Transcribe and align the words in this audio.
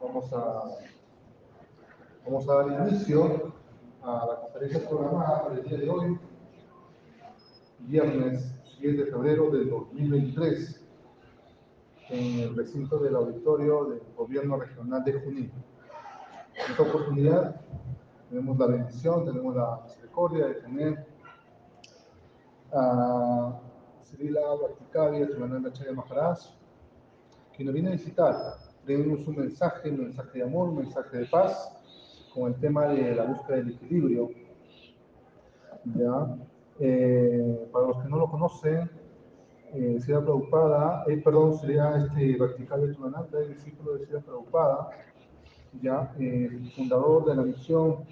Vamos 0.00 0.32
a, 0.32 0.62
vamos 2.24 2.48
a 2.48 2.54
dar 2.54 2.88
inicio 2.88 3.52
a 4.02 4.24
la 4.26 4.40
conferencia 4.40 4.88
programada 4.88 5.42
para 5.42 5.56
el 5.56 5.64
día 5.64 5.76
de 5.76 5.90
hoy, 5.90 6.18
viernes 7.80 8.50
10 8.80 8.96
de 8.96 9.06
febrero 9.06 9.50
del 9.50 9.68
2023, 9.68 10.80
en 12.08 12.40
el 12.40 12.56
recinto 12.56 12.98
del 12.98 13.14
auditorio 13.14 13.84
del 13.84 14.02
Gobierno 14.16 14.56
Regional 14.58 15.04
de 15.04 15.12
Junín. 15.20 15.52
En 16.54 16.70
esta 16.70 16.82
oportunidad 16.82 17.60
tenemos 18.30 18.56
la 18.58 18.66
bendición, 18.68 19.26
tenemos 19.26 19.54
la 19.54 19.82
misericordia 19.84 20.46
de 20.46 20.54
tener 20.54 21.06
a 22.72 23.60
Srila 24.10 24.54
Bhaktikavya 24.54 25.26
Sivananda 25.26 25.72
Chaya 25.72 25.92
Maharaj, 25.92 26.38
que 27.52 27.64
nos 27.64 27.74
viene 27.74 27.88
a 27.88 27.92
visitar. 27.92 28.34
Tenemos 28.86 29.26
un 29.26 29.36
mensaje, 29.36 29.90
un 29.90 30.04
mensaje 30.04 30.38
de 30.38 30.44
amor, 30.44 30.68
un 30.68 30.76
mensaje 30.76 31.18
de 31.18 31.26
paz, 31.26 31.72
con 32.32 32.52
el 32.52 32.60
tema 32.60 32.86
de 32.86 33.16
la 33.16 33.24
búsqueda 33.24 33.56
del 33.56 33.70
equilibrio. 33.70 34.30
¿Ya? 35.84 36.36
Eh, 36.78 37.68
para 37.72 37.88
los 37.88 38.02
que 38.02 38.08
no 38.08 38.18
lo 38.18 38.30
conocen, 38.30 38.88
eh, 39.74 39.98
Srila 40.00 41.04
eh, 41.08 41.16
perdón, 41.24 41.58
sería 41.58 41.96
este 41.96 42.36
Bhaktikavya 42.36 42.94
Sivananda, 42.94 43.40
el 43.40 43.54
discípulo 43.54 43.94
de 43.94 44.04
Srila 44.04 44.20
Prabhupada, 44.20 44.90
ya, 45.82 46.14
eh, 46.20 46.70
fundador 46.76 47.24
de 47.24 47.34
la 47.34 47.42
misión 47.42 48.04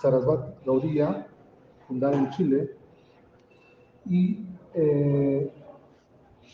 Sarasvat 0.00 0.64
Gaudiya, 0.64 1.26
fundada 1.88 2.16
en 2.16 2.30
Chile, 2.30 2.76
y 4.06 4.46
eh, 4.74 5.52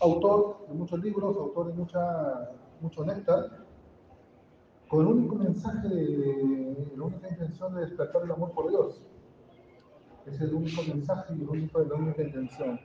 autor 0.00 0.66
de 0.68 0.74
muchos 0.74 1.00
libros, 1.00 1.36
autor 1.36 1.68
de 1.68 1.74
mucha, 1.74 2.50
mucho 2.80 3.04
néctar, 3.04 3.66
con 4.88 5.00
el 5.00 5.06
único 5.06 5.34
mensaje, 5.36 5.88
la 6.96 7.04
única 7.04 7.28
intención 7.28 7.74
de 7.74 7.82
despertar 7.82 8.22
el 8.22 8.32
amor 8.32 8.52
por 8.52 8.70
Dios. 8.70 9.02
Es 10.26 10.40
el 10.40 10.54
único 10.54 10.82
mensaje 10.82 11.34
y 11.34 11.42
el 11.42 11.48
único, 11.48 11.80
la 11.80 11.94
única 11.94 12.22
intención. 12.22 12.80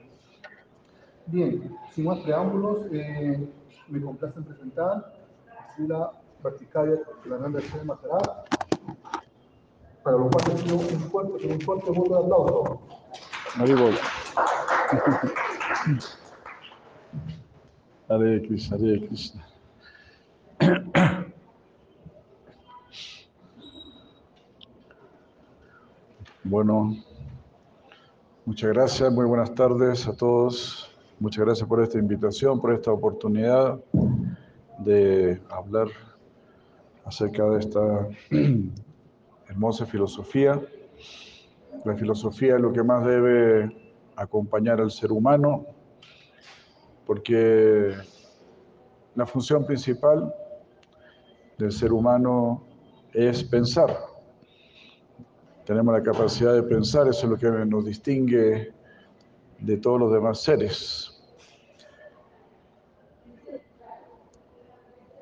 Bien, 1.26 1.76
sin 1.90 2.04
más 2.04 2.18
preámbulos, 2.20 2.86
eh, 2.92 3.48
me 3.88 4.00
complace 4.02 4.38
en 4.38 4.44
presentar 4.44 5.14
a 5.48 5.74
Sila 5.74 6.12
Verticalia 6.42 7.00
Plananda 7.22 7.60
de 7.60 7.84
Matará, 7.84 8.44
para 10.02 10.18
lo 10.18 10.28
cual 10.28 10.56
pido 10.62 10.76
un 10.76 10.82
fuerte, 10.82 11.46
un 11.46 11.60
fuerte 11.60 11.90
voto 11.90 12.14
de 12.14 12.24
aplauso. 12.24 12.80
Maribol. 13.56 13.94
Hare 18.08 18.42
Krishna, 18.42 18.76
Hare 18.76 19.06
Krishna. 19.06 19.46
Bueno, 26.44 26.96
muchas 28.44 28.72
gracias, 28.72 29.12
muy 29.12 29.24
buenas 29.24 29.54
tardes 29.54 30.06
a 30.06 30.14
todos. 30.14 30.94
Muchas 31.18 31.44
gracias 31.44 31.68
por 31.68 31.82
esta 31.82 31.98
invitación, 31.98 32.60
por 32.60 32.72
esta 32.72 32.92
oportunidad 32.92 33.80
de 34.78 35.40
hablar 35.50 35.88
acerca 37.04 37.44
de 37.46 37.60
esta 37.60 38.08
hermosa 39.48 39.86
filosofía. 39.86 40.60
La 41.84 41.96
filosofía 41.96 42.56
es 42.56 42.60
lo 42.60 42.72
que 42.72 42.82
más 42.82 43.04
debe 43.04 43.83
acompañar 44.16 44.80
al 44.80 44.90
ser 44.90 45.12
humano, 45.12 45.66
porque 47.06 47.94
la 49.14 49.26
función 49.26 49.64
principal 49.64 50.34
del 51.58 51.72
ser 51.72 51.92
humano 51.92 52.64
es 53.12 53.44
pensar. 53.44 53.96
Tenemos 55.64 55.94
la 55.94 56.02
capacidad 56.02 56.54
de 56.54 56.62
pensar, 56.62 57.08
eso 57.08 57.26
es 57.26 57.30
lo 57.30 57.36
que 57.38 57.48
nos 57.66 57.84
distingue 57.84 58.72
de 59.60 59.76
todos 59.78 60.00
los 60.00 60.12
demás 60.12 60.42
seres. 60.42 61.10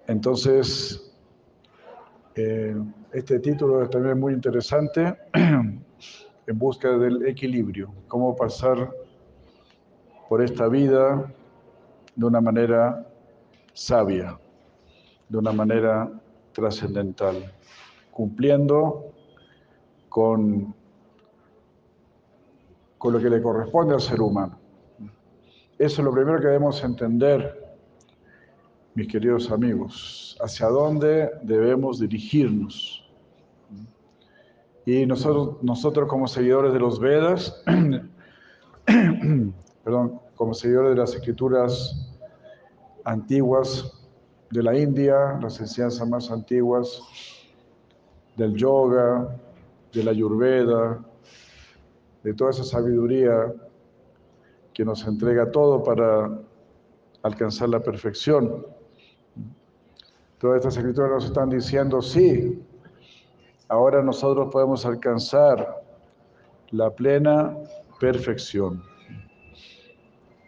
Entonces, 0.08 1.14
eh, 2.34 2.74
este 3.12 3.38
título 3.38 3.82
es 3.82 3.90
también 3.90 4.18
muy 4.18 4.32
interesante, 4.32 5.16
en 6.46 6.58
busca 6.58 6.96
del 6.98 7.26
equilibrio, 7.26 7.92
cómo 8.08 8.34
pasar 8.34 8.90
por 10.28 10.42
esta 10.42 10.68
vida 10.68 11.32
de 12.16 12.24
una 12.26 12.40
manera 12.40 13.06
sabia, 13.74 14.38
de 15.28 15.38
una 15.38 15.52
manera 15.52 16.10
trascendental, 16.52 17.52
cumpliendo 18.10 19.12
con, 20.08 20.74
con 22.98 23.12
lo 23.12 23.18
que 23.18 23.30
le 23.30 23.40
corresponde 23.40 23.94
al 23.94 24.00
ser 24.00 24.20
humano. 24.20 24.58
Eso 25.78 26.00
es 26.00 26.04
lo 26.04 26.12
primero 26.12 26.38
que 26.38 26.46
debemos 26.46 26.82
entender, 26.84 27.76
mis 28.94 29.08
queridos 29.08 29.50
amigos, 29.50 30.36
hacia 30.40 30.66
dónde 30.68 31.30
debemos 31.42 31.98
dirigirnos. 31.98 33.01
Y 34.84 35.06
nosotros, 35.06 35.62
nosotros 35.62 36.08
como 36.08 36.26
seguidores 36.26 36.72
de 36.72 36.80
los 36.80 36.98
Vedas, 36.98 37.62
perdón, 39.84 40.20
como 40.34 40.54
seguidores 40.54 40.90
de 40.90 40.96
las 40.96 41.14
escrituras 41.14 42.12
antiguas 43.04 43.92
de 44.50 44.62
la 44.62 44.76
India, 44.76 45.38
las 45.40 45.60
enseñanzas 45.60 46.08
más 46.08 46.30
antiguas 46.30 47.00
del 48.36 48.54
yoga, 48.54 49.36
de 49.92 50.04
la 50.04 50.10
ayurveda, 50.10 51.00
de 52.22 52.34
toda 52.34 52.50
esa 52.50 52.64
sabiduría 52.64 53.52
que 54.72 54.84
nos 54.84 55.06
entrega 55.06 55.50
todo 55.50 55.82
para 55.82 56.40
alcanzar 57.22 57.68
la 57.68 57.80
perfección. 57.80 58.66
Todas 60.38 60.56
estas 60.56 60.76
escrituras 60.76 61.10
nos 61.10 61.24
están 61.26 61.50
diciendo, 61.50 62.02
sí, 62.02 62.62
ahora 63.72 64.02
nosotros 64.02 64.50
podemos 64.52 64.84
alcanzar 64.84 65.82
la 66.72 66.90
plena 66.90 67.56
perfección. 67.98 68.82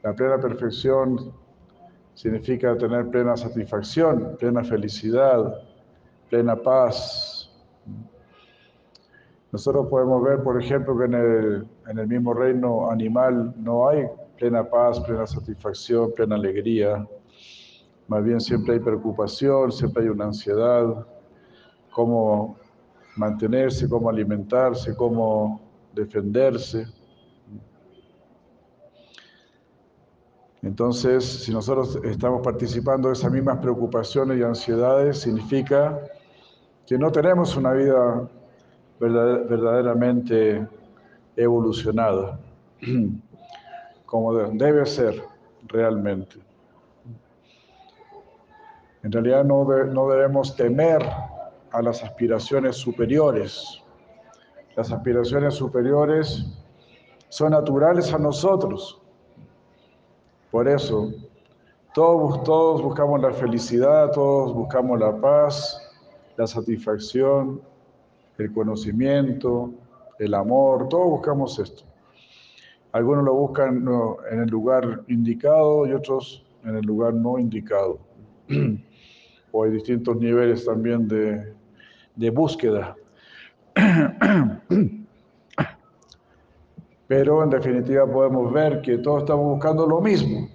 La 0.03 0.13
plena 0.13 0.39
perfección 0.39 1.33
significa 2.13 2.77
tener 2.77 3.09
plena 3.09 3.35
satisfacción, 3.35 4.37
plena 4.39 4.63
felicidad, 4.63 5.55
plena 6.29 6.55
paz. 6.55 7.51
Nosotros 9.53 9.87
podemos 9.89 10.23
ver, 10.23 10.43
por 10.43 10.63
ejemplo, 10.63 10.99
que 10.99 11.05
en 11.07 11.15
el, 11.15 11.69
en 11.89 11.99
el 11.99 12.07
mismo 12.07 12.35
reino 12.35 12.91
animal 12.91 13.55
no 13.57 13.89
hay 13.89 14.07
plena 14.37 14.69
paz, 14.69 15.01
plena 15.01 15.27
satisfacción, 15.27 16.13
plena 16.15 16.35
alegría. 16.35 17.09
Más 18.07 18.23
bien 18.23 18.39
siempre 18.39 18.75
hay 18.75 18.81
preocupación, 18.81 19.73
siempre 19.73 20.03
hay 20.03 20.11
una 20.11 20.27
ansiedad, 20.27 21.07
como 21.91 22.59
mantenerse, 23.17 23.89
cómo 23.89 24.09
alimentarse, 24.09 24.95
cómo 24.95 25.61
defenderse. 25.93 26.87
Entonces, 30.63 31.25
si 31.25 31.53
nosotros 31.53 31.99
estamos 32.05 32.43
participando 32.43 33.09
de 33.09 33.15
esas 33.15 33.31
mismas 33.31 33.59
preocupaciones 33.59 34.39
y 34.39 34.43
ansiedades, 34.43 35.21
significa 35.21 36.01
que 36.87 36.97
no 36.99 37.13
tenemos 37.13 37.57
una 37.57 37.73
vida 37.73 38.29
verdaderamente 38.99 40.67
evolucionada, 41.37 42.39
como 44.07 44.35
debe 44.35 44.87
ser 44.87 45.23
realmente. 45.67 46.39
En 49.03 49.13
realidad 49.13 49.45
no, 49.45 49.67
debemos 50.09 50.57
temer 50.57 51.05
a 51.75 51.83
las 51.83 52.05
aspiraciones 52.05 52.77
superiores. 52.77 53.83
Las 54.77 54.93
aspiraciones 54.93 55.55
superiores 55.55 56.47
son 57.29 57.51
naturales 57.51 58.15
a 58.15 58.19
nosotros. 58.19 59.01
Por 60.53 60.69
eso, 60.69 61.13
todos, 61.93 62.45
todos 62.45 62.81
buscamos 62.81 63.21
la 63.21 63.33
felicidad, 63.33 64.13
todos 64.13 64.55
buscamos 64.55 65.01
la 65.01 65.21
paz, 65.21 65.81
la 66.37 66.47
satisfacción, 66.47 67.61
el 68.39 68.53
conocimiento, 68.53 69.73
el 70.21 70.35
amor, 70.35 70.89
todos 70.89 71.09
buscamos 71.09 71.59
esto. 71.59 71.83
Algunos 72.93 73.25
lo 73.25 73.35
buscan 73.35 73.85
en 74.31 74.41
el 74.41 74.49
lugar 74.49 75.03
indicado 75.09 75.89
y 75.89 75.93
otros 75.93 76.47
en 76.63 76.77
el 76.77 76.85
lugar 76.87 77.15
no 77.15 77.37
indicado. 77.37 77.99
o 79.53 79.65
hay 79.65 79.71
distintos 79.73 80.17
niveles 80.17 80.65
también 80.65 81.09
de, 81.09 81.53
de 82.17 82.31
búsqueda. 82.31 82.97
Pero 87.07 87.43
en 87.43 87.51
definitiva 87.51 88.07
podemos 88.07 88.53
ver 88.53 88.81
que 88.81 88.99
todos 88.99 89.23
estamos 89.23 89.47
buscando 89.47 89.87
lo 89.87 90.01
mismo. 90.01 90.49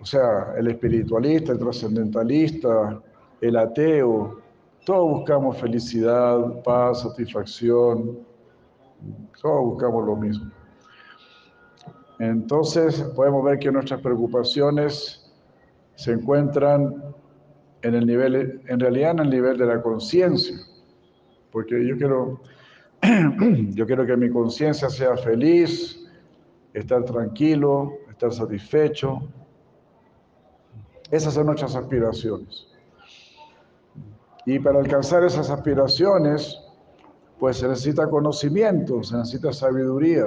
O 0.00 0.04
sea, 0.04 0.54
el 0.56 0.68
espiritualista, 0.68 1.52
el 1.52 1.58
trascendentalista, 1.58 3.02
el 3.40 3.56
ateo, 3.56 4.40
todos 4.84 5.18
buscamos 5.18 5.58
felicidad, 5.58 6.62
paz, 6.62 7.02
satisfacción, 7.02 8.20
todos 9.42 9.64
buscamos 9.64 10.06
lo 10.06 10.14
mismo. 10.14 10.50
Entonces 12.20 13.02
podemos 13.14 13.44
ver 13.44 13.58
que 13.58 13.72
nuestras 13.72 14.00
preocupaciones 14.00 15.34
se 15.96 16.12
encuentran 16.12 17.05
en 17.86 17.94
el 17.94 18.04
nivel, 18.04 18.60
en 18.66 18.80
realidad 18.80 19.12
en 19.12 19.18
el 19.20 19.30
nivel 19.30 19.56
de 19.56 19.66
la 19.66 19.80
conciencia, 19.80 20.56
porque 21.52 21.86
yo 21.86 21.96
quiero, 21.96 22.40
yo 23.70 23.86
quiero 23.86 24.04
que 24.04 24.16
mi 24.16 24.28
conciencia 24.28 24.90
sea 24.90 25.16
feliz, 25.16 26.04
estar 26.74 27.04
tranquilo, 27.04 27.92
estar 28.10 28.32
satisfecho. 28.32 29.22
Esas 31.12 31.34
son 31.34 31.46
nuestras 31.46 31.76
aspiraciones. 31.76 32.66
Y 34.44 34.58
para 34.58 34.80
alcanzar 34.80 35.22
esas 35.22 35.48
aspiraciones, 35.48 36.60
pues 37.38 37.58
se 37.58 37.68
necesita 37.68 38.10
conocimiento, 38.10 39.04
se 39.04 39.16
necesita 39.16 39.52
sabiduría. 39.52 40.26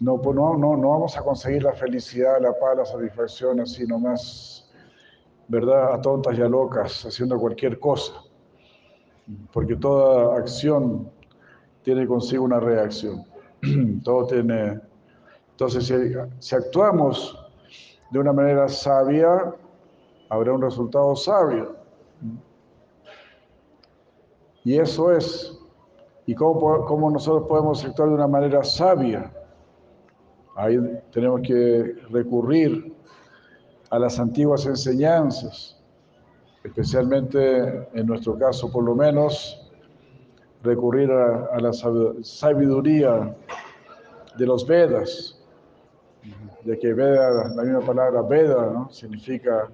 No, 0.00 0.20
pues 0.20 0.34
no, 0.34 0.58
no, 0.58 0.76
no 0.76 0.90
vamos 0.90 1.16
a 1.16 1.22
conseguir 1.22 1.62
la 1.62 1.74
felicidad, 1.74 2.40
la 2.40 2.52
paz, 2.58 2.76
la 2.76 2.84
satisfacción 2.84 3.60
así 3.60 3.86
nomás, 3.86 4.63
¿verdad? 5.48 5.94
A 5.94 6.00
tontas 6.00 6.38
y 6.38 6.42
a 6.42 6.48
locas, 6.48 7.04
haciendo 7.04 7.38
cualquier 7.38 7.78
cosa. 7.78 8.12
Porque 9.52 9.76
toda 9.76 10.36
acción 10.36 11.10
tiene 11.82 12.06
consigo 12.06 12.44
una 12.44 12.60
reacción. 12.60 13.24
Todo 14.04 14.26
tiene... 14.26 14.80
Entonces, 15.50 15.86
si, 15.86 15.94
si 16.40 16.54
actuamos 16.56 17.38
de 18.10 18.18
una 18.18 18.32
manera 18.32 18.68
sabia, 18.68 19.54
habrá 20.28 20.52
un 20.52 20.62
resultado 20.62 21.14
sabio. 21.14 21.76
Y 24.64 24.78
eso 24.78 25.12
es. 25.12 25.58
¿Y 26.26 26.34
cómo, 26.34 26.84
cómo 26.86 27.10
nosotros 27.10 27.46
podemos 27.46 27.84
actuar 27.84 28.08
de 28.08 28.14
una 28.14 28.26
manera 28.26 28.64
sabia? 28.64 29.30
Ahí 30.56 30.78
tenemos 31.12 31.42
que 31.42 31.96
recurrir 32.10 32.93
a 33.94 33.98
las 34.00 34.18
antiguas 34.18 34.66
enseñanzas, 34.66 35.80
especialmente 36.64 37.88
en 37.94 38.06
nuestro 38.06 38.36
caso 38.36 38.68
por 38.68 38.82
lo 38.82 38.96
menos, 38.96 39.70
recurrir 40.64 41.12
a, 41.12 41.60
la 41.60 41.72
sabiduría 41.72 43.36
de 44.36 44.46
los 44.46 44.66
Vedas, 44.66 45.40
de 46.64 46.76
que 46.76 46.92
Veda, 46.92 47.54
la 47.54 47.62
misma 47.62 47.82
palabra 47.82 48.22
Veda, 48.22 48.88
significa 48.90 49.68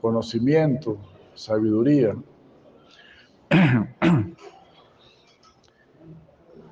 conocimiento, 0.00 0.96
sabiduría. 1.34 2.16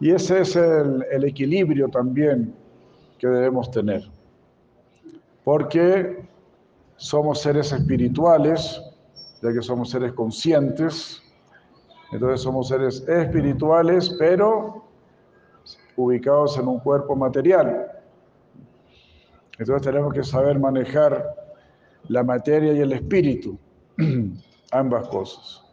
Y 0.00 0.10
ese 0.10 0.40
es 0.40 0.56
el, 0.56 1.24
equilibrio 1.24 1.88
también 1.88 2.52
que 3.18 3.28
debemos 3.28 3.70
tener. 3.70 4.02
Porque 5.44 6.30
somos 7.00 7.40
seres 7.40 7.72
espirituales, 7.72 8.78
ya 9.40 9.52
que 9.54 9.62
somos 9.62 9.88
seres 9.88 10.12
conscientes, 10.12 11.22
entonces 12.12 12.42
somos 12.42 12.68
seres 12.68 13.02
espirituales, 13.08 14.14
pero 14.18 14.84
ubicados 15.96 16.58
en 16.58 16.68
un 16.68 16.78
cuerpo 16.80 17.16
material. 17.16 17.90
Entonces 19.58 19.82
tenemos 19.82 20.12
que 20.12 20.22
saber 20.22 20.58
manejar 20.58 21.34
la 22.08 22.22
materia 22.22 22.74
y 22.74 22.80
el 22.80 22.92
espíritu, 22.92 23.58
ambas 24.70 25.08
cosas. 25.08 25.64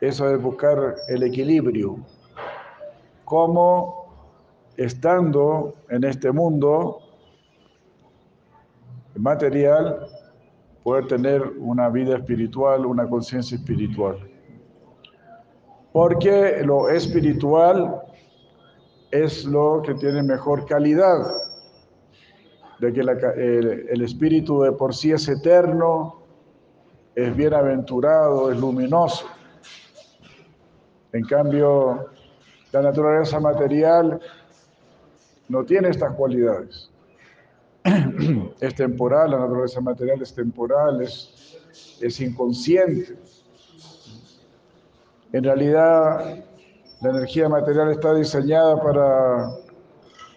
Eso 0.00 0.32
es 0.32 0.40
buscar 0.40 0.94
el 1.08 1.24
equilibrio. 1.24 1.96
Cómo 3.24 4.06
estando 4.76 5.74
en 5.88 6.04
este 6.04 6.30
mundo 6.30 7.00
material, 9.16 10.08
poder 10.84 11.08
tener 11.08 11.42
una 11.58 11.88
vida 11.88 12.18
espiritual, 12.18 12.84
una 12.84 13.08
conciencia 13.08 13.56
espiritual. 13.56 14.18
Porque 15.92 16.60
lo 16.62 16.90
espiritual 16.90 18.02
es 19.10 19.44
lo 19.46 19.82
que 19.84 19.94
tiene 19.94 20.22
mejor 20.22 20.66
calidad, 20.66 21.24
de 22.80 22.92
que 22.92 23.00
el, 23.00 23.08
el 23.88 24.02
espíritu 24.02 24.60
de 24.62 24.72
por 24.72 24.94
sí 24.94 25.10
es 25.10 25.26
eterno, 25.26 26.22
es 27.14 27.34
bienaventurado, 27.34 28.52
es 28.52 28.60
luminoso. 28.60 29.26
En 31.12 31.24
cambio, 31.24 32.10
la 32.72 32.82
naturaleza 32.82 33.40
material 33.40 34.20
no 35.48 35.64
tiene 35.64 35.88
estas 35.88 36.12
cualidades. 36.14 36.90
Es 38.60 38.74
temporal, 38.74 39.30
la 39.30 39.38
naturaleza 39.38 39.80
material 39.80 40.22
es 40.22 40.34
temporal, 40.34 41.02
es, 41.02 41.58
es 42.00 42.20
inconsciente. 42.20 43.16
En 45.32 45.44
realidad, 45.44 46.44
la 47.00 47.10
energía 47.10 47.48
material 47.48 47.90
está 47.90 48.14
diseñada 48.14 48.80
para, 48.80 49.50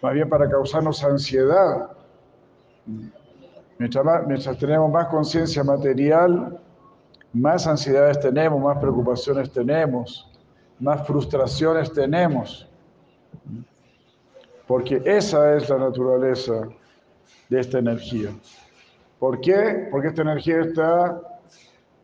más 0.01 0.13
bien 0.13 0.27
para 0.27 0.49
causarnos 0.49 1.03
ansiedad. 1.03 1.91
Mientras, 3.77 4.27
mientras 4.27 4.57
tenemos 4.57 4.91
más 4.91 5.07
conciencia 5.07 5.63
material, 5.63 6.59
más 7.33 7.67
ansiedades 7.67 8.19
tenemos, 8.19 8.61
más 8.61 8.77
preocupaciones 8.79 9.51
tenemos 9.51 10.27
más 10.79 11.05
frustraciones 11.05 11.91
tenemos. 11.91 12.67
Porque 14.67 15.01
esa 15.05 15.55
es 15.55 15.69
la 15.69 15.77
naturaleza 15.77 16.67
de 17.49 17.59
esta 17.59 17.79
energía. 17.79 18.31
¿Por 19.19 19.41
qué? 19.41 19.87
Porque 19.91 20.09
esta 20.09 20.21
energía 20.21 20.61
está 20.61 21.21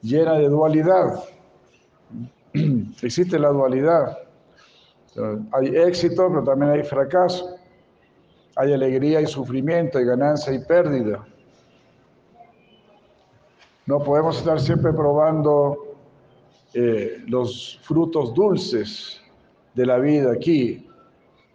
llena 0.02 0.34
de 0.34 0.50
dualidad. 0.50 1.24
Existe 3.02 3.38
la 3.38 3.50
dualidad. 3.50 4.18
Hay 5.52 5.68
éxito, 5.76 6.28
pero 6.30 6.44
también 6.44 6.72
hay 6.72 6.84
fracaso. 6.84 7.58
Hay 8.56 8.74
alegría 8.74 9.22
y 9.22 9.28
sufrimiento, 9.28 9.98
hay 9.98 10.06
ganancia 10.06 10.54
y 10.54 10.60
pérdida. 10.60 11.26
No 13.86 14.00
podemos 14.00 14.38
estar 14.38 14.60
siempre 14.60 14.94
probando 14.94 15.98
eh, 16.74 17.24
los 17.28 17.80
frutos 17.84 18.34
dulces 18.34 19.22
de 19.74 19.86
la 19.86 19.98
vida 19.98 20.32
aquí, 20.32 20.88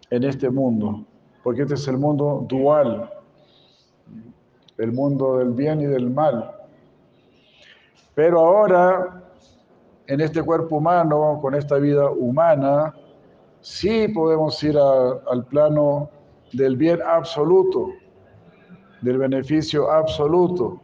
en 0.09 0.23
este 0.23 0.49
mundo, 0.49 1.05
porque 1.43 1.63
este 1.63 1.75
es 1.75 1.87
el 1.87 1.97
mundo 1.97 2.45
dual, 2.47 3.09
el 4.79 4.91
mundo 4.93 5.37
del 5.37 5.51
bien 5.51 5.81
y 5.81 5.85
del 5.85 6.09
mal. 6.09 6.51
Pero 8.15 8.39
ahora, 8.39 9.21
en 10.07 10.21
este 10.21 10.41
cuerpo 10.41 10.77
humano, 10.77 11.37
con 11.41 11.53
esta 11.53 11.77
vida 11.77 12.09
humana, 12.09 12.95
sí 13.61 14.07
podemos 14.07 14.61
ir 14.63 14.77
al 14.77 15.45
plano 15.45 16.09
del 16.53 16.75
bien 16.77 16.99
absoluto, 17.05 17.89
del 19.01 19.17
beneficio 19.17 19.91
absoluto, 19.91 20.81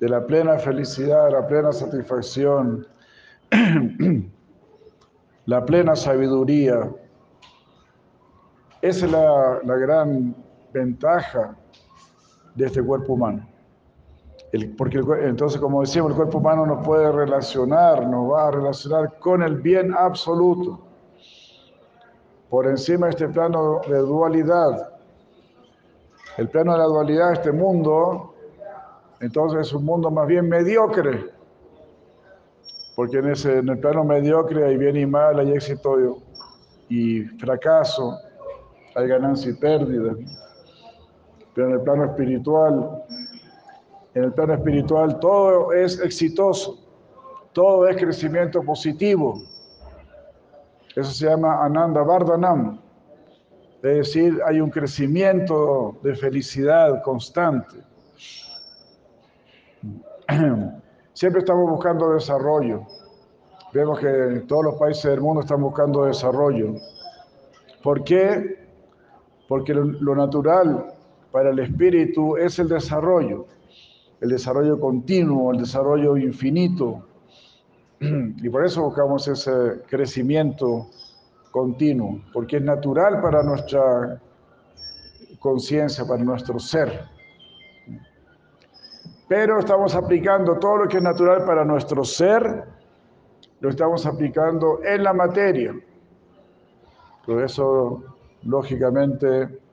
de 0.00 0.08
la 0.08 0.26
plena 0.26 0.58
felicidad, 0.58 1.30
la 1.30 1.46
plena 1.46 1.72
satisfacción, 1.72 2.86
la 5.46 5.64
plena 5.64 5.96
sabiduría. 5.96 6.90
Esa 8.82 9.06
es 9.06 9.12
la, 9.12 9.76
gran 9.76 10.34
ventaja 10.72 11.56
de 12.56 12.66
este 12.66 12.82
cuerpo 12.82 13.12
humano. 13.12 13.46
porque 14.78 15.00
entonces, 15.22 15.60
como 15.60 15.82
decíamos, 15.82 16.12
el 16.12 16.16
cuerpo 16.16 16.38
humano 16.38 16.64
nos 16.66 16.84
puede 16.84 17.12
relacionar, 17.12 18.06
nos 18.08 18.32
va 18.32 18.48
a 18.48 18.50
relacionar 18.50 19.18
con 19.18 19.42
el 19.42 19.56
bien 19.60 19.94
absoluto, 19.94 20.80
por 22.48 22.66
encima 22.66 23.06
de 23.06 23.10
este 23.10 23.28
plano 23.28 23.80
de 23.86 23.98
dualidad. 23.98 24.92
El 26.38 26.48
plano 26.48 26.72
de 26.72 26.78
la 26.78 26.84
dualidad, 26.84 27.32
este 27.32 27.52
mundo, 27.52 28.34
entonces 29.20 29.66
es 29.66 29.72
un 29.72 29.84
mundo 29.84 30.10
más 30.10 30.26
bien 30.26 30.48
mediocre, 30.48 31.30
porque 32.94 33.18
en, 33.18 33.30
ese, 33.30 33.58
en 33.58 33.68
el 33.68 33.78
plano 33.78 34.04
mediocre 34.04 34.64
hay 34.64 34.76
bien 34.78 34.96
y 34.96 35.06
mal, 35.06 35.38
hay 35.38 35.52
éxito 35.52 36.18
y 36.88 37.22
fracaso, 37.22 38.18
hay 38.94 39.08
ganancia 39.08 39.50
y 39.50 39.54
pérdida. 39.54 40.14
Pero 41.56 41.68
en 41.68 41.74
el 41.76 41.80
plano 41.80 42.04
espiritual, 42.04 43.02
en 44.12 44.24
el 44.24 44.32
plano 44.34 44.52
espiritual 44.52 45.18
todo 45.18 45.72
es 45.72 45.98
exitoso, 46.00 46.78
todo 47.54 47.88
es 47.88 47.96
crecimiento 47.96 48.62
positivo. 48.62 49.42
Eso 50.94 51.10
se 51.10 51.24
llama 51.24 51.64
Ananda 51.64 52.02
Vardhanam. 52.02 52.78
Es 53.82 53.96
decir, 53.96 54.38
hay 54.44 54.60
un 54.60 54.68
crecimiento 54.68 55.96
de 56.02 56.14
felicidad 56.14 57.02
constante. 57.02 57.76
Siempre 61.14 61.40
estamos 61.40 61.70
buscando 61.70 62.12
desarrollo. 62.12 62.82
Vemos 63.72 63.98
que 63.98 64.44
todos 64.46 64.64
los 64.64 64.74
países 64.74 65.04
del 65.04 65.22
mundo 65.22 65.40
están 65.40 65.62
buscando 65.62 66.04
desarrollo. 66.04 66.74
¿Por 67.82 68.04
qué? 68.04 68.66
Porque 69.48 69.72
lo 69.72 70.14
natural 70.14 70.95
para 71.36 71.50
el 71.50 71.58
espíritu 71.58 72.38
es 72.38 72.58
el 72.58 72.66
desarrollo, 72.66 73.44
el 74.22 74.30
desarrollo 74.30 74.80
continuo, 74.80 75.52
el 75.52 75.58
desarrollo 75.58 76.16
infinito. 76.16 77.06
Y 78.00 78.48
por 78.48 78.64
eso 78.64 78.84
buscamos 78.84 79.28
ese 79.28 79.82
crecimiento 79.86 80.88
continuo, 81.50 82.22
porque 82.32 82.56
es 82.56 82.62
natural 82.62 83.20
para 83.20 83.42
nuestra 83.42 84.18
conciencia, 85.38 86.06
para 86.06 86.24
nuestro 86.24 86.58
ser. 86.58 87.04
Pero 89.28 89.58
estamos 89.58 89.94
aplicando 89.94 90.58
todo 90.58 90.78
lo 90.78 90.88
que 90.88 90.96
es 90.96 91.02
natural 91.02 91.44
para 91.44 91.66
nuestro 91.66 92.02
ser, 92.02 92.64
lo 93.60 93.68
estamos 93.68 94.06
aplicando 94.06 94.80
en 94.82 95.04
la 95.04 95.12
materia. 95.12 95.74
Por 97.26 97.42
eso, 97.42 98.02
lógicamente, 98.42 99.65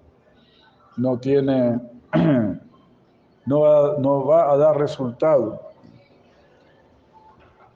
no 0.98 1.18
tiene, 1.20 1.80
no 3.46 3.60
va, 3.60 3.96
no 4.00 4.26
va 4.26 4.52
a 4.52 4.58
dar 4.58 4.78
resultado. 4.78 5.62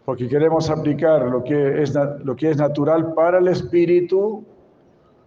Porque 0.06 0.28
queremos 0.28 0.70
aplicar 0.70 1.24
lo 1.24 1.44
que, 1.44 1.82
es, 1.82 1.94
lo 2.24 2.36
que 2.36 2.52
es 2.52 2.58
natural 2.58 3.14
para 3.14 3.40
el 3.40 3.48
espíritu, 3.50 4.46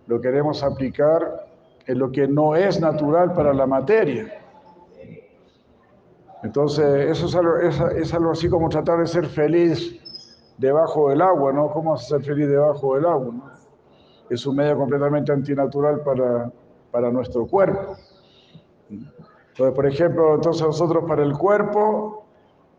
lo 0.07 0.21
queremos 0.21 0.63
aplicar 0.63 1.47
en 1.87 1.99
lo 1.99 2.11
que 2.11 2.27
no 2.27 2.57
es 2.57 2.81
natural 2.81 3.33
para 3.35 3.53
la 3.53 3.67
materia. 3.67 4.41
Entonces, 6.43 7.11
eso 7.11 7.27
es 7.27 8.15
algo, 8.15 8.31
así 8.31 8.49
como 8.49 8.69
tratar 8.69 9.01
de 9.01 9.07
ser 9.07 9.27
feliz 9.27 10.01
debajo 10.57 11.11
del 11.11 11.21
agua, 11.21 11.53
¿no? 11.53 11.71
¿Cómo 11.71 11.97
ser 11.99 12.23
feliz 12.23 12.49
debajo 12.49 12.95
del 12.95 13.05
agua? 13.05 13.35
Es 14.31 14.47
un 14.47 14.57
medio 14.57 14.77
completamente 14.77 15.33
antinatural 15.33 16.01
para, 16.01 16.51
para 16.91 17.11
nuestro 17.11 17.47
cuerpo. 17.47 17.97
Entonces, 18.91 19.75
por 19.75 19.87
ejemplo, 19.87 20.35
entonces 20.35 20.63
nosotros 20.63 21.05
para 21.07 21.23
el 21.23 21.37
cuerpo 21.37 22.25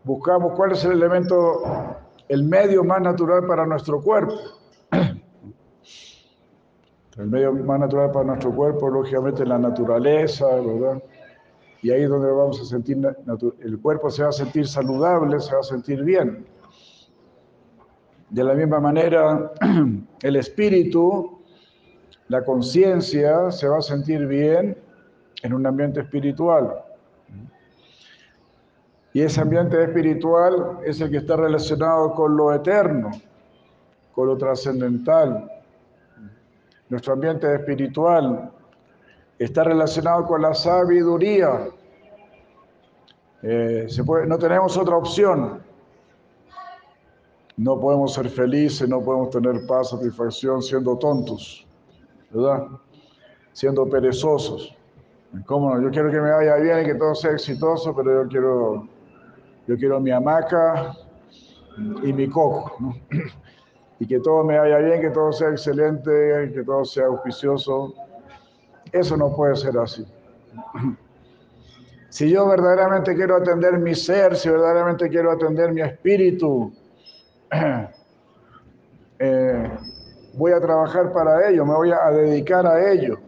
buscamos 0.04 0.52
cuál 0.54 0.72
es 0.72 0.84
el 0.84 0.92
elemento, 0.92 1.62
el 2.28 2.44
medio 2.44 2.84
más 2.84 3.00
natural 3.00 3.46
para 3.46 3.66
nuestro 3.66 4.00
cuerpo. 4.00 4.34
El 7.18 7.26
medio 7.26 7.52
más 7.52 7.78
natural 7.78 8.10
para 8.10 8.24
nuestro 8.24 8.54
cuerpo, 8.54 8.88
lógicamente, 8.88 9.42
es 9.42 9.48
la 9.48 9.58
naturaleza, 9.58 10.46
¿verdad? 10.46 11.02
Y 11.82 11.90
ahí 11.90 12.04
es 12.04 12.08
donde 12.08 12.30
vamos 12.30 12.60
a 12.60 12.64
sentir, 12.64 12.98
el 13.60 13.80
cuerpo 13.80 14.08
se 14.10 14.22
va 14.22 14.30
a 14.30 14.32
sentir 14.32 14.66
saludable, 14.66 15.38
se 15.40 15.52
va 15.52 15.60
a 15.60 15.64
sentir 15.64 16.02
bien. 16.04 16.46
De 18.30 18.42
la 18.42 18.54
misma 18.54 18.80
manera, 18.80 19.52
el 20.22 20.36
espíritu 20.36 21.41
la 22.28 22.44
conciencia 22.44 23.50
se 23.50 23.68
va 23.68 23.78
a 23.78 23.82
sentir 23.82 24.26
bien 24.26 24.76
en 25.42 25.54
un 25.54 25.66
ambiente 25.66 26.00
espiritual. 26.00 26.82
Y 29.12 29.20
ese 29.20 29.40
ambiente 29.40 29.82
espiritual 29.82 30.78
es 30.84 31.00
el 31.00 31.10
que 31.10 31.18
está 31.18 31.36
relacionado 31.36 32.14
con 32.14 32.34
lo 32.36 32.52
eterno, 32.54 33.10
con 34.14 34.28
lo 34.28 34.38
trascendental. 34.38 35.50
Nuestro 36.88 37.12
ambiente 37.12 37.54
espiritual 37.54 38.50
está 39.38 39.64
relacionado 39.64 40.26
con 40.26 40.40
la 40.40 40.54
sabiduría. 40.54 41.68
Eh, 43.42 43.86
no 44.26 44.38
tenemos 44.38 44.76
otra 44.78 44.96
opción. 44.96 45.62
No 47.56 47.78
podemos 47.78 48.14
ser 48.14 48.30
felices, 48.30 48.88
no 48.88 49.02
podemos 49.02 49.28
tener 49.30 49.66
paz, 49.66 49.90
satisfacción 49.90 50.62
siendo 50.62 50.96
tontos. 50.96 51.66
¿Verdad? 52.32 52.66
Siendo 53.52 53.88
perezosos. 53.88 54.76
¿Cómo 55.46 55.74
no? 55.74 55.82
Yo 55.82 55.90
quiero 55.90 56.10
que 56.10 56.20
me 56.20 56.30
vaya 56.30 56.56
bien 56.56 56.82
y 56.82 56.84
que 56.84 56.94
todo 56.94 57.14
sea 57.14 57.32
exitoso, 57.32 57.94
pero 57.94 58.22
yo 58.22 58.28
quiero, 58.28 58.88
yo 59.66 59.76
quiero 59.76 60.00
mi 60.00 60.10
hamaca 60.10 60.94
y 62.02 62.12
mi 62.12 62.28
coco. 62.28 62.94
Y 63.98 64.06
que 64.08 64.18
todo 64.18 64.42
me 64.42 64.58
vaya 64.58 64.78
bien, 64.78 65.00
que 65.00 65.10
todo 65.10 65.30
sea 65.30 65.50
excelente, 65.50 66.50
que 66.52 66.64
todo 66.64 66.84
sea 66.84 67.06
auspicioso. 67.06 67.94
Eso 68.90 69.16
no 69.16 69.32
puede 69.36 69.54
ser 69.54 69.78
así. 69.78 70.04
Si 72.08 72.28
yo 72.28 72.46
verdaderamente 72.46 73.14
quiero 73.14 73.36
atender 73.36 73.78
mi 73.78 73.94
ser, 73.94 74.36
si 74.36 74.50
verdaderamente 74.50 75.08
quiero 75.08 75.30
atender 75.30 75.72
mi 75.72 75.80
espíritu, 75.80 76.70
eh, 79.18 79.70
voy 80.34 80.52
a 80.52 80.60
trabajar 80.60 81.12
para 81.12 81.48
ello, 81.48 81.64
me 81.64 81.74
voy 81.74 81.90
a 81.90 82.10
dedicar 82.10 82.66
a 82.66 82.92
ello, 82.92 83.18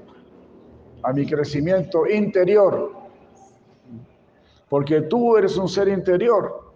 a 1.02 1.12
mi 1.12 1.26
crecimiento 1.26 2.06
interior. 2.06 2.92
Porque 4.68 5.02
tú 5.02 5.37
eres 5.37 5.56
un 5.56 5.68
ser 5.68 5.88
interior, 5.88 6.73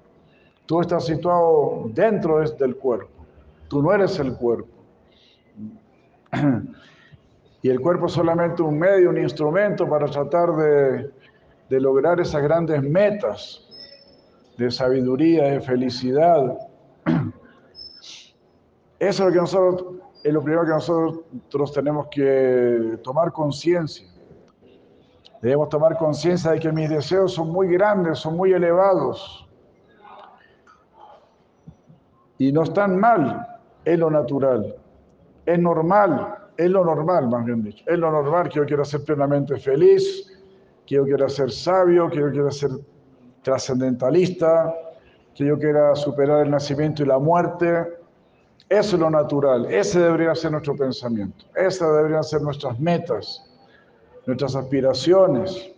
tú 0.67 0.81
estás 0.81 1.07
situado 1.07 1.91
dentro 1.93 2.39
del 2.41 2.77
cuerpo, 2.77 3.11
tú 3.69 3.83
no 3.83 3.93
eres 3.93 4.19
el 4.19 4.35
cuerpo. 4.37 4.69
Y 7.61 7.71
el 7.71 7.81
cuerpo 7.81 8.07
es 8.07 8.13
solamente 8.13 8.63
un 8.63 8.79
medio, 8.79 9.11
un 9.11 9.19
instrumento 9.19 9.89
para 9.89 10.07
tratar 10.07 10.55
de, 10.55 11.11
de 11.69 11.81
lograr 11.81 12.21
esas 12.21 12.41
grandes 12.41 12.81
metas 12.85 13.69
de 14.57 14.71
sabiduría, 14.71 15.45
de 15.49 15.61
felicidad. 15.61 16.57
Eso 19.01 19.09
es 19.09 19.19
lo 19.21 19.33
que 19.33 19.39
nosotros 19.39 19.98
es 20.23 20.33
lo 20.33 20.43
primero 20.43 20.65
que 20.65 20.71
nosotros 20.71 21.73
tenemos 21.73 22.09
que 22.11 22.99
tomar 23.03 23.33
conciencia. 23.33 24.09
Debemos 25.41 25.69
tomar 25.69 25.97
conciencia 25.97 26.51
de 26.51 26.59
que 26.59 26.73
mis 26.73 26.91
deseos 26.91 27.35
son 27.35 27.51
muy 27.51 27.69
grandes, 27.69 28.19
son 28.19 28.37
muy 28.37 28.53
elevados. 28.53 29.49
Y 32.39 32.53
no 32.53 32.63
están 32.65 32.99
mal, 32.99 33.47
es 33.85 33.99
lo 33.99 34.11
natural. 34.11 34.77
Es 35.47 35.59
normal, 35.59 36.35
es 36.57 36.71
lo 36.71 36.85
normal, 36.85 37.29
más 37.29 37.45
bien 37.45 37.63
dicho. 37.63 37.85
Es 37.87 37.99
lo 37.99 38.11
normal 38.11 38.49
que 38.49 38.57
yo 38.57 38.67
quiera 38.67 38.85
ser 38.85 39.05
plenamente 39.05 39.57
feliz, 39.57 40.27
que 40.85 40.97
yo 40.97 41.05
quiera 41.05 41.29
ser 41.29 41.51
sabio, 41.53 42.11
que 42.11 42.19
yo 42.19 42.31
quiera 42.31 42.51
ser 42.51 42.71
trascendentalista, 43.43 44.75
que 45.35 45.47
yo 45.47 45.59
quiera 45.59 45.95
superar 45.95 46.45
el 46.45 46.51
nacimiento 46.51 47.05
y 47.05 47.07
la 47.07 47.19
muerte 47.19 47.98
eso 48.69 48.97
es 48.97 49.01
lo 49.01 49.11
natural, 49.11 49.67
ese 49.67 49.99
debería 49.99 50.35
ser 50.35 50.53
nuestro 50.53 50.77
pensamiento, 50.77 51.47
esas 51.55 51.97
deberían 51.97 52.23
ser 52.23 52.43
nuestras 52.43 52.79
metas, 52.79 53.45
nuestras 54.27 54.55
aspiraciones. 54.55 55.73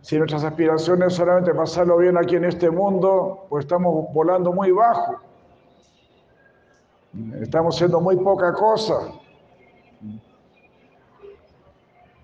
Si 0.00 0.16
nuestras 0.16 0.44
aspiraciones 0.44 1.14
solamente 1.14 1.52
pasarlo 1.52 1.96
bien 1.98 2.16
aquí 2.16 2.36
en 2.36 2.44
este 2.44 2.70
mundo, 2.70 3.46
pues 3.48 3.64
estamos 3.64 4.06
volando 4.12 4.52
muy 4.52 4.70
bajo. 4.70 5.20
Estamos 7.40 7.76
siendo 7.76 8.00
muy 8.00 8.16
poca 8.16 8.52
cosa. 8.52 9.10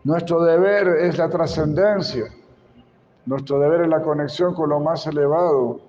Nuestro 0.05 0.45
deber 0.45 0.87
es 1.01 1.19
la 1.19 1.29
trascendencia. 1.29 2.27
Nuestro 3.27 3.59
deber 3.59 3.83
es 3.83 3.89
la 3.89 4.03
conexión 4.03 4.55
con 4.55 4.71
lo 4.71 4.79
más 4.79 5.05
elevado, 5.09 5.81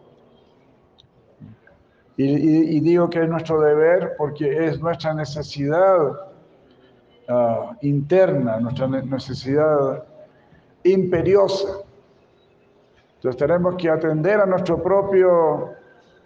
y, 2.16 2.80
digo 2.80 3.10
que 3.10 3.24
es 3.24 3.30
nuestro 3.30 3.60
deber 3.60 4.14
porque 4.18 4.68
es 4.68 4.80
nuestra 4.80 5.14
necesidad 5.16 6.12
ah, 7.28 7.76
interna, 7.82 8.60
nuestra 8.60 8.88
necesidad 8.88 10.04
imperiosa. 10.84 11.80
Entonces 13.16 13.40
tenemos 13.40 13.76
que 13.78 13.90
atender 13.90 14.40
a 14.40 14.46
nuestro 14.46 14.84
propio 14.84 15.72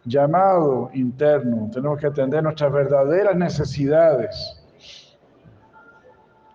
llamado 0.03 0.89
interno, 0.93 1.69
tenemos 1.71 1.99
que 1.99 2.07
atender 2.07 2.43
nuestras 2.43 2.71
verdaderas 2.71 3.35
necesidades. 3.35 4.63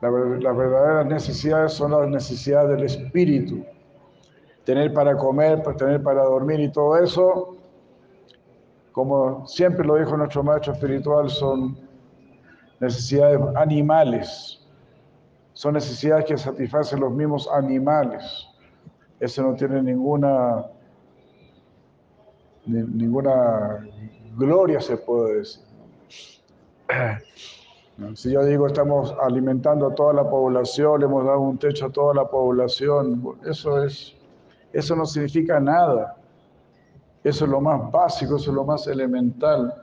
Las 0.00 0.56
verdaderas 0.56 1.06
necesidades 1.06 1.72
son 1.74 1.92
las 1.92 2.08
necesidades 2.08 2.70
del 2.70 2.82
espíritu. 2.86 3.64
Tener 4.64 4.92
para 4.92 5.16
comer, 5.16 5.62
tener 5.76 6.02
para 6.02 6.24
dormir 6.24 6.58
y 6.60 6.72
todo 6.72 6.96
eso 6.96 7.61
como 8.92 9.46
siempre 9.46 9.84
lo 9.86 9.96
dijo 9.96 10.16
nuestro 10.16 10.42
maestro 10.42 10.74
espiritual, 10.74 11.30
son 11.30 11.76
necesidades 12.80 13.40
animales, 13.56 14.60
son 15.54 15.74
necesidades 15.74 16.26
que 16.26 16.36
satisfacen 16.36 17.00
los 17.00 17.12
mismos 17.12 17.48
animales. 17.52 18.46
Eso 19.18 19.42
no 19.42 19.54
tiene 19.54 19.82
ninguna, 19.82 20.66
ninguna 22.66 23.86
gloria, 24.36 24.80
se 24.80 24.96
puede 24.96 25.38
decir. 25.38 25.62
Si 28.14 28.32
yo 28.32 28.42
digo 28.44 28.66
estamos 28.66 29.14
alimentando 29.22 29.86
a 29.86 29.94
toda 29.94 30.14
la 30.14 30.28
población, 30.28 31.00
le 31.00 31.06
hemos 31.06 31.24
dado 31.24 31.40
un 31.40 31.58
techo 31.58 31.86
a 31.86 31.90
toda 31.90 32.14
la 32.14 32.24
población, 32.24 33.22
eso 33.44 33.84
es 33.84 34.16
Eso 34.72 34.96
no 34.96 35.04
significa 35.04 35.60
nada. 35.60 36.16
Eso 37.24 37.44
es 37.44 37.50
lo 37.50 37.60
más 37.60 37.90
básico, 37.90 38.36
eso 38.36 38.50
es 38.50 38.54
lo 38.56 38.64
más 38.64 38.86
elemental. 38.88 39.74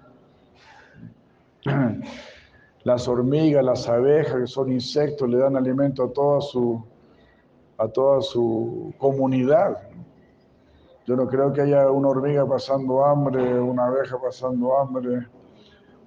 Las 2.84 3.08
hormigas, 3.10 3.64
las 3.64 3.90
abejas, 3.90 4.36
que 4.38 4.48
son 4.48 4.72
insectos, 4.72 5.30
le 5.30 5.38
dan 5.38 5.58
alimento 5.58 6.06
a 6.06 6.14
toda 6.14 6.40
su, 6.40 6.82
a 7.78 7.90
toda 7.90 8.22
su 8.22 8.94
comunidad. 8.98 9.78
Yo 11.06 11.18
no 11.18 11.28
creo 11.28 11.52
que 11.52 11.62
haya 11.62 11.92
una 11.92 12.08
hormiga 12.08 12.48
pasando 12.48 13.04
hambre, 13.04 13.60
una 13.60 13.88
abeja 13.88 14.18
pasando 14.20 14.78
hambre 14.78 15.28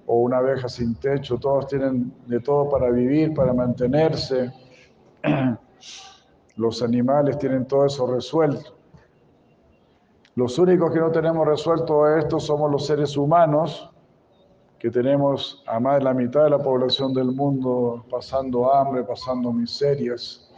o 0.07 0.21
una 0.21 0.37
abeja 0.37 0.67
sin 0.67 0.95
techo. 0.95 1.37
Todos 1.37 1.67
tienen 1.67 2.11
de 2.25 2.39
todo 2.39 2.67
para 2.67 2.89
vivir, 2.89 3.35
para 3.35 3.53
mantenerse. 3.53 4.51
Los 6.55 6.81
animales 6.81 7.37
tienen 7.37 7.67
todo 7.67 7.85
eso 7.85 8.07
resuelto. 8.07 8.72
Los 10.35 10.57
únicos 10.57 10.91
que 10.91 10.99
no 10.99 11.11
tenemos 11.11 11.47
resuelto 11.47 12.07
esto 12.17 12.39
somos 12.39 12.71
los 12.71 12.87
seres 12.87 13.15
humanos, 13.15 13.91
que 14.79 14.89
tenemos 14.89 15.63
a 15.67 15.79
más 15.79 15.99
de 15.99 16.03
la 16.03 16.13
mitad 16.13 16.45
de 16.45 16.49
la 16.49 16.59
población 16.59 17.13
del 17.13 17.31
mundo 17.31 18.03
pasando 18.09 18.73
hambre, 18.73 19.03
pasando 19.03 19.51
miserias. 19.53 20.51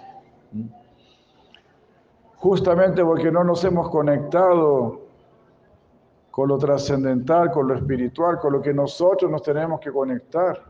Justamente 2.38 3.03
porque 3.03 3.29
no 3.32 3.44
nos 3.44 3.63
hemos 3.65 3.89
conectado 3.89 5.01
con 6.32 6.48
lo 6.48 6.58
trascendental, 6.58 7.51
con 7.51 7.67
lo 7.67 7.75
espiritual, 7.75 8.39
con 8.39 8.53
lo 8.53 8.62
que 8.62 8.74
nosotros 8.74 9.29
nos 9.29 9.44
tenemos 9.44 9.79
que 9.82 9.91
conectar. 9.91 10.62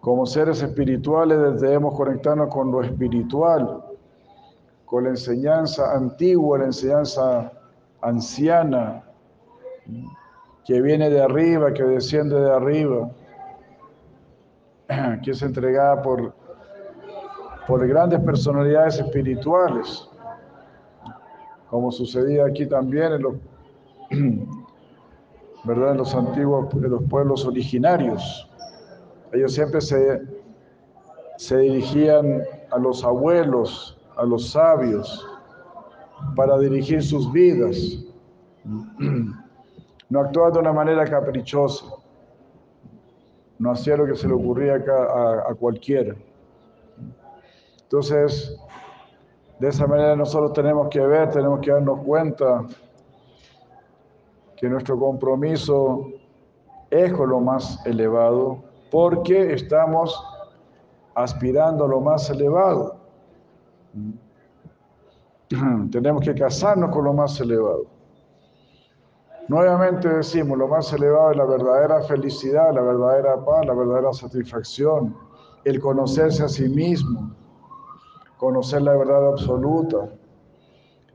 Como 0.00 0.24
seres 0.24 0.62
espirituales 0.62 1.60
debemos 1.60 1.94
conectarnos 1.94 2.48
con 2.48 2.70
lo 2.70 2.82
espiritual, 2.82 3.89
con 4.90 5.04
la 5.04 5.10
enseñanza 5.10 5.94
antigua, 5.94 6.58
la 6.58 6.64
enseñanza 6.64 7.52
anciana, 8.00 9.04
que 10.64 10.80
viene 10.80 11.08
de 11.08 11.22
arriba, 11.22 11.72
que 11.72 11.84
desciende 11.84 12.40
de 12.40 12.50
arriba, 12.50 13.08
que 15.22 15.30
es 15.30 15.42
entregada 15.42 16.02
por, 16.02 16.34
por 17.68 17.86
grandes 17.86 18.18
personalidades 18.18 18.98
espirituales, 18.98 20.08
como 21.68 21.92
sucedía 21.92 22.46
aquí 22.46 22.66
también 22.66 23.12
en 23.12 23.22
los, 23.22 23.34
¿verdad? 25.64 25.92
en 25.92 25.98
los 25.98 26.12
antiguos, 26.16 26.66
en 26.74 26.90
los 26.90 27.02
pueblos 27.04 27.46
originarios. 27.46 28.50
Ellos 29.32 29.54
siempre 29.54 29.80
se, 29.80 30.20
se 31.36 31.58
dirigían 31.58 32.42
a 32.72 32.78
los 32.78 33.04
abuelos, 33.04 33.99
a 34.20 34.24
los 34.24 34.50
sabios 34.50 35.26
para 36.36 36.58
dirigir 36.58 37.02
sus 37.02 37.32
vidas. 37.32 37.76
No 40.08 40.20
actuaba 40.20 40.50
de 40.50 40.58
una 40.58 40.72
manera 40.72 41.04
caprichosa. 41.08 41.86
No 43.58 43.70
hacía 43.70 43.96
lo 43.96 44.06
que 44.06 44.16
se 44.16 44.26
le 44.26 44.34
ocurría 44.34 44.74
a, 44.74 45.50
a 45.50 45.54
cualquiera. 45.54 46.14
Entonces, 47.82 48.58
de 49.58 49.68
esa 49.68 49.86
manera 49.86 50.16
nosotros 50.16 50.52
tenemos 50.52 50.88
que 50.88 51.00
ver, 51.00 51.30
tenemos 51.30 51.60
que 51.60 51.70
darnos 51.70 52.00
cuenta 52.00 52.66
que 54.56 54.68
nuestro 54.68 54.98
compromiso 54.98 56.08
es 56.90 57.12
con 57.12 57.30
lo 57.30 57.40
más 57.40 57.84
elevado 57.86 58.62
porque 58.90 59.52
estamos 59.52 60.22
aspirando 61.14 61.84
a 61.84 61.88
lo 61.88 62.00
más 62.00 62.28
elevado. 62.30 62.99
Tenemos 65.90 66.22
que 66.22 66.34
casarnos 66.34 66.90
con 66.90 67.04
lo 67.04 67.12
más 67.12 67.40
elevado. 67.40 67.86
Nuevamente 69.48 70.08
decimos, 70.08 70.56
lo 70.56 70.68
más 70.68 70.92
elevado 70.92 71.32
es 71.32 71.36
la 71.36 71.44
verdadera 71.44 72.02
felicidad, 72.02 72.72
la 72.72 72.82
verdadera 72.82 73.44
paz, 73.44 73.66
la 73.66 73.74
verdadera 73.74 74.12
satisfacción, 74.12 75.16
el 75.64 75.80
conocerse 75.80 76.44
a 76.44 76.48
sí 76.48 76.68
mismo, 76.68 77.34
conocer 78.36 78.82
la 78.82 78.96
verdad 78.96 79.26
absoluta. 79.28 80.08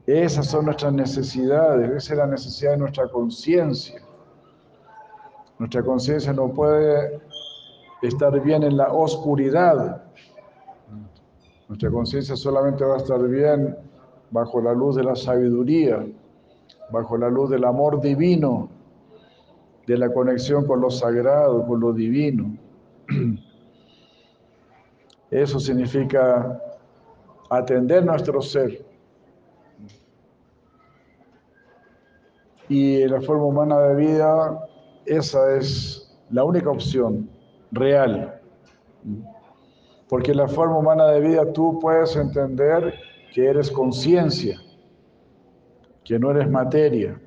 Esas 0.06 0.48
son 0.48 0.66
nuestras 0.66 0.92
necesidades, 0.92 1.90
esa 1.90 2.14
es 2.14 2.20
la 2.20 2.28
necesidad 2.28 2.72
de 2.72 2.78
nuestra 2.78 3.08
conciencia. 3.08 4.02
Nuestra 5.58 5.82
conciencia 5.82 6.34
no 6.34 6.50
puede 6.50 7.22
estar 8.02 8.38
bien 8.42 8.64
en 8.64 8.76
la 8.76 8.92
oscuridad, 8.92 10.05
nuestra 11.67 11.89
conciencia 11.89 12.36
solamente 12.36 12.84
va 12.84 12.95
a 12.95 12.97
estar 12.97 13.21
bien 13.28 13.75
bajo 14.32 14.62
la 14.62 14.73
luz 14.73 14.95
de 14.95 15.04
la 15.04 15.15
sabiduría, 15.15 16.06
bajo 16.91 17.17
la 17.17 17.30
luz 17.30 17.49
del 17.49 17.65
amor 17.65 18.01
divino, 18.01 18.69
de 19.88 19.97
la 19.97 20.12
conexión 20.12 20.65
con 20.65 20.82
lo 20.82 20.89
sagrado, 20.89 21.65
con 21.65 21.80
lo 21.80 21.93
divino. 21.93 22.56
Eso 25.32 25.60
significa 25.60 26.62
atender 27.49 28.06
nuestro 28.06 28.41
ser. 28.41 28.86
Y 32.67 33.08
la 33.08 33.21
forma 33.21 33.45
humana 33.45 33.80
de 33.80 33.95
vida, 33.95 34.67
esa 35.06 35.56
es 35.56 36.17
la 36.32 36.43
única 36.43 36.69
opción 36.69 37.30
real. 37.71 38.41
Porque 40.10 40.34
la 40.34 40.48
forma 40.48 40.78
humana 40.78 41.08
de 41.08 41.20
vida 41.20 41.52
tú 41.52 41.80
puedes 41.80 42.15
entender 42.15 42.94
que 43.34 43.48
eres 43.48 43.72
conciencia, 43.72 44.60
que 46.04 46.20
no 46.20 46.32
eres 46.32 46.50
materia. 46.50 47.20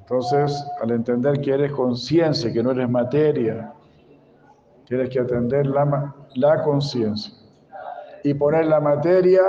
Entonces, 0.00 0.64
al 0.80 0.90
entender 0.92 1.40
que 1.40 1.52
eres 1.52 1.72
conciencia, 1.72 2.52
que 2.52 2.62
no 2.62 2.70
eres 2.70 2.88
materia, 2.88 3.72
tienes 4.86 5.08
que 5.08 5.20
atender 5.20 5.66
la, 5.66 6.14
la 6.34 6.62
conciencia 6.62 7.34
y 8.22 8.34
poner 8.34 8.66
la 8.66 8.80
materia 8.80 9.42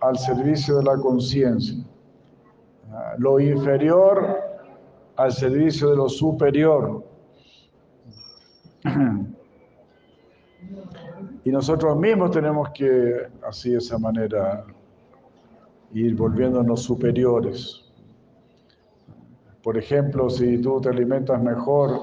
al 0.00 0.18
servicio 0.18 0.76
de 0.78 0.84
la 0.84 0.96
conciencia. 0.96 1.76
Lo 3.18 3.40
inferior 3.40 4.54
al 5.16 5.32
servicio 5.32 5.90
de 5.90 5.96
lo 5.96 6.08
superior. 6.08 7.04
Y 11.44 11.50
nosotros 11.50 11.96
mismos 11.98 12.30
tenemos 12.30 12.70
que, 12.70 13.28
así 13.46 13.72
de 13.72 13.78
esa 13.78 13.98
manera, 13.98 14.64
ir 15.92 16.16
volviéndonos 16.16 16.82
superiores. 16.82 17.84
Por 19.62 19.76
ejemplo, 19.76 20.30
si 20.30 20.58
tú 20.58 20.80
te 20.80 20.88
alimentas 20.88 21.42
mejor, 21.42 22.00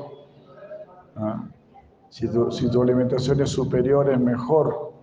¿ah? 1.15 1.43
si, 2.10 2.28
tu, 2.28 2.52
si 2.52 2.69
tu 2.69 2.82
alimentación 2.82 3.41
es 3.41 3.50
superior, 3.50 4.12
es 4.12 4.19
mejor, 4.19 4.93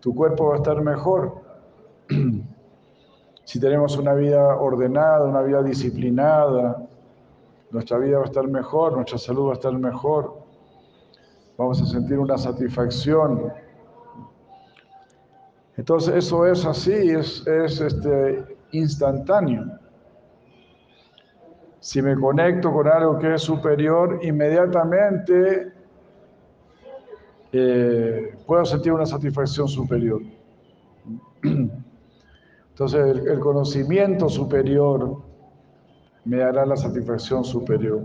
tu 0.00 0.14
cuerpo 0.14 0.48
va 0.48 0.54
a 0.54 0.58
estar 0.58 0.80
mejor. 0.80 1.42
si 3.44 3.60
tenemos 3.60 3.96
una 3.98 4.14
vida 4.14 4.56
ordenada, 4.56 5.24
una 5.26 5.42
vida 5.42 5.62
disciplinada, 5.62 6.86
nuestra 7.70 7.98
vida 7.98 8.16
va 8.16 8.24
a 8.24 8.26
estar 8.26 8.48
mejor, 8.48 8.94
nuestra 8.94 9.18
salud 9.18 9.48
va 9.48 9.50
a 9.50 9.54
estar 9.54 9.72
mejor 9.72 10.39
vamos 11.60 11.82
a 11.82 11.84
sentir 11.84 12.18
una 12.18 12.38
satisfacción. 12.38 13.52
Entonces 15.76 16.14
eso 16.24 16.46
es 16.46 16.64
así, 16.64 17.10
es, 17.10 17.46
este, 17.46 18.56
instantáneo. 18.72 19.66
Si 21.80 22.00
me 22.00 22.18
conecto 22.18 22.72
con 22.72 22.88
algo 22.88 23.18
que 23.18 23.34
es 23.34 23.42
superior, 23.42 24.20
inmediatamente 24.22 25.70
eh, 27.52 28.38
puedo 28.46 28.64
sentir 28.64 28.92
una 28.92 29.04
satisfacción 29.04 29.68
superior. 29.68 30.22
Entonces 31.42 33.26
el 33.26 33.38
conocimiento 33.38 34.30
superior 34.30 35.18
me 36.24 36.38
dará 36.38 36.64
la 36.64 36.76
satisfacción 36.76 37.44
superior. 37.44 38.00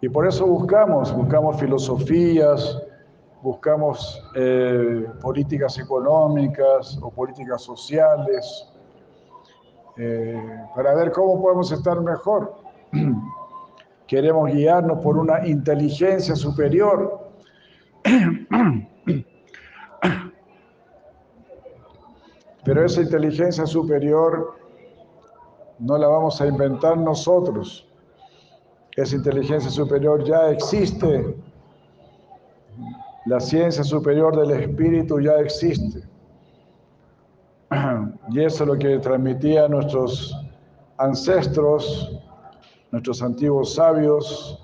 Y 0.00 0.08
por 0.08 0.26
eso 0.28 0.46
buscamos, 0.46 1.12
buscamos 1.12 1.58
filosofías, 1.58 2.80
buscamos 3.42 4.22
eh, 4.36 5.06
políticas 5.20 5.76
económicas 5.78 6.96
o 7.02 7.10
políticas 7.10 7.62
sociales, 7.62 8.72
eh, 9.96 10.64
para 10.76 10.94
ver 10.94 11.10
cómo 11.10 11.42
podemos 11.42 11.72
estar 11.72 12.00
mejor. 12.00 12.54
Queremos 14.06 14.52
guiarnos 14.52 15.00
por 15.02 15.18
una 15.18 15.44
inteligencia 15.46 16.36
superior. 16.36 17.28
Pero 22.64 22.84
esa 22.84 23.00
inteligencia 23.02 23.66
superior 23.66 24.54
no 25.80 25.98
la 25.98 26.06
vamos 26.06 26.40
a 26.40 26.46
inventar 26.46 26.96
nosotros 26.96 27.87
esa 29.02 29.14
inteligencia 29.14 29.70
superior 29.70 30.24
ya 30.24 30.50
existe. 30.50 31.36
La 33.26 33.38
ciencia 33.38 33.84
superior 33.84 34.36
del 34.36 34.60
espíritu 34.60 35.20
ya 35.20 35.38
existe. 35.38 36.02
Y 38.30 38.40
eso 38.40 38.64
es 38.64 38.68
lo 38.68 38.76
que 38.76 38.98
transmitían 38.98 39.70
nuestros 39.70 40.36
ancestros, 40.98 42.20
nuestros 42.90 43.22
antiguos 43.22 43.74
sabios, 43.74 44.62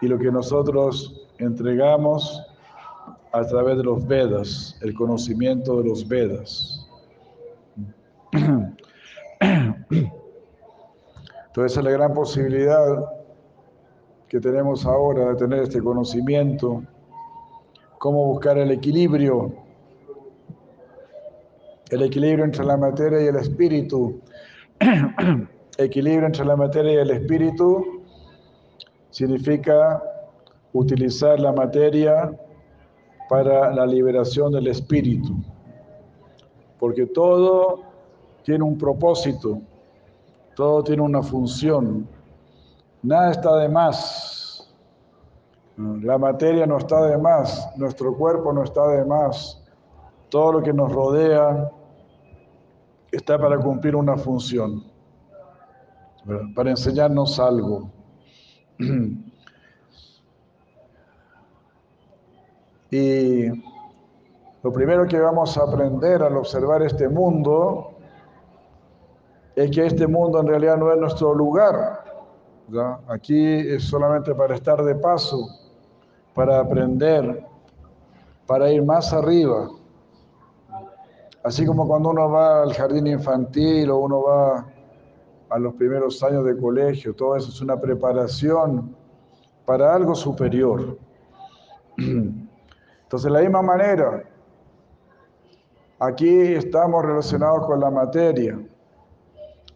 y 0.00 0.08
lo 0.08 0.18
que 0.18 0.30
nosotros 0.30 1.26
entregamos 1.38 2.40
a 3.32 3.42
través 3.44 3.78
de 3.78 3.84
los 3.84 4.06
Vedas, 4.06 4.76
el 4.82 4.94
conocimiento 4.94 5.82
de 5.82 5.88
los 5.88 6.06
Vedas. 6.06 6.86
Entonces, 11.46 11.78
es 11.78 11.84
la 11.84 11.90
gran 11.90 12.12
posibilidad 12.14 13.21
que 14.32 14.40
tenemos 14.40 14.86
ahora 14.86 15.28
de 15.28 15.34
tener 15.34 15.58
este 15.58 15.82
conocimiento, 15.82 16.82
cómo 17.98 18.28
buscar 18.28 18.56
el 18.56 18.70
equilibrio, 18.70 19.52
el 21.90 22.02
equilibrio 22.04 22.46
entre 22.46 22.64
la 22.64 22.78
materia 22.78 23.20
y 23.20 23.26
el 23.26 23.36
espíritu. 23.36 24.22
equilibrio 25.76 26.24
entre 26.24 26.46
la 26.46 26.56
materia 26.56 26.94
y 26.94 26.96
el 26.96 27.10
espíritu 27.10 28.02
significa 29.10 30.02
utilizar 30.72 31.38
la 31.38 31.52
materia 31.52 32.32
para 33.28 33.70
la 33.74 33.84
liberación 33.84 34.50
del 34.50 34.68
espíritu, 34.68 35.36
porque 36.80 37.04
todo 37.04 37.82
tiene 38.44 38.64
un 38.64 38.78
propósito, 38.78 39.60
todo 40.56 40.82
tiene 40.82 41.02
una 41.02 41.22
función, 41.22 42.08
nada 43.02 43.30
está 43.30 43.56
de 43.56 43.68
más, 43.68 44.72
la 45.76 46.18
materia 46.18 46.66
no 46.66 46.78
está 46.78 47.02
de 47.06 47.18
más, 47.18 47.70
nuestro 47.76 48.16
cuerpo 48.16 48.52
no 48.52 48.62
está 48.62 48.86
de 48.88 49.04
más, 49.04 49.62
todo 50.28 50.52
lo 50.52 50.62
que 50.62 50.72
nos 50.72 50.92
rodea 50.92 51.70
está 53.10 53.38
para 53.38 53.58
cumplir 53.58 53.96
una 53.96 54.16
función, 54.16 54.84
para 56.54 56.70
enseñarnos 56.70 57.38
algo. 57.38 57.90
Y 62.94 63.48
lo 64.62 64.70
primero 64.70 65.06
que 65.06 65.18
vamos 65.18 65.56
a 65.56 65.62
aprender 65.62 66.22
al 66.22 66.36
observar 66.36 66.82
este 66.82 67.08
mundo 67.08 67.94
es 69.56 69.70
que 69.70 69.86
este 69.86 70.06
mundo 70.06 70.40
en 70.40 70.48
realidad 70.48 70.76
no 70.76 70.92
es 70.92 70.98
nuestro 70.98 71.34
lugar. 71.34 72.01
Aquí 73.08 73.44
es 73.44 73.84
solamente 73.84 74.34
para 74.34 74.54
estar 74.54 74.82
de 74.82 74.94
paso, 74.94 75.48
para 76.34 76.60
aprender, 76.60 77.44
para 78.46 78.70
ir 78.70 78.82
más 78.82 79.12
arriba. 79.12 79.68
Así 81.44 81.66
como 81.66 81.86
cuando 81.86 82.10
uno 82.10 82.30
va 82.30 82.62
al 82.62 82.72
jardín 82.72 83.08
infantil 83.08 83.90
o 83.90 83.98
uno 83.98 84.22
va 84.22 84.66
a 85.50 85.58
los 85.58 85.74
primeros 85.74 86.22
años 86.22 86.44
de 86.44 86.56
colegio, 86.56 87.14
todo 87.14 87.36
eso 87.36 87.50
es 87.50 87.60
una 87.60 87.78
preparación 87.78 88.96
para 89.66 89.94
algo 89.94 90.14
superior. 90.14 90.96
Entonces, 91.98 93.24
de 93.24 93.30
la 93.30 93.40
misma 93.40 93.60
manera, 93.60 94.22
aquí 95.98 96.54
estamos 96.54 97.04
relacionados 97.04 97.66
con 97.66 97.80
la 97.80 97.90
materia, 97.90 98.58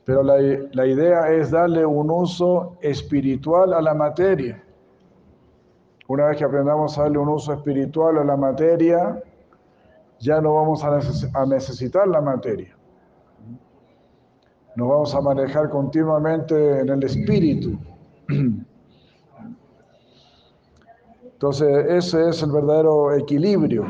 pero 0.07 0.23
la, 0.23 0.37
la, 0.73 0.87
idea 0.87 1.33
es 1.33 1.51
darle 1.51 1.85
un 1.85 2.09
uso 2.13 2.79
espiritual 2.81 3.75
a 3.75 3.83
la 3.83 3.93
materia. 3.93 4.63
Una 6.07 6.27
vez 6.27 6.37
que 6.37 6.45
aprendamos 6.45 6.97
a 6.97 7.03
darle 7.03 7.19
un 7.19 7.29
uso 7.29 7.53
espiritual 7.53 8.17
a 8.19 8.25
la 8.25 8.37
materia, 8.37 9.21
ya 10.21 10.41
no 10.41 10.55
vamos 10.55 10.85
a, 10.85 11.01
necesitar 11.47 12.07
la 12.07 12.21
materia. 12.21 12.77
Nos 14.77 14.89
vamos 14.89 15.13
a 15.13 15.21
manejar 15.21 15.69
continuamente 15.71 16.81
en 16.81 16.89
el 16.89 17.03
espíritu. 17.03 17.77
Entonces, 21.33 21.87
ese 21.89 22.29
es 22.29 22.43
el 22.45 22.53
verdadero 22.53 23.13
equilibrio. 23.13 23.85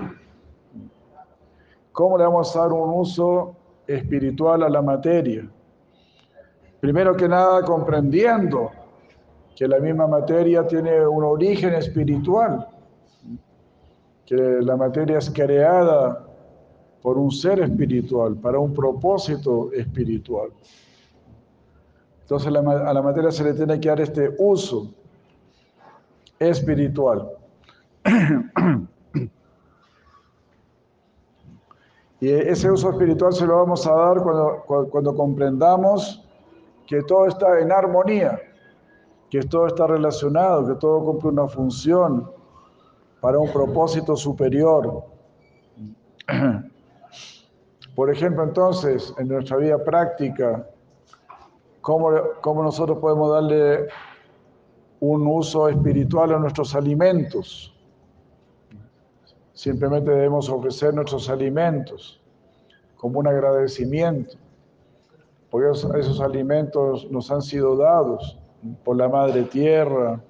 ¿Cómo 1.93 2.17
le 2.17 2.25
vamos 2.25 2.57
a 2.57 2.61
dar 2.61 2.73
un 2.73 3.01
uso 3.01 3.55
espiritual 3.87 4.63
a 4.63 4.71
la 4.71 4.81
materia? 4.81 5.47
Primero 6.81 7.17
que 7.17 7.29
nada, 7.29 7.62
comprendiendo 7.62 8.71
que 9.55 9.67
la 9.67 9.79
misma 9.79 10.07
materia 10.07 10.67
tiene 10.67 11.07
un 11.07 11.25
origen 11.25 11.75
espiritual, 11.75 12.69
que 14.27 14.37
la 14.37 14.77
materia 14.77 15.19
es 15.19 15.31
creada 15.31 16.27
por 17.01 17.17
un 17.17 17.31
ser 17.31 17.61
espiritual, 17.61 18.37
para 18.37 18.59
un 18.59 18.75
propósito 18.75 19.73
espiritual. 19.73 20.51
Entonces 22.23 22.49
a 22.49 22.93
la 22.93 23.03
materia 23.03 23.31
se 23.31 23.45
le 23.45 23.55
tiene 23.55 23.81
que 23.81 23.89
dar 23.89 24.01
este 24.01 24.35
uso 24.39 24.93
espiritual. 26.39 27.31
Y 32.19 32.31
ese 32.31 32.71
uso 32.71 32.91
espiritual 32.91 33.33
se 33.35 33.47
lo 33.47 33.59
vamos 33.59 33.87
a 33.87 33.93
dar 33.93 34.23
cuando, 34.23 34.65
cuando 34.91 35.15
comprendamos 35.15 36.26
que 36.87 37.03
todo 37.03 37.27
está 37.27 37.61
en 37.61 37.72
armonía, 37.72 38.40
que 39.31 39.40
todo 39.40 39.66
está 39.66 39.87
relacionado, 39.87 40.66
que 40.66 40.75
todo 40.75 41.05
cumple 41.05 41.31
una 41.31 41.49
función 41.49 42.31
para 43.20 43.38
un 43.38 43.51
propósito 43.53 44.16
superior. 44.16 45.05
Por 47.94 48.11
ejemplo, 48.11 48.44
entonces, 48.44 49.12
en 49.18 49.29
nuestra 49.29 49.57
vida 49.57 49.83
práctica, 49.83 50.68
¿cómo, 51.81 52.11
cómo 52.40 52.62
nosotros 52.62 52.99
podemos 52.99 53.33
darle 53.33 53.88
un 55.01 55.27
uso 55.27 55.68
espiritual 55.68 56.33
a 56.35 56.38
nuestros 56.38 56.75
alimentos. 56.75 57.75
Simplemente 59.53 60.11
debemos 60.11 60.49
ofrecer 60.49 60.94
nuestros 60.94 61.29
alimentos 61.29 62.20
como 62.96 63.20
un 63.20 63.27
agradecimiento, 63.27 64.37
porque 65.57 66.01
esos, 66.01 66.21
alimentos 66.21 67.11
nos 67.11 67.31
han 67.31 67.40
sido 67.40 67.77
dados 67.77 68.38
por 68.85 68.97
la 68.97 69.09
Madre 69.09 69.45
Tierra, 69.45 70.21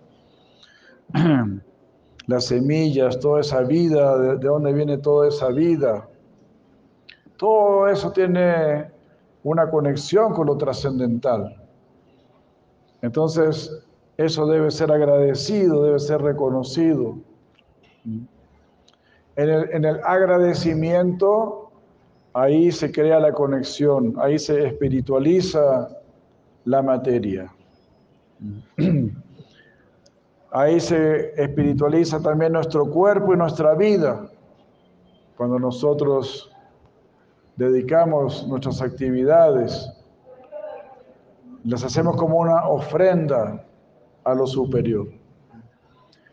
las 2.29 2.45
semillas, 2.45 3.19
toda 3.19 3.41
esa 3.41 3.63
vida, 3.63 4.17
de, 4.19 4.37
de 4.37 4.47
dónde 4.47 4.73
viene 4.73 4.99
toda 4.99 5.27
esa 5.27 5.49
vida. 5.49 6.09
Todo 7.37 7.89
eso 7.89 8.13
tiene 8.13 8.89
una 9.43 9.69
conexión 9.69 10.33
con 10.33 10.47
lo 10.47 10.57
trascendental. 10.57 11.61
Entonces, 13.03 13.85
eso 14.17 14.47
debe 14.47 14.71
ser 14.71 14.93
agradecido, 14.93 15.83
debe 15.83 15.99
ser 15.99 16.23
reconocido. 16.23 17.19
En 19.35 19.85
el, 19.85 20.01
agradecimiento, 20.05 21.66
ahí 22.37 22.71
se 22.71 22.93
crea 22.93 23.19
la 23.19 23.33
conexión, 23.33 24.15
ahí 24.19 24.39
se 24.39 24.67
espiritualiza 24.67 25.89
la 26.67 26.83
materia. 26.83 27.51
Ahí 30.53 30.81
se 30.81 31.35
espiritualiza 31.43 32.21
también 32.21 32.53
nuestro 32.53 32.89
cuerpo 32.91 33.35
y 33.35 33.37
nuestra 33.37 33.75
vida. 33.75 34.31
Cuando 35.37 35.59
nosotros 35.59 36.51
dedicamos 37.57 38.47
nuestras 38.47 38.81
actividades, 38.81 39.91
las 41.65 41.85
hacemos 41.85 42.17
como 42.17 42.39
una 42.39 42.69
ofrenda 42.69 43.67
a 44.25 44.35
lo 44.35 44.47
superior. 44.47 45.09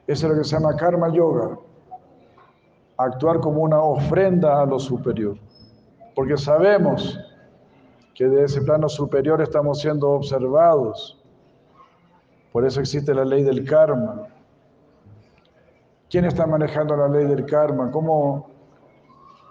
Eso 0.07 0.27
es 0.27 0.31
lo 0.31 0.37
que 0.37 0.47
se 0.47 0.55
llama 0.55 0.75
karma 0.77 1.09
yoga. 1.09 1.57
Actuar 2.95 3.41
como 3.41 3.61
una 3.61 3.81
ofrenda 3.81 4.61
a 4.61 4.65
lo 4.65 4.79
superior. 4.79 5.37
Porque 6.15 6.37
sabemos 6.37 7.19
que 8.13 8.27
de 8.27 8.45
ese 8.45 8.61
plano 8.61 8.89
superior 8.89 9.41
estamos 9.41 9.81
siendo 9.81 10.11
observados. 10.11 11.19
Por 12.51 12.65
eso 12.65 12.79
existe 12.79 13.13
la 13.13 13.25
ley 13.25 13.43
del 13.43 13.65
karma. 13.65 14.27
¿Quién 16.09 16.25
está 16.25 16.45
manejando 16.45 16.95
la 16.95 17.07
ley 17.07 17.25
del 17.25 17.45
karma? 17.45 17.89
¿Cómo, 17.89 18.51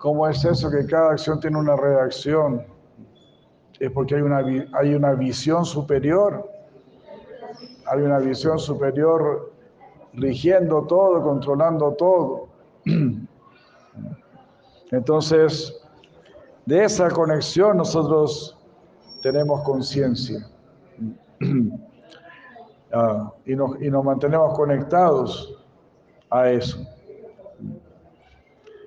cómo 0.01 0.29
es 0.29 0.45
eso 0.45 0.71
que 0.71 0.87
cada 0.87 1.11
acción 1.11 1.41
tiene 1.41 1.59
una 1.59 1.75
reacción? 1.75 2.65
Es 3.81 3.91
porque 3.91 4.15
hay 4.15 4.23
una, 4.23 4.45
hay 4.75 4.95
una 4.95 5.15
visión 5.15 5.65
superior 5.65 6.53
hay 7.87 8.01
una 8.01 8.19
visión 8.19 8.59
superior 8.59 9.53
rigiendo 10.15 10.87
todo, 10.87 11.23
controlando 11.23 11.93
todo. 11.93 12.49
Entonces, 14.91 15.82
de 16.67 16.85
esa 16.85 17.11
conexión 17.11 17.77
nosotros 17.77 18.57
tenemos 19.23 19.63
conciencia 19.63 20.49
ah, 22.93 23.33
y, 23.45 23.55
nos, 23.57 23.81
y 23.83 23.91
nos 23.91 24.05
mantenemos 24.05 24.57
conectados 24.57 25.59
a 26.31 26.51
eso. 26.51 26.79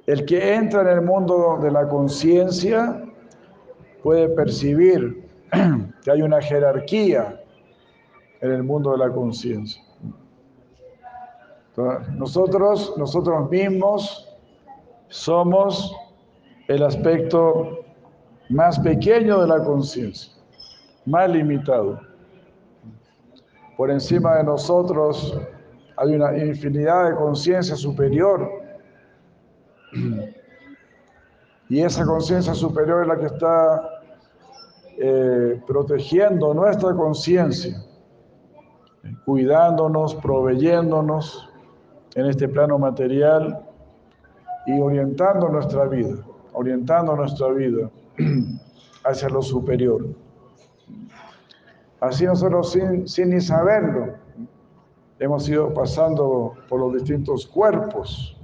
El 0.05 0.25
que 0.25 0.53
entra 0.53 0.81
en 0.81 0.87
el 0.87 1.01
mundo 1.01 1.59
de 1.61 1.71
la 1.71 1.87
conciencia 1.87 3.03
puede 4.03 4.29
percibir 4.29 5.27
que 6.03 6.11
hay 6.11 6.21
una 6.21 6.41
jerarquía 6.41 7.41
en 8.41 8.51
el 8.51 8.63
mundo 8.63 8.91
de 8.91 8.97
la 8.99 9.11
conciencia. 9.11 9.81
Nosotros, 12.13 12.93
nosotros 12.97 13.49
mismos 13.49 14.29
somos 15.09 15.93
el 16.67 16.83
aspecto 16.83 17.79
más 18.49 18.79
pequeño 18.79 19.41
de 19.41 19.47
la 19.47 19.63
conciencia, 19.63 20.33
más 21.05 21.29
limitado. 21.29 21.99
Por 23.77 23.91
encima 23.91 24.37
de 24.37 24.43
nosotros 24.43 25.37
hay 25.97 26.15
una 26.15 26.37
infinidad 26.37 27.09
de 27.09 27.15
conciencia 27.15 27.75
superior. 27.75 28.49
Y 31.67 31.81
esa 31.81 32.05
conciencia 32.05 32.53
superior 32.53 33.01
es 33.01 33.07
la 33.07 33.17
que 33.17 33.25
está 33.25 33.89
eh, 34.99 35.59
protegiendo 35.65 36.53
nuestra 36.53 36.93
conciencia, 36.93 37.75
cuidándonos, 39.25 40.13
proveyéndonos 40.13 41.49
en 42.13 42.27
este 42.27 42.47
plano 42.47 42.77
material 42.77 43.65
y 44.67 44.79
orientando 44.79 45.49
nuestra 45.49 45.85
vida, 45.85 46.15
orientando 46.55 47.15
nuestra 47.15 47.49
vida 47.49 47.89
hacia 49.03 49.29
lo 49.29 49.41
superior. 49.41 50.07
Así 51.99 52.25
nosotros 52.25 52.71
sin, 52.71 53.07
sin 53.07 53.29
ni 53.29 53.41
saberlo, 53.41 54.15
hemos 55.19 55.47
ido 55.47 55.73
pasando 55.73 56.53
por 56.67 56.79
los 56.79 56.93
distintos 56.93 57.47
cuerpos 57.47 58.37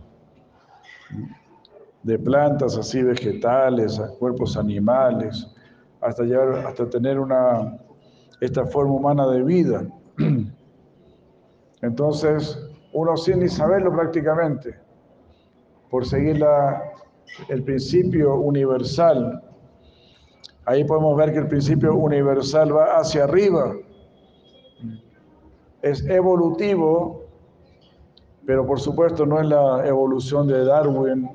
de 2.04 2.17
plantas 2.17 2.78
así 2.78 3.04
vegetales, 3.04 4.00
a 4.00 4.10
cuerpos 4.17 4.58
animales, 4.58 5.47
hasta 6.02 6.24
hasta 6.65 6.89
tener 6.89 7.19
una, 7.19 7.78
esta 8.39 8.65
forma 8.65 8.93
humana 8.93 9.28
de 9.28 9.43
vida. 9.43 9.88
Entonces, 11.82 12.60
uno 12.93 13.15
sin 13.17 13.39
ni 13.39 13.47
saberlo 13.47 13.91
prácticamente, 13.91 14.80
por 15.89 16.06
seguir 16.06 16.39
la, 16.39 16.82
el 17.50 17.63
principio 17.63 18.36
universal, 18.36 19.41
ahí 20.65 20.84
podemos 20.84 21.17
ver 21.17 21.34
que 21.34 21.39
el 21.39 21.48
principio 21.48 21.96
universal 21.96 22.76
va 22.76 22.98
hacia 22.98 23.24
arriba, 23.24 23.74
es 25.82 26.06
evolutivo, 26.08 27.24
pero 28.46 28.65
por 28.65 28.80
supuesto 28.80 29.26
no 29.26 29.39
es 29.39 29.48
la 29.48 29.86
evolución 29.88 30.48
de 30.48 30.65
Darwin, 30.65 31.30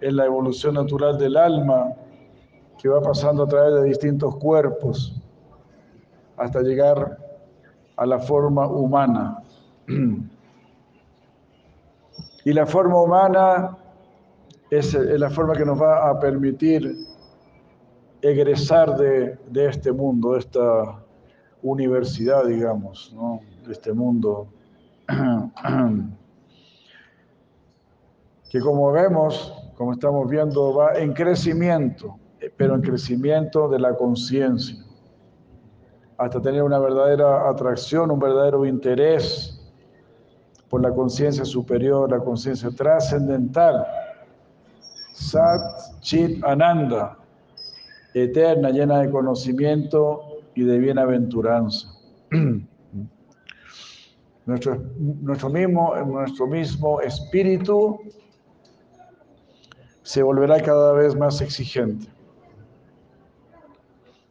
es 0.00 0.12
la 0.12 0.26
evolución 0.26 0.74
natural 0.74 1.18
del 1.18 1.36
alma 1.36 1.92
que 2.78 2.88
va 2.88 3.00
pasando 3.00 3.42
a 3.42 3.48
través 3.48 3.74
de 3.74 3.84
distintos 3.88 4.36
cuerpos 4.36 5.20
hasta 6.36 6.62
llegar 6.62 7.18
a 7.96 8.06
la 8.06 8.18
forma 8.18 8.66
humana. 8.66 9.42
Y 12.44 12.52
la 12.54 12.64
forma 12.64 13.02
humana 13.02 13.76
es 14.70 14.94
la 14.94 15.30
forma 15.30 15.54
que 15.54 15.64
nos 15.64 15.80
va 15.80 16.10
a 16.10 16.18
permitir 16.18 16.94
egresar 18.20 18.96
de, 18.96 19.38
este 19.54 19.92
mundo, 19.92 20.32
de 20.32 20.40
esta 20.40 21.02
universidad, 21.62 22.44
digamos, 22.46 23.14
de 23.66 23.72
este 23.72 23.92
mundo, 23.92 24.48
que 28.50 28.60
como 28.60 28.92
vemos, 28.92 29.54
como 29.76 29.92
estamos 29.92 30.28
viendo, 30.28 30.74
va 30.74 30.94
en 30.94 31.12
crecimiento 31.12 32.18
pero 32.56 32.74
en 32.74 32.82
crecimiento 32.82 33.68
de 33.68 33.78
la 33.78 33.94
conciencia, 33.94 34.76
hasta 36.16 36.40
tener 36.40 36.62
una 36.62 36.78
verdadera 36.78 37.48
atracción, 37.48 38.10
un 38.10 38.18
verdadero 38.18 38.64
interés 38.64 39.54
por 40.68 40.82
la 40.82 40.92
conciencia 40.92 41.44
superior, 41.44 42.10
la 42.10 42.18
conciencia 42.18 42.70
trascendental, 42.70 43.86
Sat 45.18 46.00
Chit 46.00 46.42
Ananda, 46.44 47.18
eterna, 48.14 48.70
llena 48.70 49.00
de 49.00 49.10
conocimiento 49.10 50.42
y 50.54 50.62
de 50.62 50.78
bienaventuranza. 50.78 51.88
Nuestro, 54.46 54.80
nuestro, 54.96 55.50
mismo, 55.50 55.94
nuestro 56.06 56.46
mismo 56.46 57.02
espíritu 57.02 58.00
se 60.02 60.22
volverá 60.22 60.58
cada 60.62 60.94
vez 60.94 61.14
más 61.14 61.42
exigente. 61.42 62.06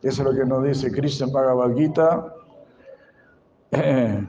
Eso 0.01 0.23
es 0.23 0.27
lo 0.27 0.33
que 0.33 0.43
nos 0.43 0.63
dice 0.63 0.91
Krishna 0.91 1.27
Bhagavad 1.27 1.75
Gita. 1.75 2.33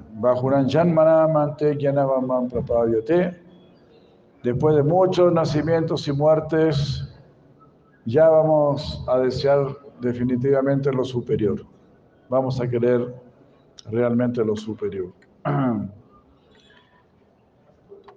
Después 4.42 4.76
de 4.76 4.82
muchos 4.82 5.32
nacimientos 5.32 6.06
y 6.08 6.12
muertes, 6.12 7.08
ya 8.04 8.28
vamos 8.28 9.04
a 9.08 9.18
desear 9.18 9.76
definitivamente 10.00 10.92
lo 10.92 11.04
superior. 11.04 11.64
Vamos 12.28 12.60
a 12.60 12.68
querer 12.68 13.14
realmente 13.90 14.44
lo 14.44 14.56
superior. 14.56 15.12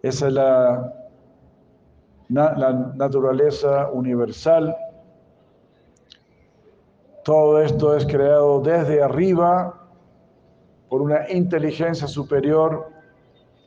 Esa 0.02 0.28
es 0.28 0.34
la, 0.34 0.94
la 2.30 2.94
naturaleza 2.96 3.90
universal 3.92 4.76
todo 7.24 7.62
esto 7.62 7.96
es 7.96 8.06
creado 8.06 8.62
desde 8.62 9.04
arriba 9.04 9.80
por 10.90 11.02
una 11.02 11.30
inteligencia 11.30 12.08
superior, 12.08 12.90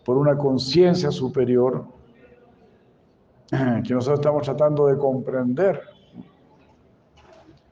por 0.05 0.17
una 0.17 0.37
conciencia 0.37 1.12
superior, 1.12 1.85
que 3.87 3.95
nosotros 3.95 4.21
estamos 4.21 4.43
tratando 4.43 4.87
de 4.87 4.99
comprender. 4.99 5.81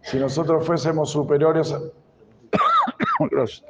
Si 0.02 0.18
nosotros 0.18 0.66
fuésemos 0.66 1.10
superiores 1.10 1.74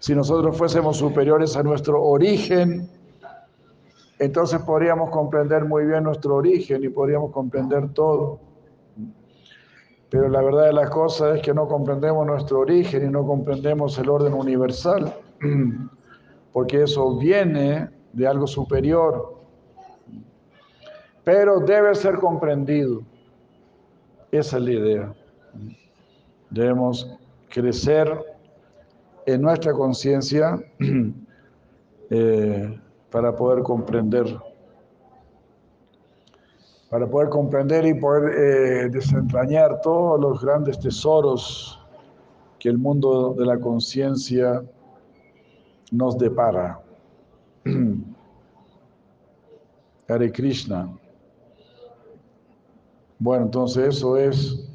si 0.00 0.14
nosotros 0.14 0.56
fuésemos 0.56 0.96
superiores 0.96 1.56
a 1.56 1.62
nuestro 1.62 2.02
origen, 2.02 2.88
entonces 4.18 4.60
podríamos 4.60 5.10
comprender 5.10 5.64
muy 5.64 5.84
bien 5.84 6.04
nuestro 6.04 6.36
origen 6.36 6.84
y 6.84 6.88
podríamos 6.88 7.32
comprender 7.32 7.92
todo. 7.92 8.40
Pero 10.10 10.28
la 10.28 10.42
verdad 10.42 10.66
de 10.66 10.72
las 10.72 10.90
cosas 10.90 11.36
es 11.36 11.42
que 11.42 11.52
no 11.52 11.68
comprendemos 11.68 12.26
nuestro 12.26 12.60
origen 12.60 13.06
y 13.06 13.10
no 13.10 13.26
comprendemos 13.26 13.98
el 13.98 14.08
orden 14.08 14.32
universal, 14.32 15.14
porque 16.52 16.84
eso 16.84 17.16
viene 17.16 17.97
de 18.12 18.26
algo 18.26 18.46
superior, 18.46 19.36
pero 21.24 21.60
debe 21.60 21.94
ser 21.94 22.16
comprendido. 22.16 23.02
Esa 24.30 24.56
es 24.58 24.62
la 24.62 24.72
idea. 24.72 25.14
Debemos 26.50 27.18
crecer 27.48 28.10
en 29.26 29.42
nuestra 29.42 29.72
conciencia 29.72 30.58
eh, 32.10 32.80
para 33.10 33.34
poder 33.36 33.62
comprender 33.62 34.38
para 36.90 37.06
poder 37.06 37.28
comprender 37.28 37.86
y 37.86 37.94
poder 37.94 38.34
eh, 38.34 38.88
desentrañar 38.88 39.80
todos 39.82 40.18
los 40.20 40.40
grandes 40.42 40.78
tesoros 40.78 41.78
que 42.58 42.68
el 42.68 42.78
mundo 42.78 43.34
de 43.34 43.44
la 43.44 43.58
conciencia 43.58 44.62
nos 45.92 46.16
depara. 46.18 46.80
Hare 50.08 50.32
Krishna. 50.32 50.88
Bueno, 53.18 53.46
entonces 53.46 53.96
eso 53.96 54.16
es 54.16 54.68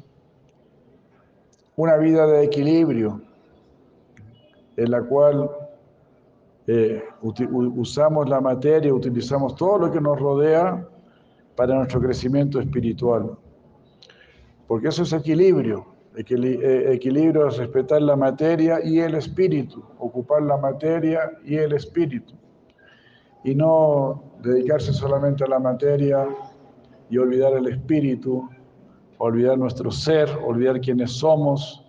una 1.76 1.96
vida 1.96 2.26
de 2.26 2.44
equilibrio 2.44 3.20
en 4.76 4.90
la 4.90 5.02
cual 5.02 5.50
eh, 6.66 7.02
usamos 7.22 8.28
la 8.28 8.40
materia, 8.40 8.92
utilizamos 8.92 9.54
todo 9.56 9.78
lo 9.78 9.92
que 9.92 10.00
nos 10.00 10.18
rodea 10.18 10.86
para 11.56 11.74
nuestro 11.74 12.00
crecimiento 12.00 12.60
espiritual. 12.60 13.36
Porque 14.66 14.88
eso 14.88 15.02
es 15.02 15.12
equilibrio. 15.12 15.86
Eh, 16.16 16.92
equilibrio 16.92 17.48
es 17.48 17.56
respetar 17.56 18.00
la 18.02 18.14
materia 18.14 18.78
y 18.84 19.00
el 19.00 19.14
espíritu, 19.14 19.82
ocupar 19.98 20.42
la 20.42 20.56
materia 20.56 21.32
y 21.44 21.56
el 21.56 21.72
espíritu. 21.72 22.34
Y 23.44 23.54
no 23.54 24.22
dedicarse 24.42 24.92
solamente 24.92 25.44
a 25.44 25.48
la 25.48 25.58
materia 25.58 26.26
y 27.08 27.18
olvidar 27.18 27.52
el 27.52 27.68
espíritu, 27.68 28.48
olvidar 29.18 29.58
nuestro 29.58 29.90
ser, 29.90 30.28
olvidar 30.44 30.80
quiénes 30.80 31.12
somos, 31.12 31.84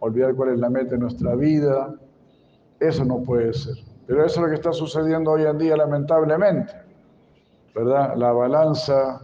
olvidar 0.00 0.34
cuál 0.34 0.50
es 0.50 0.58
la 0.58 0.70
meta 0.70 0.92
de 0.92 0.98
nuestra 0.98 1.34
vida. 1.34 1.94
Eso 2.78 3.04
no 3.04 3.22
puede 3.22 3.52
ser. 3.52 3.74
Pero 4.06 4.24
eso 4.24 4.36
es 4.36 4.42
lo 4.42 4.48
que 4.48 4.54
está 4.54 4.72
sucediendo 4.72 5.32
hoy 5.32 5.42
en 5.42 5.58
día, 5.58 5.76
lamentablemente. 5.76 6.72
¿verdad? 7.74 8.16
La 8.16 8.32
balanza 8.32 9.20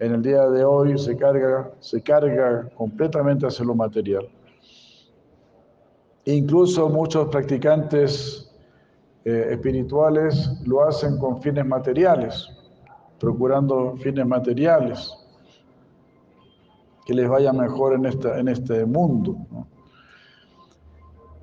en 0.00 0.14
el 0.14 0.22
día 0.22 0.48
de 0.48 0.64
hoy 0.64 0.98
se 0.98 1.16
carga, 1.16 1.70
se 1.80 2.02
carga 2.02 2.68
completamente 2.76 3.46
hacia 3.46 3.64
lo 3.64 3.74
material. 3.74 4.28
Incluso 6.24 6.88
muchos 6.88 7.28
practicantes 7.28 8.50
eh, 9.24 9.48
espirituales 9.52 10.50
lo 10.66 10.84
hacen 10.84 11.16
con 11.18 11.40
fines 11.40 11.64
materiales, 11.64 12.46
procurando 13.18 13.96
fines 13.96 14.26
materiales, 14.26 15.16
que 17.06 17.14
les 17.14 17.26
vaya 17.26 17.50
mejor 17.52 17.94
en, 17.94 18.04
esta, 18.04 18.38
en 18.38 18.48
este 18.48 18.84
mundo. 18.84 19.36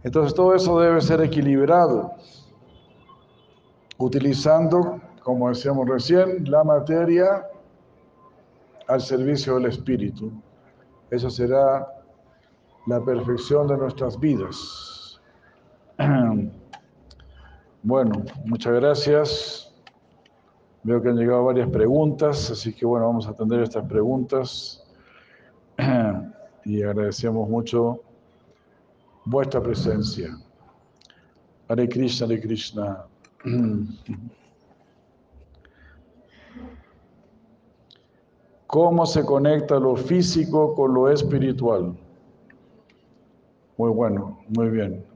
Entonces 0.04 0.36
todo 0.36 0.54
eso 0.54 0.80
debe 0.80 1.02
ser 1.02 1.22
equilibrado, 1.22 2.12
utilizando, 3.98 5.02
como 5.24 5.50
decíamos 5.50 5.90
recién, 5.90 6.50
la 6.52 6.64
materia 6.64 7.48
al 8.88 9.02
servicio 9.02 9.56
del 9.56 9.66
espíritu. 9.66 10.32
Eso 11.10 11.32
será 11.32 11.88
la 12.86 13.04
perfección 13.04 13.68
de 13.68 13.78
nuestras 13.78 14.20
vidas. 14.20 15.20
Bueno, 17.84 18.24
muchas 18.46 18.74
gracias. 18.74 19.74
Veo 20.84 21.02
que 21.02 21.10
han 21.10 21.16
llegado 21.16 21.46
varias 21.46 21.68
preguntas, 21.70 22.52
así 22.52 22.74
que 22.74 22.86
bueno, 22.86 23.08
vamos 23.08 23.26
a 23.28 23.32
atender 23.32 23.62
estas 23.62 23.88
preguntas 23.88 24.84
y 26.66 26.84
agradecemos 26.84 27.50
mucho 27.50 28.02
vuestra 29.26 29.64
presencia. 29.64 30.38
Hare 31.68 31.90
Krishna, 31.90 32.26
Hare 32.28 32.40
Krishna. 32.40 33.06
¿Cómo 38.68 39.06
se 39.08 39.26
conecta 39.26 39.80
lo 39.80 39.96
físico 39.96 40.76
con 40.76 40.94
lo 40.94 41.10
espiritual? 41.10 41.98
Muy 43.76 43.90
bueno, 43.90 44.40
muy 44.50 44.70
bien. 44.70 45.11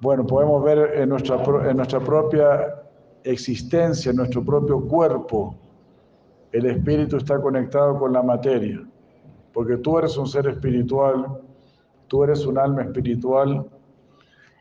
Bueno, 0.00 0.26
podemos 0.26 0.62
ver 0.62 1.00
en 1.00 1.08
nuestra, 1.08 1.42
en 1.68 1.76
nuestra 1.76 1.98
propia 2.00 2.74
existencia, 3.24 4.10
en 4.10 4.16
nuestro 4.16 4.44
propio 4.44 4.80
cuerpo, 4.86 5.56
el 6.52 6.66
espíritu 6.66 7.16
está 7.16 7.40
conectado 7.40 7.98
con 7.98 8.12
la 8.12 8.22
materia, 8.22 8.80
porque 9.52 9.76
tú 9.78 9.98
eres 9.98 10.16
un 10.16 10.26
ser 10.26 10.46
espiritual, 10.46 11.40
tú 12.06 12.24
eres 12.24 12.46
un 12.46 12.58
alma 12.58 12.82
espiritual 12.82 13.66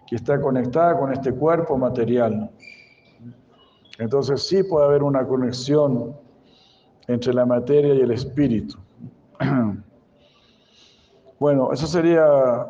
que 0.07 0.15
está 0.15 0.41
conectada 0.41 0.97
con 0.97 1.13
este 1.13 1.31
cuerpo 1.31 1.77
material. 1.77 2.49
Entonces 3.99 4.47
sí 4.47 4.63
puede 4.63 4.85
haber 4.85 5.03
una 5.03 5.25
conexión 5.25 6.15
entre 7.07 7.33
la 7.33 7.45
materia 7.45 7.93
y 7.93 8.01
el 8.01 8.11
espíritu. 8.11 8.77
Bueno, 11.39 11.71
eso 11.71 11.85
sería 11.85 12.65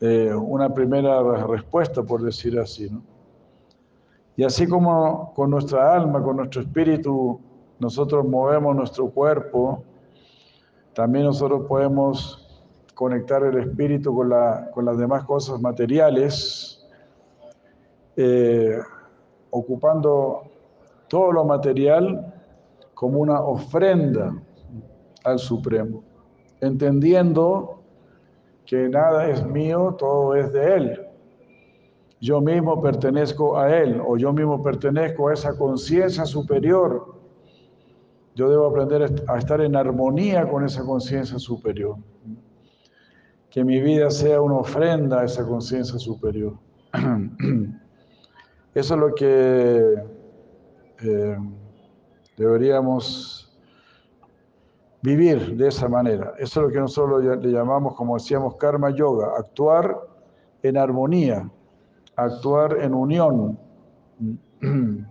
eh, 0.00 0.32
una 0.34 0.72
primera 0.72 1.46
respuesta, 1.46 2.02
por 2.02 2.22
decir 2.22 2.58
así. 2.58 2.90
Y 4.36 4.44
así 4.44 4.66
como 4.66 5.32
con 5.34 5.50
nuestra 5.50 5.94
alma, 5.94 6.22
con 6.22 6.36
nuestro 6.36 6.62
espíritu, 6.62 7.40
nosotros 7.78 8.26
movemos 8.26 8.76
nuestro 8.76 9.08
cuerpo, 9.10 9.82
también 10.94 11.24
nosotros 11.24 11.66
podemos 11.66 12.42
conectar 12.94 13.42
el 13.42 13.58
espíritu 13.58 14.14
con, 14.14 14.30
la, 14.30 14.70
con 14.72 14.84
las 14.84 14.98
demás 14.98 15.24
cosas 15.24 15.60
materiales, 15.60 16.86
eh, 18.16 18.78
ocupando 19.50 20.42
todo 21.08 21.32
lo 21.32 21.44
material 21.44 22.34
como 22.94 23.20
una 23.20 23.40
ofrenda 23.40 24.34
al 25.24 25.38
Supremo 25.38 26.02
entendiendo 26.60 27.75
que 28.66 28.88
nada 28.88 29.28
es 29.28 29.46
mío, 29.46 29.94
todo 29.98 30.34
es 30.34 30.52
de 30.52 30.74
Él. 30.74 31.00
Yo 32.20 32.40
mismo 32.40 32.82
pertenezco 32.82 33.56
a 33.58 33.74
Él 33.76 34.02
o 34.04 34.16
yo 34.16 34.32
mismo 34.32 34.62
pertenezco 34.62 35.28
a 35.28 35.34
esa 35.34 35.56
conciencia 35.56 36.24
superior. 36.24 37.14
Yo 38.34 38.50
debo 38.50 38.66
aprender 38.66 39.24
a 39.28 39.38
estar 39.38 39.60
en 39.60 39.76
armonía 39.76 40.48
con 40.48 40.64
esa 40.64 40.84
conciencia 40.84 41.38
superior. 41.38 41.96
Que 43.50 43.64
mi 43.64 43.80
vida 43.80 44.10
sea 44.10 44.40
una 44.40 44.56
ofrenda 44.56 45.20
a 45.20 45.24
esa 45.24 45.46
conciencia 45.46 45.98
superior. 45.98 46.54
Eso 48.74 48.94
es 48.94 49.00
lo 49.00 49.14
que 49.14 49.94
eh, 51.02 51.38
deberíamos 52.36 53.45
vivir 55.06 55.56
de 55.56 55.68
esa 55.68 55.88
manera. 55.88 56.34
Eso 56.36 56.60
es 56.60 56.66
lo 56.66 56.72
que 56.72 56.80
nosotros 56.80 57.22
le 57.22 57.52
llamamos, 57.52 57.94
como 57.94 58.16
decíamos, 58.16 58.56
karma 58.56 58.90
yoga, 58.90 59.34
actuar 59.38 59.96
en 60.64 60.76
armonía, 60.76 61.48
actuar 62.16 62.78
en 62.80 62.92
unión. 62.92 63.56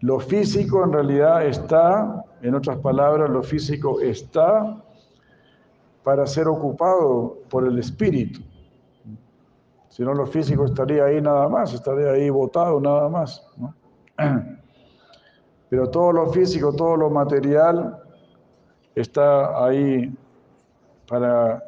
Lo 0.00 0.20
físico 0.20 0.84
en 0.84 0.92
realidad 0.92 1.46
está, 1.46 2.24
en 2.42 2.54
otras 2.54 2.76
palabras, 2.80 3.30
lo 3.30 3.42
físico 3.42 4.00
está 4.02 4.84
para 6.02 6.26
ser 6.26 6.46
ocupado 6.46 7.38
por 7.48 7.66
el 7.66 7.78
espíritu. 7.78 8.42
Si 9.94 10.02
no, 10.02 10.12
lo 10.12 10.26
físico 10.26 10.64
estaría 10.64 11.04
ahí 11.04 11.20
nada 11.20 11.48
más, 11.48 11.72
estaría 11.72 12.10
ahí 12.10 12.28
botado 12.28 12.80
nada 12.80 13.08
más. 13.08 13.46
Pero 15.70 15.88
todo 15.88 16.10
lo 16.10 16.32
físico, 16.32 16.72
todo 16.72 16.96
lo 16.96 17.10
material 17.10 18.02
está 18.96 19.64
ahí 19.64 20.12
para 21.06 21.62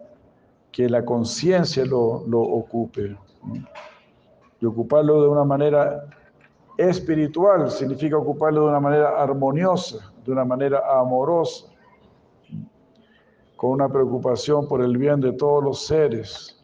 que 0.72 0.88
la 0.88 1.04
conciencia 1.04 1.84
lo, 1.84 2.24
ocupe. 2.32 3.16
Y 4.60 4.66
ocuparlo 4.66 5.22
de 5.22 5.28
una 5.28 5.44
manera 5.44 6.08
espiritual 6.78 7.70
significa 7.70 8.18
ocuparlo 8.18 8.62
de 8.62 8.70
una 8.70 8.80
manera 8.80 9.22
armoniosa, 9.22 10.12
de 10.24 10.32
una 10.32 10.44
manera 10.44 10.82
amorosa, 10.98 11.66
con 13.54 13.70
una 13.70 13.88
preocupación 13.88 14.66
por 14.66 14.82
el 14.82 14.98
bien 14.98 15.20
de 15.20 15.32
todos 15.32 15.62
los 15.62 15.86
seres. 15.86 16.55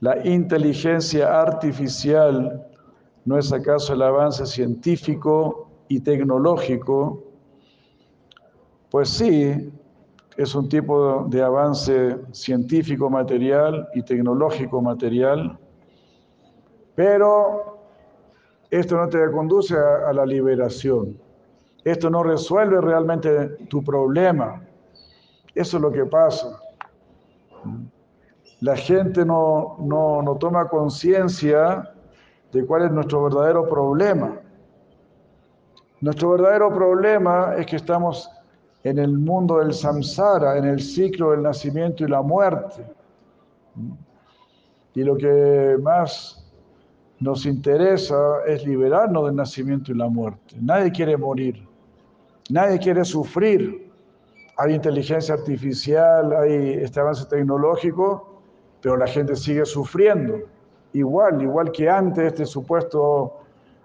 ¿La 0.00 0.26
inteligencia 0.26 1.40
artificial 1.40 2.66
no 3.24 3.38
es 3.38 3.52
acaso 3.52 3.94
el 3.94 4.02
avance 4.02 4.44
científico 4.44 5.70
y 5.88 6.00
tecnológico? 6.00 7.22
Pues 8.90 9.08
sí, 9.08 9.72
es 10.36 10.54
un 10.54 10.68
tipo 10.68 11.24
de 11.28 11.42
avance 11.42 12.18
científico 12.32 13.08
material 13.08 13.88
y 13.94 14.02
tecnológico 14.02 14.82
material, 14.82 15.58
pero 16.96 17.78
esto 18.70 18.96
no 18.96 19.08
te 19.08 19.30
conduce 19.30 19.76
a, 19.76 20.12
la 20.12 20.26
liberación. 20.26 21.16
Esto 21.84 22.10
no 22.10 22.24
resuelve 22.24 22.80
realmente 22.80 23.48
tu 23.68 23.82
problema. 23.84 24.60
Eso 25.54 25.76
es 25.76 25.82
lo 25.82 25.92
que 25.92 26.04
pasa 26.06 26.58
la 28.64 28.76
gente 28.76 29.26
no, 29.26 29.76
no, 29.78 30.38
toma 30.40 30.66
conciencia 30.68 31.92
de 32.50 32.64
cuál 32.64 32.86
es 32.86 32.92
nuestro 32.92 33.24
verdadero 33.24 33.68
problema. 33.68 34.40
Nuestro 36.00 36.30
verdadero 36.30 36.72
problema 36.72 37.56
es 37.58 37.66
que 37.66 37.76
estamos 37.76 38.30
en 38.82 38.98
el 38.98 39.18
mundo 39.18 39.58
del 39.58 39.74
samsara, 39.74 40.56
en 40.56 40.64
el 40.64 40.80
ciclo 40.80 41.32
del 41.32 41.42
nacimiento 41.42 42.04
y 42.04 42.08
la 42.08 42.22
muerte. 42.22 42.86
Y 44.94 45.02
lo 45.02 45.18
que 45.18 45.76
más 45.82 46.50
nos 47.20 47.44
interesa 47.44 48.16
es 48.46 48.66
liberarnos 48.66 49.26
del 49.26 49.36
nacimiento 49.36 49.92
y 49.92 49.96
la 49.96 50.08
muerte. 50.08 50.56
Nadie 50.58 50.90
quiere 50.90 51.18
morir, 51.18 51.68
nadie 52.48 52.78
quiere 52.78 53.04
sufrir. 53.04 53.92
Hay 54.56 54.72
inteligencia 54.72 55.34
artificial, 55.34 56.32
hay 56.32 56.78
este 56.82 57.00
avance 57.00 57.26
tecnológico, 57.26 58.33
pero 58.84 58.98
la 58.98 59.06
gente 59.06 59.34
sigue 59.34 59.64
sufriendo, 59.64 60.40
igual, 60.92 61.40
igual 61.40 61.72
que 61.72 61.88
antes 61.88 62.26
este 62.26 62.44
supuesto 62.44 63.40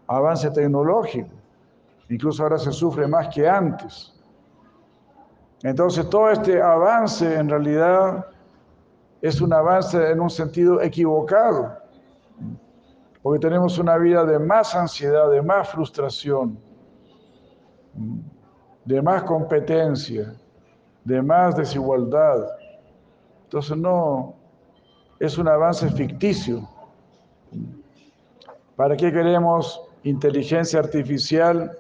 avance 0.07 0.51
tecnológico. 0.51 1.29
Incluso 2.09 2.43
ahora 2.43 2.57
se 2.57 2.73
sufre 2.73 3.07
más 3.07 3.33
que 3.33 3.47
antes. 3.47 4.13
Entonces 5.63 6.09
todo 6.09 6.29
este 6.29 6.61
avance 6.61 7.33
en 7.33 7.47
realidad 7.47 8.25
es 9.21 9.39
un 9.39 9.53
avance 9.53 10.11
en 10.11 10.19
un 10.19 10.29
sentido 10.29 10.81
equivocado, 10.81 11.77
porque 13.21 13.39
tenemos 13.39 13.77
una 13.77 13.97
vida 13.97 14.25
de 14.25 14.37
más 14.37 14.75
ansiedad, 14.75 15.31
de 15.31 15.41
más 15.41 15.69
frustración, 15.69 16.59
de 18.83 19.01
más 19.01 19.23
competencia, 19.23 20.35
de 21.05 21.21
más 21.21 21.55
desigualdad. 21.55 22.49
Entonces 23.45 23.77
no, 23.77 24.38
es 25.19 25.37
un 25.37 25.47
avance 25.47 25.89
ficticio. 25.89 26.67
¿Para 28.75 28.95
qué 28.95 29.11
queremos 29.11 29.81
inteligencia 30.03 30.79
artificial 30.79 31.71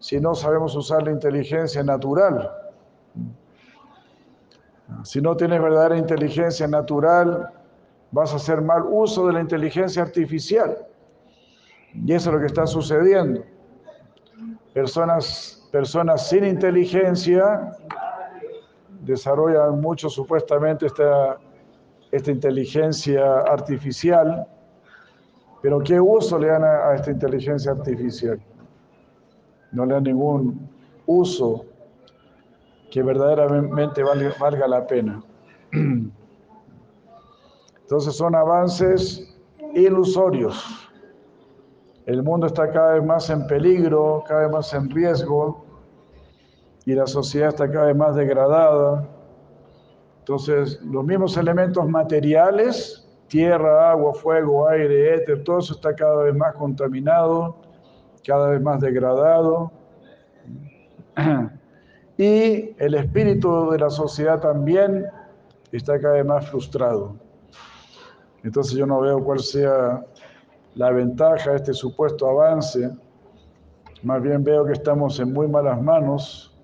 si 0.00 0.18
no 0.20 0.34
sabemos 0.34 0.74
usar 0.74 1.04
la 1.04 1.12
inteligencia 1.12 1.82
natural? 1.82 2.50
Si 5.04 5.20
no 5.20 5.36
tienes 5.36 5.62
verdadera 5.62 5.96
inteligencia 5.96 6.66
natural, 6.66 7.48
vas 8.10 8.32
a 8.32 8.36
hacer 8.36 8.60
mal 8.60 8.82
uso 8.88 9.26
de 9.28 9.34
la 9.34 9.40
inteligencia 9.40 10.02
artificial. 10.02 10.76
Y 11.94 12.12
eso 12.12 12.30
es 12.30 12.34
lo 12.34 12.40
que 12.40 12.46
está 12.46 12.66
sucediendo. 12.66 13.44
Personas, 14.72 15.68
personas 15.70 16.28
sin 16.28 16.44
inteligencia 16.44 17.76
desarrollan 19.00 19.80
mucho 19.80 20.08
supuestamente 20.08 20.86
esta, 20.86 21.38
esta 22.14 22.30
inteligencia 22.30 23.40
artificial, 23.40 24.46
pero 25.60 25.80
¿qué 25.80 26.00
uso 26.00 26.38
le 26.38 26.46
dan 26.46 26.62
a, 26.62 26.94
esta 26.94 27.10
inteligencia 27.10 27.72
artificial? 27.72 28.40
No 29.72 29.84
le 29.84 29.94
dan 29.94 30.04
ningún 30.04 30.70
uso 31.06 31.66
que 32.92 33.02
verdaderamente 33.02 34.04
valga 34.04 34.68
la 34.68 34.86
pena. 34.86 35.20
Entonces 37.82 38.14
son 38.14 38.36
avances 38.36 39.36
ilusorios. 39.74 40.88
El 42.06 42.22
mundo 42.22 42.46
está 42.46 42.70
cada 42.70 42.92
vez 42.92 43.04
más 43.04 43.28
en 43.28 43.44
peligro, 43.48 44.22
cada 44.28 44.42
vez 44.42 44.52
más 44.52 44.72
en 44.72 44.88
riesgo 44.88 45.64
y 46.86 46.92
la 46.92 47.08
sociedad 47.08 47.48
está 47.48 47.68
cada 47.68 47.86
vez 47.86 47.96
más 47.96 48.14
degradada. 48.14 49.08
Entonces, 50.24 50.80
los 50.80 51.04
mismos 51.04 51.36
elementos 51.36 51.86
materiales, 51.86 53.06
tierra, 53.28 53.90
agua, 53.90 54.14
fuego, 54.14 54.66
aire, 54.70 55.16
éter, 55.16 55.44
todo 55.44 55.58
eso 55.58 55.74
está 55.74 55.94
cada 55.94 56.22
vez 56.22 56.34
más 56.34 56.54
contaminado, 56.54 57.56
cada 58.26 58.48
vez 58.48 58.62
más 58.62 58.80
degradado. 58.80 59.70
Y 62.16 62.74
el 62.78 62.94
espíritu 62.94 63.70
de 63.70 63.80
la 63.80 63.90
sociedad 63.90 64.40
también 64.40 65.04
está 65.72 66.00
cada 66.00 66.14
vez 66.14 66.24
más 66.24 66.48
frustrado. 66.48 67.16
Entonces 68.44 68.78
yo 68.78 68.86
no 68.86 69.00
veo 69.00 69.22
cuál 69.22 69.40
sea 69.40 70.06
la 70.74 70.90
ventaja 70.90 71.50
de 71.50 71.56
este 71.56 71.74
supuesto 71.74 72.30
avance. 72.30 72.90
Más 74.02 74.22
bien 74.22 74.42
veo 74.42 74.64
que 74.64 74.72
estamos 74.72 75.20
en 75.20 75.34
muy 75.34 75.48
malas 75.48 75.82
manos 75.82 76.56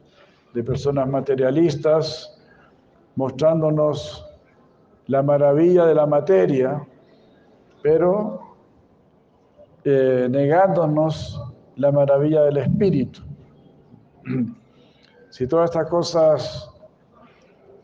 de 0.55 0.65
personas 0.65 1.07
materialistas, 1.07 2.40
mostrándonos 3.17 4.27
la 5.07 5.23
maravilla 5.23 5.87
de 5.87 5.95
la 5.95 6.07
materia, 6.07 6.87
pero 7.83 8.41
eh, 9.85 10.29
negándonos 10.31 11.43
la 11.77 11.91
maravilla 11.91 12.43
del 12.43 12.59
espíritu. 12.59 13.23
Si 15.31 15.47
todas 15.47 15.71
estas 15.71 15.89
cosas 15.89 16.71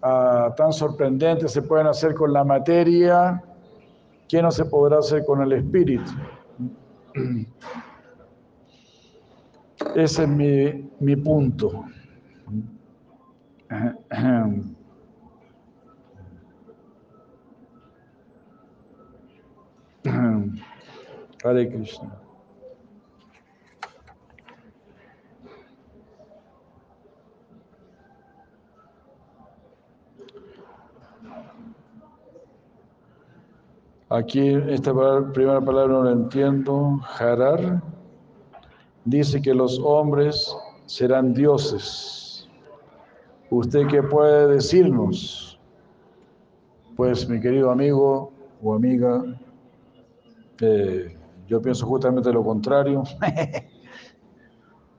ah, 0.03 0.53
tan 0.57 0.73
sorprendentes 0.73 1.53
se 1.53 1.63
pueden 1.63 1.87
hacer 1.87 2.15
con 2.15 2.33
la 2.33 2.45
materia, 2.45 3.43
¿qué 4.29 4.43
no 4.43 4.51
se 4.51 4.65
podrá 4.67 4.99
hacer 4.99 5.25
con 5.25 5.43
el 5.43 5.53
espíritu? 5.53 6.11
Ese 9.95 10.23
es 10.25 10.29
mi, 10.29 10.91
mi 11.01 11.17
punto. 11.17 11.85
Hare 21.45 21.69
Krishna. 21.69 22.13
Aquí 34.09 34.55
esta 34.69 34.93
primera 35.33 35.61
palabra 35.61 35.89
no 35.89 36.05
la 36.05 36.13
entiendo. 36.13 37.01
Harar 37.19 37.83
dice 39.05 39.43
que 39.43 39.53
los 39.53 39.81
hombres 39.83 40.57
serán 40.85 41.35
dioses. 41.35 42.49
¿Usted 43.51 43.89
qué 43.89 44.03
puede 44.05 44.55
decirnos? 44.55 45.59
Pues 46.97 47.29
mi 47.29 47.41
querido 47.41 47.73
amigo 47.73 48.31
o 48.63 48.75
amiga, 48.75 49.23
eh, 50.61 51.17
yo 51.47 51.63
pienso 51.63 51.87
justamente 51.87 52.33
lo 52.33 52.45
contrario. 52.45 53.03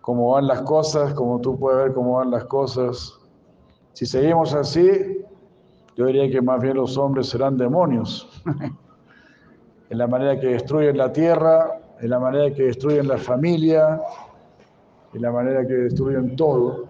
cómo 0.07 0.31
van 0.31 0.47
las 0.47 0.61
cosas, 0.61 1.13
como 1.13 1.41
tú 1.41 1.59
puedes 1.59 1.83
ver 1.83 1.93
cómo 1.93 2.13
van 2.13 2.31
las 2.31 2.45
cosas. 2.45 3.13
Si 3.91 4.05
seguimos 4.05 4.53
así, 4.53 5.25
yo 5.97 6.05
diría 6.05 6.31
que 6.31 6.41
más 6.41 6.61
bien 6.61 6.77
los 6.77 6.97
hombres 6.97 7.27
serán 7.27 7.57
demonios. 7.57 8.25
en 9.89 9.97
la 9.97 10.07
manera 10.07 10.39
que 10.39 10.47
destruyen 10.47 10.97
la 10.97 11.11
tierra, 11.11 11.81
en 11.99 12.09
la 12.09 12.19
manera 12.19 12.53
que 12.53 12.63
destruyen 12.63 13.05
la 13.05 13.17
familia, 13.17 13.99
en 15.13 15.21
la 15.21 15.29
manera 15.29 15.67
que 15.67 15.73
destruyen 15.73 16.37
todo. 16.37 16.87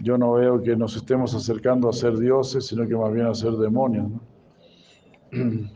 Yo 0.00 0.16
no 0.16 0.34
veo 0.34 0.62
que 0.62 0.76
nos 0.76 0.94
estemos 0.94 1.34
acercando 1.34 1.88
a 1.88 1.92
ser 1.92 2.18
dioses, 2.18 2.66
sino 2.66 2.86
que 2.86 2.94
más 2.94 3.12
bien 3.12 3.26
a 3.26 3.34
ser 3.34 3.54
demonios. 3.54 4.12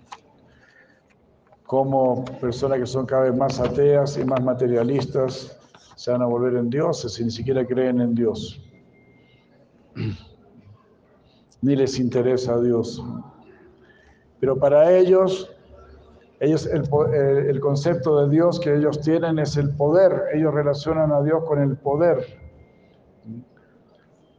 Como 1.70 2.24
personas 2.40 2.80
que 2.80 2.86
son 2.86 3.06
cada 3.06 3.30
vez 3.30 3.36
más 3.36 3.60
ateas 3.60 4.18
y 4.18 4.24
más 4.24 4.42
materialistas 4.42 5.56
se 5.94 6.10
van 6.10 6.20
a 6.20 6.26
volver 6.26 6.56
en 6.56 6.68
dioses 6.68 7.20
y 7.20 7.24
ni 7.24 7.30
siquiera 7.30 7.64
creen 7.64 8.00
en 8.00 8.12
Dios. 8.12 8.60
Ni 11.62 11.76
les 11.76 12.00
interesa 12.00 12.54
a 12.54 12.60
Dios. 12.60 13.00
Pero 14.40 14.58
para 14.58 14.90
ellos, 14.98 15.48
ellos 16.40 16.66
el, 16.66 17.60
concepto 17.60 18.26
de 18.26 18.30
Dios 18.34 18.58
que 18.58 18.74
ellos 18.74 19.00
tienen 19.00 19.38
es 19.38 19.56
el 19.56 19.70
poder. 19.70 20.24
Ellos 20.34 20.52
relacionan 20.52 21.12
a 21.12 21.22
Dios 21.22 21.44
con 21.44 21.62
el 21.62 21.76
poder. 21.76 22.26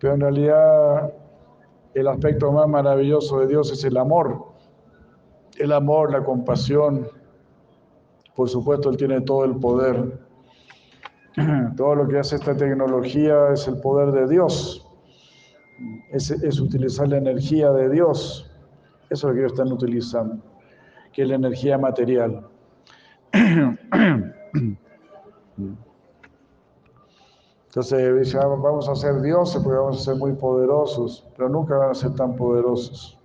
Pero 0.02 0.16
en 0.16 0.20
realidad 0.20 1.14
el 1.94 2.10
aspecto 2.10 2.52
más 2.52 2.68
maravilloso 2.68 3.40
de 3.40 3.48
Dios 3.48 3.72
es 3.72 3.86
el 3.86 3.96
amor. 3.96 4.48
El 5.58 5.72
amor, 5.72 6.12
la 6.12 6.26
compasión. 6.26 7.21
Por 8.42 8.50
supuesto, 8.50 8.90
Él 8.90 8.98
tiene 8.98 9.22
todo 9.22 9.46
el 9.46 9.56
poder. 9.58 10.20
Todo 11.78 11.94
lo 11.94 12.08
que 12.08 12.18
hace 12.18 12.38
esta 12.38 12.58
tecnología 12.58 13.54
es 13.54 13.68
el 13.68 13.80
poder 13.80 14.12
de 14.12 14.28
Dios. 14.28 14.84
Es, 16.10 16.32
es 16.32 16.60
utilizar 16.60 17.08
la 17.08 17.18
energía 17.18 17.70
de 17.72 17.92
Dios. 17.92 18.50
Eso 19.12 19.14
es 19.14 19.24
lo 19.30 19.34
que 19.34 19.40
ellos 19.42 19.52
están 19.52 19.72
utilizando, 19.72 20.44
que 21.14 21.22
es 21.22 21.28
la 21.28 21.36
energía 21.36 21.78
material. 21.78 22.48
Entonces 27.68 28.20
dice, 28.20 28.40
ah, 28.40 28.48
vamos 28.48 28.90
a 28.90 28.96
ser 28.96 29.22
dioses 29.22 29.62
porque 29.62 29.78
vamos 29.78 30.02
a 30.02 30.04
ser 30.04 30.16
muy 30.16 30.34
poderosos, 30.34 31.28
pero 31.38 31.48
nunca 31.48 31.78
van 31.78 31.92
a 31.92 31.94
ser 31.94 32.16
tan 32.16 32.36
poderosos. 32.36 33.20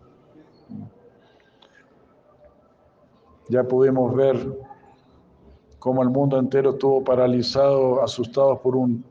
Ya 3.48 3.64
pudimos 3.64 4.14
ver 4.14 4.65
cómo 5.79 6.03
el 6.03 6.11
mundo 6.11 6.39
entero 6.39 6.70
estuvo 6.70 7.03
paralizado, 7.03 8.03
asustado 8.03 8.61
por 8.61 8.77
un, 8.77 9.05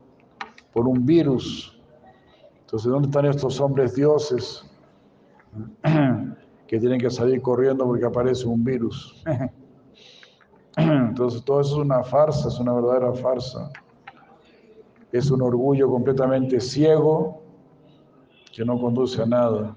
por 0.72 0.86
un 0.86 1.06
virus. 1.06 1.80
Entonces, 2.60 2.90
¿dónde 2.90 3.08
están 3.08 3.26
estos 3.26 3.60
hombres 3.60 3.94
dioses? 3.94 4.64
que 6.66 6.80
tienen 6.80 7.00
que 7.00 7.10
salir 7.10 7.40
corriendo 7.40 7.86
porque 7.86 8.04
aparece 8.04 8.46
un 8.46 8.62
virus. 8.64 9.22
Entonces 10.76 11.42
todo 11.44 11.60
eso 11.60 11.76
es 11.76 11.78
una 11.78 12.02
farsa, 12.02 12.48
es 12.48 12.58
una 12.58 12.74
verdadera 12.74 13.12
farsa. 13.12 13.70
Es 15.12 15.30
un 15.30 15.40
orgullo 15.40 15.88
completamente 15.88 16.60
ciego 16.60 17.40
que 18.52 18.64
no 18.64 18.78
conduce 18.78 19.22
a 19.22 19.26
nada. 19.26 19.76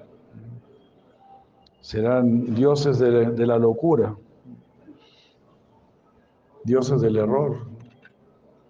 Serán 1.80 2.54
dioses 2.56 3.00
de 3.00 3.48
la 3.48 3.58
locura, 3.58 4.16
dioses 6.64 7.02
del 7.02 7.18
error. 7.18 7.58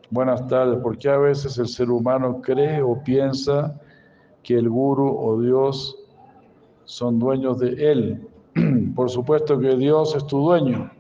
Buenas 0.10 0.48
tardes, 0.48 0.80
¿por 0.80 0.98
qué 0.98 1.10
a 1.10 1.18
veces 1.18 1.58
el 1.58 1.68
ser 1.68 1.92
humano 1.92 2.42
cree 2.42 2.82
o 2.82 3.02
piensa 3.04 3.80
que 4.44 4.56
el 4.58 4.70
guru 4.70 5.16
o 5.18 5.40
Dios 5.42 5.96
son 6.90 7.20
dueños 7.20 7.60
de 7.60 7.92
Él. 7.92 8.28
Por 8.96 9.10
supuesto 9.12 9.60
que 9.60 9.76
Dios 9.76 10.16
es 10.16 10.26
tu 10.26 10.40
dueño. 10.40 10.92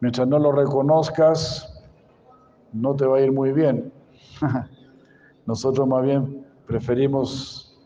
Mientras 0.00 0.26
no 0.26 0.38
lo 0.38 0.50
reconozcas, 0.50 1.84
no 2.72 2.96
te 2.96 3.04
va 3.04 3.18
a 3.18 3.20
ir 3.20 3.32
muy 3.32 3.52
bien. 3.52 3.92
Nosotros 5.46 5.86
más 5.86 6.02
bien 6.04 6.46
preferimos 6.66 7.78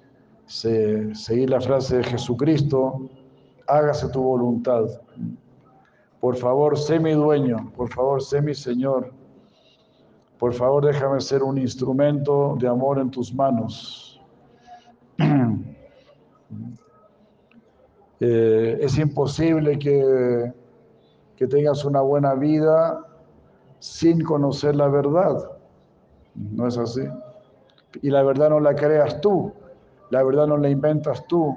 seguir 0.47 1.51
la 1.51 1.61
frase 1.61 1.97
de 1.97 2.05
Jesucristo, 2.05 3.11
hágase 3.67 4.09
tu 4.11 4.23
voluntad. 4.23 4.85
Por 6.25 6.37
favor, 6.39 6.79
sé 6.79 6.99
mi 6.99 7.13
dueño, 7.13 7.71
por 7.77 7.93
favor, 7.93 8.23
sé 8.23 8.41
mi 8.41 8.55
Señor. 8.55 9.13
Por 10.39 10.55
favor, 10.55 10.87
déjame 10.87 11.21
ser 11.21 11.43
un 11.43 11.59
instrumento 11.59 12.57
de 12.59 12.67
amor 12.67 12.99
en 12.99 13.11
tus 13.11 13.35
manos. 13.35 14.19
Eh, 18.21 18.79
es 18.81 18.97
imposible 18.97 19.79
que, 19.79 20.51
que 21.37 21.47
tengas 21.47 21.85
una 21.85 22.01
buena 22.01 22.35
vida 22.35 23.05
sin 23.81 24.23
conocer 24.25 24.77
la 24.77 24.89
verdad. 24.89 25.51
¿No 26.35 26.67
es 26.67 26.79
así? 26.79 27.03
Y 28.01 28.09
la 28.09 28.23
verdad 28.23 28.49
no 28.49 28.61
la 28.61 28.75
creas 28.75 29.21
tú, 29.21 29.53
la 30.09 30.23
verdad 30.23 30.47
no 30.47 30.57
la 30.57 30.71
inventas 30.71 31.27
tú, 31.27 31.55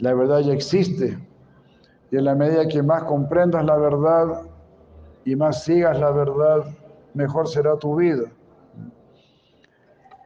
la 0.00 0.12
verdad 0.12 0.40
ya 0.40 0.52
existe. 0.52 1.16
Y 2.10 2.16
en 2.16 2.24
la 2.24 2.34
medida 2.34 2.66
que 2.66 2.82
más 2.82 3.04
comprendas 3.04 3.64
la 3.64 3.76
verdad 3.76 4.42
y 5.24 5.36
más 5.36 5.62
sigas 5.62 5.98
la 6.00 6.10
verdad, 6.10 6.64
mejor 7.14 7.48
será 7.48 7.76
tu 7.76 7.96
vida. 7.96 8.24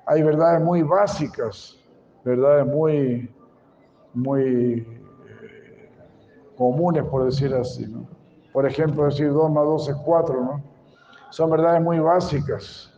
Hay 0.06 0.22
verdades 0.22 0.62
muy 0.62 0.82
básicas, 0.82 1.78
verdades 2.24 2.66
muy, 2.66 3.34
muy 4.14 4.86
eh, 4.86 5.90
comunes, 6.56 7.04
por 7.04 7.24
decir 7.24 7.54
así. 7.54 7.86
Por 8.52 8.66
ejemplo, 8.66 9.04
decir 9.04 9.32
2 9.32 9.50
más 9.50 9.64
2 9.64 9.88
es 9.88 9.96
4, 9.96 10.40
¿no? 10.40 10.62
Son 11.30 11.50
verdades 11.50 11.82
muy 11.82 11.98
básicas. 11.98 12.90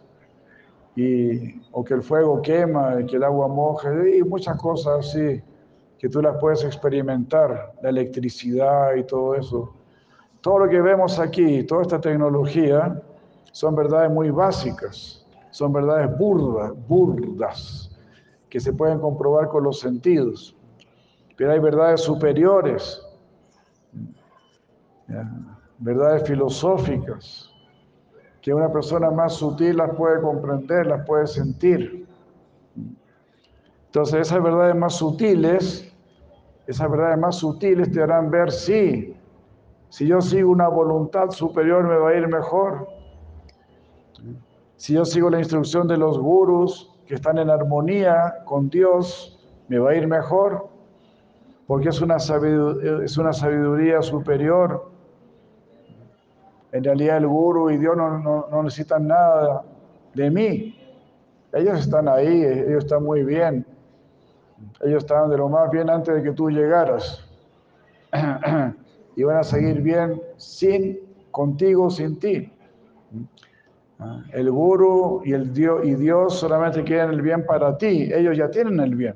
Y, 0.94 1.60
o 1.72 1.84
que 1.84 1.94
el 1.94 2.02
fuego 2.02 2.40
quema, 2.40 3.04
que 3.06 3.16
el 3.16 3.24
agua 3.24 3.48
moje, 3.48 4.18
y 4.18 4.22
muchas 4.22 4.56
cosas 4.60 5.06
así 5.06 5.42
que 5.98 6.08
tú 6.08 6.20
las 6.20 6.36
puedes 6.38 6.64
experimentar, 6.64 7.72
la 7.82 7.88
electricidad 7.88 8.94
y 8.94 9.04
todo 9.04 9.34
eso. 9.34 9.74
Todo 10.40 10.60
lo 10.60 10.68
que 10.68 10.80
vemos 10.80 11.18
aquí, 11.18 11.64
toda 11.64 11.82
esta 11.82 12.00
tecnología, 12.00 13.02
son 13.52 13.74
verdades 13.74 14.10
muy 14.10 14.30
básicas, 14.30 15.26
son 15.50 15.72
verdades 15.72 16.16
burdas, 16.18 16.72
burdas, 16.86 17.90
que 18.50 18.60
se 18.60 18.72
pueden 18.72 19.00
comprobar 19.00 19.48
con 19.48 19.64
los 19.64 19.80
sentidos. 19.80 20.54
Pero 21.36 21.52
hay 21.52 21.58
verdades 21.58 22.02
superiores, 22.02 23.02
verdades 25.78 26.26
filosóficas, 26.26 27.50
que 28.40 28.54
una 28.54 28.72
persona 28.72 29.10
más 29.10 29.34
sutil 29.34 29.78
las 29.78 29.90
puede 29.94 30.20
comprender, 30.20 30.86
las 30.86 31.04
puede 31.06 31.26
sentir. 31.26 32.05
Entonces 33.96 34.28
esas 34.28 34.42
verdades 34.42 34.76
más 34.76 34.96
sutiles, 34.96 35.90
esas 36.66 36.90
verdades 36.90 37.16
más 37.16 37.36
sutiles 37.36 37.90
te 37.90 38.02
harán 38.02 38.30
ver, 38.30 38.52
sí, 38.52 39.16
si 39.88 40.06
yo 40.06 40.20
sigo 40.20 40.50
una 40.50 40.68
voluntad 40.68 41.30
superior 41.30 41.84
me 41.84 41.96
va 41.96 42.10
a 42.10 42.14
ir 42.14 42.28
mejor. 42.28 42.88
Si 44.76 44.92
yo 44.92 45.06
sigo 45.06 45.30
la 45.30 45.38
instrucción 45.38 45.88
de 45.88 45.96
los 45.96 46.18
gurus 46.18 46.94
que 47.06 47.14
están 47.14 47.38
en 47.38 47.48
armonía 47.48 48.34
con 48.44 48.68
Dios, 48.68 49.42
me 49.66 49.78
va 49.78 49.92
a 49.92 49.94
ir 49.94 50.06
mejor, 50.06 50.68
porque 51.66 51.88
es 51.88 51.98
una 52.02 52.18
sabiduría, 52.18 53.02
es 53.02 53.16
una 53.16 53.32
sabiduría 53.32 54.02
superior. 54.02 54.90
En 56.70 56.84
realidad 56.84 57.16
el 57.16 57.28
guru 57.28 57.70
y 57.70 57.78
Dios 57.78 57.96
no, 57.96 58.18
no 58.18 58.62
necesitan 58.62 59.06
nada 59.06 59.64
de 60.12 60.30
mí. 60.30 60.78
Ellos 61.54 61.80
están 61.80 62.08
ahí, 62.08 62.44
ellos 62.44 62.84
están 62.84 63.02
muy 63.02 63.24
bien. 63.24 63.64
Ellos 64.82 65.04
estaban 65.04 65.30
de 65.30 65.38
lo 65.38 65.48
más 65.48 65.70
bien 65.70 65.88
antes 65.90 66.14
de 66.14 66.22
que 66.22 66.32
tú 66.32 66.50
llegaras. 66.50 67.24
y 69.16 69.22
van 69.22 69.38
a 69.38 69.44
seguir 69.44 69.80
bien 69.80 70.20
sin, 70.36 70.98
contigo, 71.30 71.90
sin 71.90 72.18
ti. 72.18 72.52
El 74.32 74.50
guru 74.50 75.22
y, 75.24 75.32
el 75.32 75.52
Dios, 75.54 75.80
y 75.84 75.94
Dios 75.94 76.38
solamente 76.38 76.84
quieren 76.84 77.10
el 77.10 77.22
bien 77.22 77.44
para 77.46 77.76
ti. 77.78 78.10
Ellos 78.12 78.36
ya 78.36 78.50
tienen 78.50 78.78
el 78.80 78.94
bien. 78.94 79.14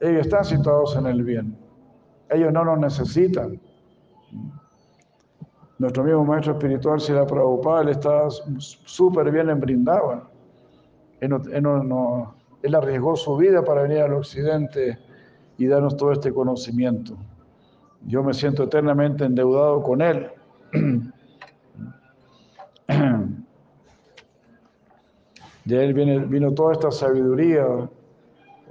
Ellos 0.00 0.26
están 0.26 0.44
situados 0.44 0.96
en 0.96 1.06
el 1.06 1.22
bien. 1.22 1.56
Ellos 2.30 2.52
no 2.52 2.64
lo 2.64 2.76
necesitan. 2.76 3.60
Nuestro 5.78 6.04
mismo 6.04 6.24
maestro 6.24 6.54
espiritual, 6.54 7.00
Sila 7.00 7.26
Prabhupada, 7.26 7.82
él 7.82 7.88
está 7.90 8.28
súper 8.58 9.30
bien 9.30 9.50
en 9.50 9.60
Brindavan. 9.60 10.24
Él, 11.20 11.30
no, 11.30 11.36
él 11.36 11.62
arriesgó 12.74 13.16
su 13.16 13.36
vida 13.36 13.64
para 13.64 13.82
venir 13.82 13.98
al 13.98 14.14
occidente 14.14 14.98
y 15.58 15.66
darnos 15.66 15.96
todo 15.96 16.12
este 16.12 16.32
conocimiento. 16.32 17.16
Yo 18.06 18.22
me 18.22 18.34
siento 18.34 18.64
eternamente 18.64 19.24
endeudado 19.24 19.82
con 19.82 20.00
él. 20.02 20.30
De 25.64 25.84
él 25.84 25.94
viene, 25.94 26.18
vino 26.18 26.52
toda 26.52 26.72
esta 26.72 26.90
sabiduría, 26.90 27.64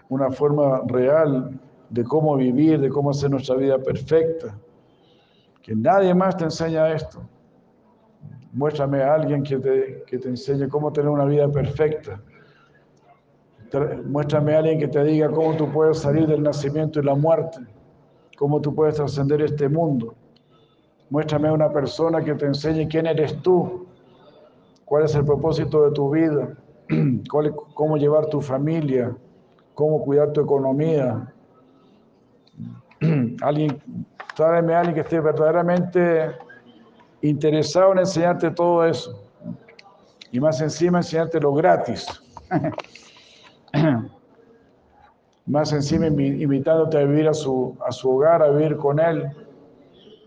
una 0.10 0.30
forma 0.30 0.82
real 0.88 1.58
de 1.90 2.04
cómo 2.04 2.36
vivir, 2.36 2.82
de 2.82 2.90
cómo 2.90 3.12
hacer 3.12 3.32
nuestra 3.32 3.56
vida 3.56 3.78
perfecta. 3.78 4.54
Que 5.62 5.74
nadie 5.74 6.14
más 6.14 6.36
te 6.36 6.44
enseña 6.46 6.92
esto. 6.92 7.22
Muéstrame 8.52 9.02
a 9.02 9.14
alguien 9.14 9.44
que 9.44 9.58
te, 9.58 10.04
que 10.06 10.18
te 10.18 10.28
enseñe 10.28 10.68
cómo 10.68 10.92
tener 10.92 11.10
una 11.10 11.24
vida 11.26 11.50
perfecta. 11.50 12.22
Muéstrame 14.06 14.54
a 14.54 14.60
alguien 14.60 14.80
que 14.80 14.88
te 14.88 15.04
diga 15.04 15.30
cómo 15.30 15.56
tú 15.56 15.72
puedes 15.72 16.00
salir 16.00 16.28
del 16.28 16.44
nacimiento 16.44 17.00
y 17.00 17.04
la 17.04 17.16
muerte, 17.16 17.60
cómo 18.38 18.60
tú 18.60 18.76
puedes 18.76 18.96
trascender 18.96 19.42
este 19.42 19.70
mundo. 19.70 20.14
Muéstrame 21.10 21.48
a 21.48 21.54
una 21.54 21.72
persona 21.72 22.24
que 22.24 22.34
te 22.36 22.46
enseñe 22.46 22.88
quién 22.88 23.08
eres 23.08 23.42
tú, 23.42 23.88
cuál 24.86 25.06
es 25.06 25.16
el 25.16 25.24
propósito 25.24 25.86
de 25.86 25.92
tu 25.92 26.10
vida, 26.10 26.58
cómo 27.74 27.98
llevar 27.98 28.28
tu 28.28 28.42
familia, 28.42 29.16
cómo 29.74 30.04
cuidar 30.04 30.34
tu 30.34 30.42
economía. 30.42 31.34
Alguien, 33.42 33.82
tráeme 34.36 34.74
a 34.74 34.80
alguien 34.80 34.96
que 34.96 35.02
esté 35.02 35.20
verdaderamente 35.20 36.36
interesado 37.22 37.94
en 37.94 38.00
enseñarte 38.00 38.52
todo 38.52 38.86
eso. 38.86 39.24
Y 40.32 40.40
más 40.40 40.62
encima 40.62 41.00
enseñarte 41.00 41.40
lo 41.40 41.54
gratis. 41.54 42.08
más 45.46 45.74
encima 45.74 46.08
invitándote 46.08 46.98
a 46.98 47.04
vivir 47.04 47.28
a 47.28 47.34
su, 47.34 47.78
a 47.86 47.92
su 47.92 48.10
hogar, 48.10 48.42
a 48.42 48.50
vivir 48.50 48.78
con 48.78 49.00
Él, 49.00 49.30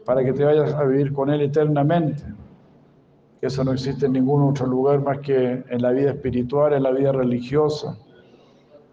para 0.04 0.24
que 0.24 0.32
te 0.32 0.44
vayas 0.44 0.72
a 0.74 0.84
vivir 0.84 1.12
con 1.12 1.30
Él 1.30 1.40
eternamente. 1.42 2.22
Eso 3.40 3.62
no 3.64 3.72
existe 3.72 4.06
en 4.06 4.12
ningún 4.12 4.42
otro 4.42 4.66
lugar 4.66 5.00
más 5.02 5.18
que 5.18 5.64
en 5.68 5.82
la 5.82 5.90
vida 5.90 6.10
espiritual, 6.10 6.72
en 6.72 6.82
la 6.82 6.90
vida 6.90 7.12
religiosa, 7.12 7.98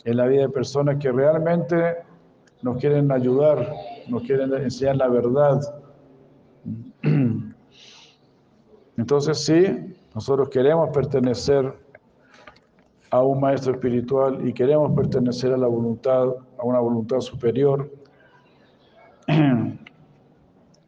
en 0.04 0.18
la 0.18 0.26
vida 0.28 0.42
de 0.42 0.50
personas 0.50 0.98
que 0.98 1.12
realmente 1.12 1.98
nos 2.62 2.78
quieren 2.78 3.12
ayudar, 3.12 3.74
nos 4.08 4.24
quieren 4.24 4.54
enseñar 4.54 4.98
la 4.98 5.08
verdad. 5.08 5.62
Entonces 8.98 9.38
sí, 9.40 9.96
nosotros 10.14 10.50
queremos 10.50 10.90
pertenecer 10.90 11.74
a 13.12 13.22
un 13.22 13.40
maestro 13.40 13.74
espiritual 13.74 14.48
y 14.48 14.54
queremos 14.54 14.94
pertenecer 14.94 15.54
a 15.54 15.58
la 15.58 15.68
voluntad, 15.68 16.30
a 16.58 16.64
una 16.64 16.80
voluntad 16.80 17.20
superior. 17.20 17.90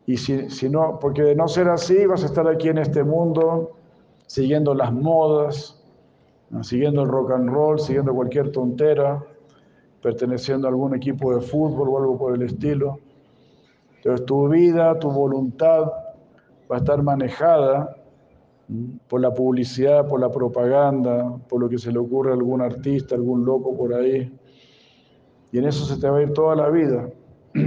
Y 0.06 0.18
si, 0.18 0.50
si, 0.50 0.68
no, 0.68 1.00
porque 1.00 1.22
de 1.22 1.34
no 1.34 1.48
ser 1.48 1.70
así, 1.70 2.06
vas 2.06 2.24
a 2.24 2.26
estar 2.26 2.46
aquí 2.46 2.68
en 2.68 2.78
este 2.78 3.06
mundo 3.06 3.72
siguiendo 4.28 4.74
las 4.74 4.92
modas, 4.92 5.82
siguiendo 6.62 7.04
el 7.04 7.08
rock 7.08 7.32
and 7.32 7.50
roll, 7.50 7.80
siguiendo 7.80 8.14
cualquier 8.14 8.52
tontera, 8.52 9.24
perteneciendo 10.02 10.68
a 10.68 10.72
algún 10.72 10.94
equipo 10.94 11.34
de 11.34 11.40
fútbol 11.40 11.88
o 11.88 11.98
algo 12.00 12.18
por 12.18 12.36
el 12.36 12.42
estilo. 12.42 13.00
Entonces 13.96 14.26
tu 14.26 14.50
vida, 14.50 15.00
tu 15.00 15.10
voluntad 15.10 15.84
va 16.70 16.76
a 16.76 16.80
estar 16.80 17.02
manejada 17.02 17.96
por 19.08 19.22
la 19.22 19.34
publicidad, 19.34 20.08
por 20.08 20.20
la 20.20 20.32
propaganda, 20.32 21.38
por 21.50 21.62
lo 21.62 21.70
que 21.70 21.78
se 21.78 21.92
le 21.92 22.00
ocurre 22.00 22.32
a 22.32 22.34
algún 22.34 22.62
artista, 22.62 23.16
algún 23.16 23.46
loco 23.46 23.76
por 23.76 23.94
ahí. 23.94 24.32
Y 25.52 25.58
en 25.60 25.66
eso 25.66 25.86
se 25.86 26.00
te 26.00 26.10
va 26.10 26.18
a 26.18 26.22
ir 26.24 26.34
toda 26.34 26.56
la 26.56 26.70
vida. 26.70 27.10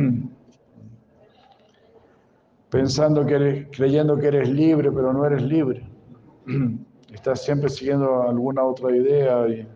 Pensando 2.71 3.25
que 3.25 3.35
eres, 3.35 3.69
creyendo 3.71 4.17
que 4.17 4.27
eres 4.29 4.49
libre, 4.49 4.91
pero 4.91 5.13
no 5.13 5.25
eres 5.25 5.43
libre. 5.43 5.89
Estás 7.13 7.43
siempre 7.45 7.69
siguiendo 7.69 8.23
alguna 8.23 8.65
otra 8.65 8.95
idea 8.95 9.49
y 9.49 9.69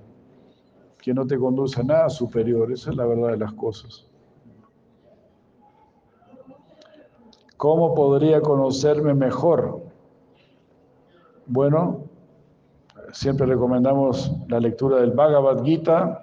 que 1.01 1.14
no 1.14 1.27
te 1.27 1.39
conduce 1.39 1.81
a 1.81 1.85
nada 1.85 2.11
superior. 2.11 2.73
Esa 2.73 2.91
es 2.91 2.97
la 2.97 3.07
verdad 3.07 3.31
de 3.31 3.37
las 3.39 3.53
cosas. 3.53 4.07
¿Cómo 7.57 7.95
podría 7.95 8.41
conocerme 8.41 9.14
mejor? 9.14 9.89
Bueno, 11.47 12.05
siempre 13.12 13.47
recomendamos 13.47 14.32
la 14.49 14.61
lectura 14.61 15.01
del 15.01 15.12
Bhagavad 15.12 15.64
Gita. 15.64 16.22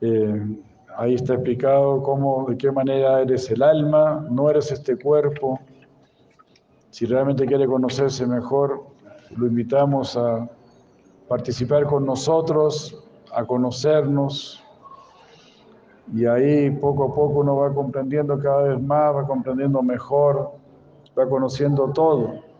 Eh, 0.00 0.62
ahí 0.96 1.14
está 1.14 1.34
explicado 1.34 2.02
cómo, 2.02 2.46
de 2.48 2.56
qué 2.56 2.70
manera 2.70 3.20
eres 3.20 3.50
el 3.50 3.62
alma, 3.62 4.26
no 4.30 4.50
eres 4.50 4.70
este 4.70 4.96
cuerpo. 4.96 5.60
Si 6.90 7.06
realmente 7.06 7.46
quiere 7.46 7.66
conocerse 7.66 8.26
mejor, 8.26 8.84
lo 9.36 9.46
invitamos 9.46 10.16
a 10.16 10.48
participar 11.28 11.84
con 11.86 12.06
nosotros, 12.06 13.04
a 13.32 13.44
conocernos. 13.44 14.62
Y 16.14 16.26
ahí 16.26 16.70
poco 16.70 17.04
a 17.04 17.14
poco 17.14 17.40
uno 17.40 17.56
va 17.56 17.72
comprendiendo 17.72 18.38
cada 18.38 18.62
vez 18.62 18.80
más, 18.80 19.14
va 19.16 19.26
comprendiendo 19.26 19.82
mejor, 19.82 20.52
va 21.18 21.28
conociendo 21.28 21.90
todo. 21.92 22.53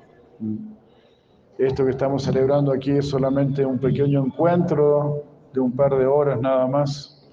Esto 1.58 1.84
que 1.84 1.90
estamos 1.90 2.24
celebrando 2.24 2.72
aquí 2.72 2.90
es 2.92 3.08
solamente 3.08 3.64
un 3.64 3.78
pequeño 3.78 4.24
encuentro 4.24 5.24
de 5.52 5.60
un 5.60 5.72
par 5.72 5.96
de 5.96 6.06
horas 6.06 6.40
nada 6.40 6.66
más, 6.66 7.28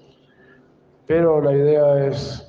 pero 1.06 1.40
la 1.40 1.52
idea 1.52 2.06
es, 2.06 2.48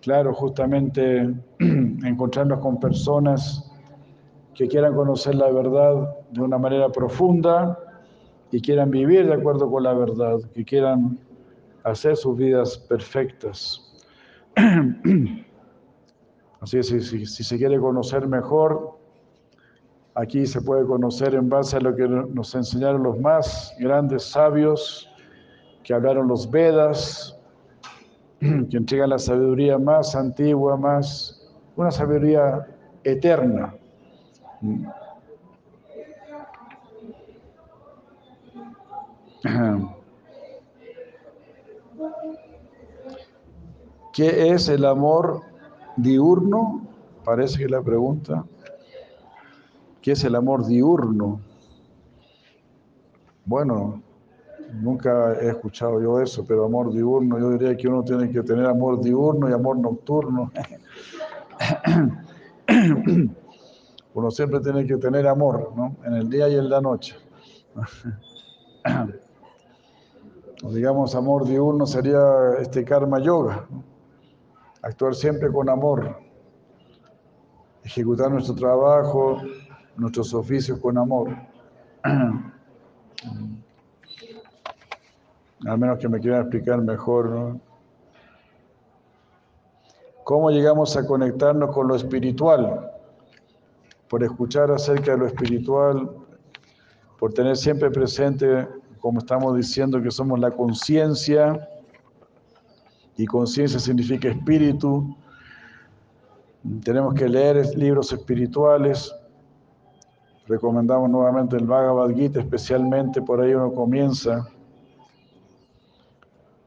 claro, 0.00 0.32
justamente 0.32 1.34
encontrarnos 1.58 2.60
con 2.60 2.78
personas 2.78 3.70
que 4.54 4.68
quieran 4.68 4.94
conocer 4.94 5.34
la 5.34 5.50
verdad 5.50 6.16
de 6.30 6.40
una 6.40 6.58
manera 6.58 6.88
profunda 6.90 7.78
y 8.50 8.60
quieran 8.60 8.90
vivir 8.90 9.26
de 9.26 9.34
acuerdo 9.34 9.70
con 9.70 9.82
la 9.82 9.92
verdad, 9.92 10.38
que 10.54 10.64
quieran 10.64 11.18
hacer 11.84 12.16
sus 12.16 12.36
vidas 12.36 12.78
perfectas. 12.78 13.84
Así 16.60 16.76
que 16.76 16.82
si, 16.82 17.26
si, 17.26 17.44
se 17.44 17.56
quiere 17.56 17.78
conocer 17.78 18.26
mejor, 18.26 18.97
aquí 20.18 20.46
se 20.46 20.60
puede 20.60 20.84
conocer 20.84 21.34
en 21.34 21.48
base 21.48 21.76
a 21.76 21.80
lo 21.80 21.94
que 21.94 22.08
nos 22.08 22.54
enseñaron 22.54 23.04
los 23.04 23.18
más 23.20 23.72
grandes 23.78 24.24
sabios 24.24 25.08
que 25.84 25.94
hablaron 25.94 26.26
los 26.26 26.50
Vedas, 26.50 27.38
que 28.40 28.76
entregan 28.76 29.10
la 29.10 29.18
sabiduría 29.18 29.78
más 29.78 30.16
antigua, 30.16 30.76
más 30.76 31.48
una 31.76 31.92
sabiduría 31.92 32.66
eterna. 33.04 33.74
¿Qué 44.12 44.50
es 44.50 44.68
el 44.68 44.84
amor 44.84 45.42
diurno? 45.96 46.82
Parece 47.24 47.58
que 47.58 47.68
la 47.68 47.80
pregunta. 47.80 48.44
¿Qué 50.08 50.12
es 50.12 50.24
el 50.24 50.36
amor 50.36 50.66
diurno? 50.66 51.38
Bueno, 53.44 54.02
nunca 54.80 55.34
he 55.34 55.48
escuchado 55.48 56.00
yo 56.00 56.18
eso, 56.22 56.46
pero 56.48 56.64
amor 56.64 56.94
diurno, 56.94 57.38
yo 57.38 57.50
diría 57.50 57.76
que 57.76 57.88
uno 57.88 58.02
tiene 58.02 58.30
que 58.30 58.42
tener 58.42 58.64
amor 58.64 59.02
diurno 59.02 59.50
y 59.50 59.52
amor 59.52 59.76
nocturno. 59.76 60.50
Uno 64.14 64.30
siempre 64.30 64.60
tiene 64.60 64.86
que 64.86 64.96
tener 64.96 65.26
amor, 65.26 65.74
¿no? 65.76 65.94
En 66.02 66.14
el 66.14 66.30
día 66.30 66.48
y 66.48 66.54
en 66.54 66.70
la 66.70 66.80
noche. 66.80 67.14
digamos, 70.72 71.14
amor 71.14 71.44
diurno 71.44 71.84
sería 71.84 72.54
este 72.60 72.82
karma 72.82 73.18
yoga. 73.18 73.68
Actuar 74.80 75.14
siempre 75.14 75.52
con 75.52 75.68
amor. 75.68 76.16
Ejecutar 77.84 78.30
nuestro 78.30 78.54
trabajo, 78.54 79.42
nuestros 79.98 80.32
oficios 80.32 80.78
con 80.78 80.96
amor. 80.96 81.36
Al 85.66 85.78
menos 85.78 85.98
que 85.98 86.08
me 86.08 86.20
quieran 86.20 86.42
explicar 86.42 86.80
mejor. 86.80 87.58
¿Cómo 90.24 90.50
llegamos 90.50 90.96
a 90.96 91.06
conectarnos 91.06 91.74
con 91.74 91.88
lo 91.88 91.96
espiritual? 91.96 92.92
por 94.08 94.22
escuchar 94.24 94.70
acerca 94.70 95.12
de 95.12 95.18
lo 95.18 95.26
espiritual, 95.26 96.10
por 97.18 97.32
tener 97.32 97.56
siempre 97.56 97.90
presente, 97.90 98.66
como 99.00 99.18
estamos 99.18 99.56
diciendo, 99.56 100.02
que 100.02 100.10
somos 100.10 100.40
la 100.40 100.50
conciencia, 100.50 101.68
y 103.16 103.26
conciencia 103.26 103.80
significa 103.80 104.28
espíritu. 104.28 105.16
Tenemos 106.84 107.14
que 107.14 107.28
leer 107.28 107.66
libros 107.76 108.12
espirituales. 108.12 109.12
Recomendamos 110.48 111.10
nuevamente 111.10 111.56
el 111.56 111.66
Bhagavad 111.66 112.08
Gita, 112.10 112.40
especialmente 112.40 113.20
por 113.20 113.40
ahí 113.40 113.52
uno 113.52 113.70
comienza. 113.70 114.48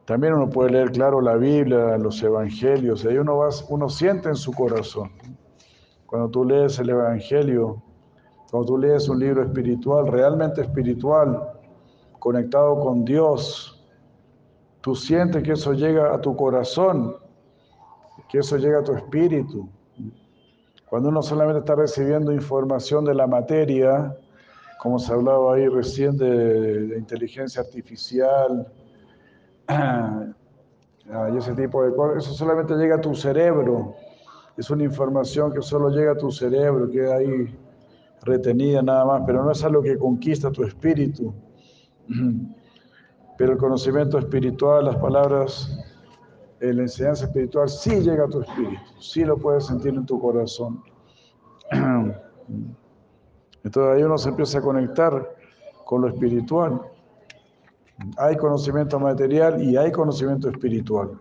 También 0.06 0.34
uno 0.34 0.50
puede 0.50 0.70
leer, 0.70 0.92
claro, 0.92 1.20
la 1.20 1.36
Biblia, 1.36 1.98
los 1.98 2.22
Evangelios, 2.22 3.04
ahí 3.06 3.18
uno, 3.18 3.38
va, 3.38 3.50
uno 3.70 3.90
siente 3.90 4.30
en 4.30 4.36
su 4.36 4.52
corazón. 4.52 5.12
Cuando 6.06 6.30
tú 6.30 6.46
lees 6.46 6.78
el 6.78 6.90
Evangelio, 6.90 7.82
cuando 8.52 8.68
tú 8.68 8.78
lees 8.78 9.10
un 9.10 9.18
libro 9.18 9.42
espiritual, 9.42 10.08
realmente 10.08 10.62
espiritual, 10.62 11.42
conectado 12.20 12.80
con 12.82 13.04
Dios, 13.04 13.84
tú 14.82 14.94
sientes 14.94 15.42
que 15.42 15.54
eso 15.54 15.74
llega 15.74 16.14
a 16.14 16.22
tu 16.22 16.36
corazón, 16.36 17.16
que 18.30 18.40
eso 18.40 18.58
llega 18.58 18.80
a 18.80 18.84
tu 18.84 18.94
espíritu. 18.94 19.68
Cuando 20.92 21.10
uno 21.10 21.24
solamente 21.24 21.62
está 21.62 21.74
recibiendo 21.74 22.32
información 22.32 23.04
de 23.04 23.16
la 23.16 23.26
materia, 23.26 24.16
como 24.78 25.00
se 25.00 25.12
hablaba 25.12 25.56
ahí 25.56 25.68
recién 25.68 26.18
de, 26.18 26.96
inteligencia 27.00 27.64
artificial, 27.64 28.68
y 31.34 31.38
ese 31.38 31.56
tipo 31.56 31.84
de 31.84 31.96
cosas, 31.96 32.26
eso 32.26 32.34
solamente 32.36 32.76
llega 32.76 32.98
a 32.98 33.02
tu 33.02 33.16
cerebro 33.16 33.96
es 34.58 34.70
una 34.70 34.84
información 34.84 35.54
que 35.54 35.62
solo 35.62 35.90
llega 35.90 36.12
a 36.12 36.18
tu 36.18 36.32
cerebro, 36.32 36.90
queda 36.90 37.16
ahí 37.16 37.58
retenida 38.24 38.82
nada 38.82 39.06
más, 39.06 39.24
pero 39.26 39.44
no 39.44 39.52
es 39.52 39.64
algo 39.64 39.82
que 39.82 39.98
conquista 39.98 40.52
tu 40.52 40.64
espíritu. 40.64 41.34
Pero 43.38 43.54
el 43.54 43.58
conocimiento 43.58 44.20
espiritual, 44.20 44.86
las 44.86 44.98
palabras, 44.98 45.91
la 46.62 46.84
enseñanza 46.84 47.26
espiritual 47.26 47.68
sí 47.70 48.02
llega 48.02 48.26
a 48.26 48.28
tu 48.28 48.42
espíritu, 48.42 48.82
sí 49.00 49.26
lo 49.26 49.36
puedes 49.38 49.66
sentir 49.66 49.96
en 49.96 50.06
tu 50.06 50.20
corazón. 50.20 50.84
Entonces 53.64 53.96
ahí 53.96 54.04
uno 54.04 54.18
se 54.18 54.30
empieza 54.30 54.60
a 54.60 54.62
conectar 54.62 55.36
con 55.86 56.02
lo 56.02 56.08
espiritual. 56.08 56.82
Hay 58.18 58.36
conocimiento 58.38 59.00
material 59.00 59.62
y 59.62 59.78
hay 59.78 59.92
conocimiento 59.92 60.50
espiritual. 60.50 61.20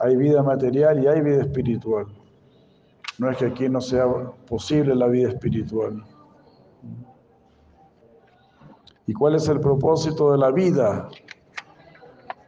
Hay 0.00 0.16
vida 0.16 0.42
material 0.42 1.02
y 1.02 1.06
hay 1.06 1.20
vida 1.20 1.42
espiritual. 1.42 2.06
No 3.18 3.30
es 3.30 3.36
que 3.36 3.46
aquí 3.46 3.68
no 3.68 3.80
sea 3.80 4.06
posible 4.48 4.94
la 4.94 5.06
vida 5.06 5.28
espiritual. 5.28 6.04
¿Y 9.06 9.12
cuál 9.12 9.36
es 9.36 9.48
el 9.48 9.60
propósito 9.60 10.32
de 10.32 10.38
la 10.38 10.50
vida? 10.50 11.08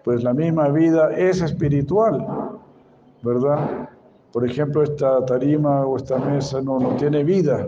Pues 0.07 0.23
la 0.23 0.33
misma 0.33 0.69
vida 0.69 1.11
es 1.17 1.43
espiritual, 1.43 2.25
¿verdad? 3.23 3.89
Por 4.33 4.49
ejemplo, 4.49 4.85
esta 4.85 5.27
tarima 5.27 5.85
o 5.85 5.97
esta 5.97 6.17
mesa 6.17 6.63
no, 6.63 6.79
no 6.79 6.91
tiene 6.91 7.25
vida. 7.25 7.67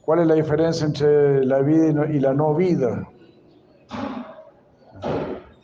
¿Cuál 0.00 0.20
es 0.20 0.26
la 0.26 0.34
diferencia 0.34 0.86
entre 0.86 1.44
la 1.44 1.60
vida 1.60 2.06
y 2.10 2.18
la 2.18 2.32
no 2.32 2.54
vida? 2.54 3.06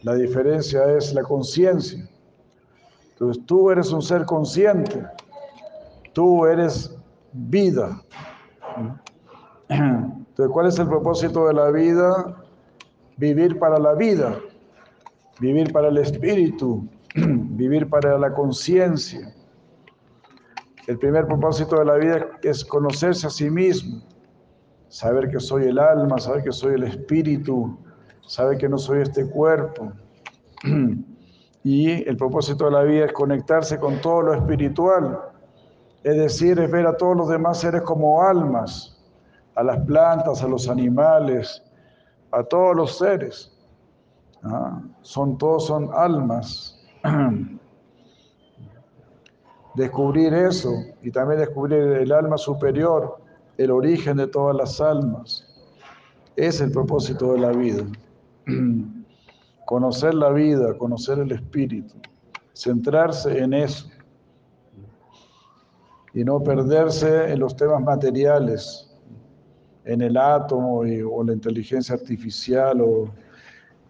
La 0.02 0.14
diferencia 0.16 0.84
es 0.92 1.14
la 1.14 1.22
conciencia. 1.22 2.06
Entonces 3.12 3.46
tú 3.46 3.70
eres 3.70 3.90
un 3.90 4.02
ser 4.02 4.26
consciente, 4.26 5.02
tú 6.12 6.44
eres 6.44 6.94
vida. 7.32 8.02
Entonces, 9.70 10.52
¿cuál 10.52 10.66
es 10.66 10.78
el 10.78 10.88
propósito 10.88 11.46
de 11.46 11.54
la 11.54 11.70
vida? 11.70 12.36
Vivir 13.16 13.58
para 13.58 13.78
la 13.78 13.94
vida, 13.94 14.38
vivir 15.40 15.72
para 15.72 15.88
el 15.88 15.98
espíritu, 15.98 16.88
vivir 17.14 17.88
para 17.88 18.18
la 18.18 18.32
conciencia. 18.32 19.34
El 20.86 20.98
primer 20.98 21.26
propósito 21.26 21.78
de 21.78 21.84
la 21.84 21.96
vida 21.96 22.26
es 22.42 22.64
conocerse 22.64 23.26
a 23.26 23.30
sí 23.30 23.50
mismo, 23.50 24.02
saber 24.88 25.30
que 25.30 25.38
soy 25.38 25.64
el 25.64 25.78
alma, 25.78 26.18
saber 26.18 26.42
que 26.42 26.52
soy 26.52 26.74
el 26.74 26.84
espíritu, 26.84 27.78
saber 28.26 28.58
que 28.58 28.68
no 28.68 28.78
soy 28.78 29.02
este 29.02 29.28
cuerpo. 29.28 29.92
Y 31.64 32.08
el 32.08 32.16
propósito 32.16 32.66
de 32.66 32.70
la 32.70 32.82
vida 32.82 33.06
es 33.06 33.12
conectarse 33.12 33.78
con 33.78 34.00
todo 34.00 34.22
lo 34.22 34.34
espiritual, 34.34 35.18
es 36.04 36.16
decir, 36.16 36.58
es 36.58 36.70
ver 36.70 36.86
a 36.86 36.96
todos 36.96 37.16
los 37.16 37.28
demás 37.28 37.58
seres 37.58 37.82
como 37.82 38.22
almas, 38.22 38.96
a 39.56 39.64
las 39.64 39.78
plantas, 39.84 40.42
a 40.42 40.48
los 40.48 40.68
animales, 40.68 41.62
a 42.30 42.44
todos 42.44 42.76
los 42.76 42.96
seres. 42.96 43.57
¿Ah? 44.44 44.82
Son 45.02 45.38
todos 45.38 45.66
son 45.66 45.90
almas. 45.94 46.78
Descubrir 49.74 50.34
eso 50.34 50.72
y 51.02 51.10
también 51.10 51.40
descubrir 51.40 51.78
el 51.78 52.10
alma 52.10 52.36
superior, 52.36 53.18
el 53.56 53.70
origen 53.70 54.16
de 54.16 54.26
todas 54.26 54.56
las 54.56 54.80
almas. 54.80 55.46
Es 56.34 56.60
el 56.60 56.72
propósito 56.72 57.34
de 57.34 57.38
la 57.38 57.50
vida. 57.52 57.84
conocer 59.68 60.14
la 60.14 60.30
vida, 60.30 60.78
conocer 60.78 61.18
el 61.18 61.30
espíritu, 61.30 61.94
centrarse 62.54 63.38
en 63.38 63.52
eso 63.52 63.86
y 66.14 66.24
no 66.24 66.42
perderse 66.42 67.30
en 67.30 67.38
los 67.38 67.54
temas 67.54 67.82
materiales, 67.82 68.90
en 69.84 70.00
el 70.00 70.16
átomo 70.16 70.78
o 70.78 71.22
la 71.22 71.32
inteligencia 71.34 71.94
artificial 71.94 72.80
o 72.80 73.10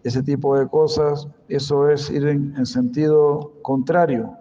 ese 0.03 0.23
tipo 0.23 0.57
de 0.57 0.67
cosas, 0.67 1.27
eso 1.47 1.89
es 1.89 2.09
ir 2.09 2.27
en, 2.27 2.65
sentido 2.65 3.53
contrario, 3.61 4.37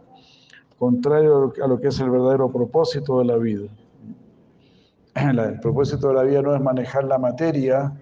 contrario 0.78 1.52
a 1.62 1.66
lo 1.66 1.80
que 1.80 1.88
es 1.88 1.98
el 2.00 2.10
verdadero 2.10 2.50
propósito 2.50 3.18
de 3.18 3.24
la 3.24 3.36
vida. 3.36 3.68
El 5.14 5.58
propósito 5.60 6.08
de 6.08 6.14
la 6.14 6.22
vida 6.22 6.42
no 6.42 6.54
es 6.54 6.60
manejar 6.60 7.02
la 7.04 7.18
materia, 7.18 7.92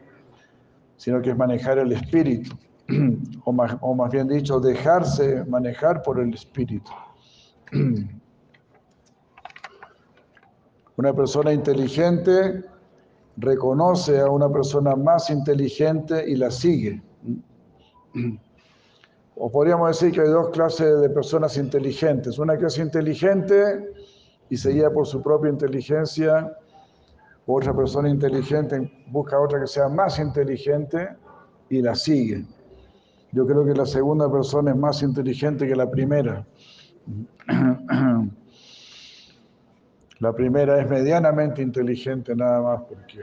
sino 0.98 1.22
que 1.22 1.30
es 1.30 1.36
manejar 1.36 1.78
el 1.78 1.92
espíritu, 1.92 2.54
o 3.44 3.52
más, 3.52 3.76
o 3.80 3.94
más 3.94 4.10
bien 4.10 4.28
dicho, 4.28 4.60
dejarse 4.60 5.42
manejar 5.46 6.02
por 6.02 6.20
el 6.20 6.34
espíritu. 6.34 6.90
Una 10.96 11.12
persona 11.14 11.52
inteligente 11.52 12.64
reconoce 13.36 14.20
a 14.20 14.30
una 14.30 14.50
persona 14.50 14.96
más 14.96 15.28
inteligente 15.30 16.24
y 16.26 16.36
la 16.36 16.50
sigue. 16.50 17.02
O 19.36 19.50
podríamos 19.50 19.88
decir 19.88 20.12
que 20.12 20.22
hay 20.22 20.28
dos 20.28 20.50
clases 20.50 21.00
de 21.00 21.10
personas 21.10 21.56
inteligentes. 21.56 22.38
Una 22.38 22.56
que 22.56 22.66
es 22.66 22.78
inteligente 22.78 23.92
y 24.48 24.56
se 24.56 24.70
guía 24.70 24.90
por 24.90 25.06
su 25.06 25.22
propia 25.22 25.50
inteligencia. 25.50 26.56
Otra 27.46 27.74
persona 27.74 28.08
inteligente 28.08 28.90
busca 29.08 29.38
otra 29.38 29.60
que 29.60 29.66
sea 29.66 29.88
más 29.88 30.18
inteligente 30.18 31.16
y 31.68 31.82
la 31.82 31.94
sigue. 31.94 32.44
Yo 33.32 33.46
creo 33.46 33.64
que 33.64 33.74
la 33.74 33.86
segunda 33.86 34.30
persona 34.30 34.70
es 34.70 34.76
más 34.76 35.02
inteligente 35.02 35.68
que 35.68 35.76
la 35.76 35.90
primera. 35.90 36.46
La 40.18 40.32
primera 40.32 40.80
es 40.80 40.88
medianamente 40.88 41.60
inteligente 41.60 42.34
nada 42.34 42.62
más 42.62 42.82
porque, 42.88 43.22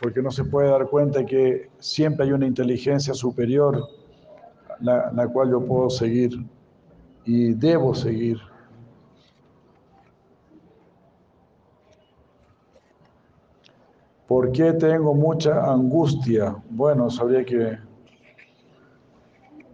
porque 0.00 0.22
no 0.22 0.30
se 0.30 0.44
puede 0.44 0.70
dar 0.70 0.86
cuenta 0.86 1.24
que 1.24 1.70
siempre 1.78 2.26
hay 2.26 2.32
una 2.32 2.46
inteligencia 2.46 3.14
superior 3.14 3.82
la, 4.80 5.10
la 5.12 5.28
cual 5.28 5.50
yo 5.50 5.64
puedo 5.64 5.90
seguir 5.90 6.44
y 7.24 7.52
debo 7.54 7.94
seguir. 7.94 8.38
¿Por 14.26 14.52
qué 14.52 14.74
tengo 14.74 15.14
mucha 15.14 15.64
angustia? 15.72 16.54
Bueno, 16.68 17.10
sabría 17.10 17.44
que 17.44 17.78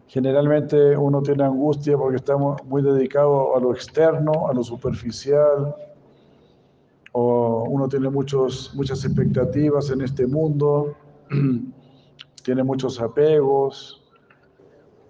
generalmente 0.07 0.97
uno 0.97 1.21
tiene 1.23 1.43
angustia 1.43 1.97
porque 1.99 2.17
estamos 2.17 2.65
muy 2.67 2.83
dedicados 2.83 3.49
a 3.57 3.59
lo 3.59 3.73
externo, 3.73 4.49
a 4.49 4.55
lo 4.55 4.63
superficial, 4.63 5.75
o 7.17 7.63
uno 7.69 7.89
tiene 7.89 8.11
muchos, 8.11 8.73
muchas 8.75 9.05
expectativas 9.05 9.89
en 9.91 10.01
este 10.01 10.27
mundo, 10.27 10.97
tiene 12.45 12.65
muchos 12.65 13.01
apegos, 13.01 14.05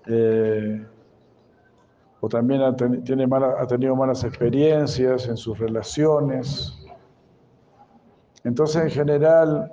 eh, 0.07 0.87
o 2.21 2.29
también 2.29 2.61
ha, 2.61 2.77
tiene 2.77 3.27
ha 3.59 3.67
tenido 3.67 3.97
malas 3.97 4.23
experiencias 4.23 5.29
en 5.29 5.39
sus 5.39 5.59
relaciones. 5.59 6.79
Entonces, 8.45 8.83
en 8.83 8.91
general, 8.91 9.73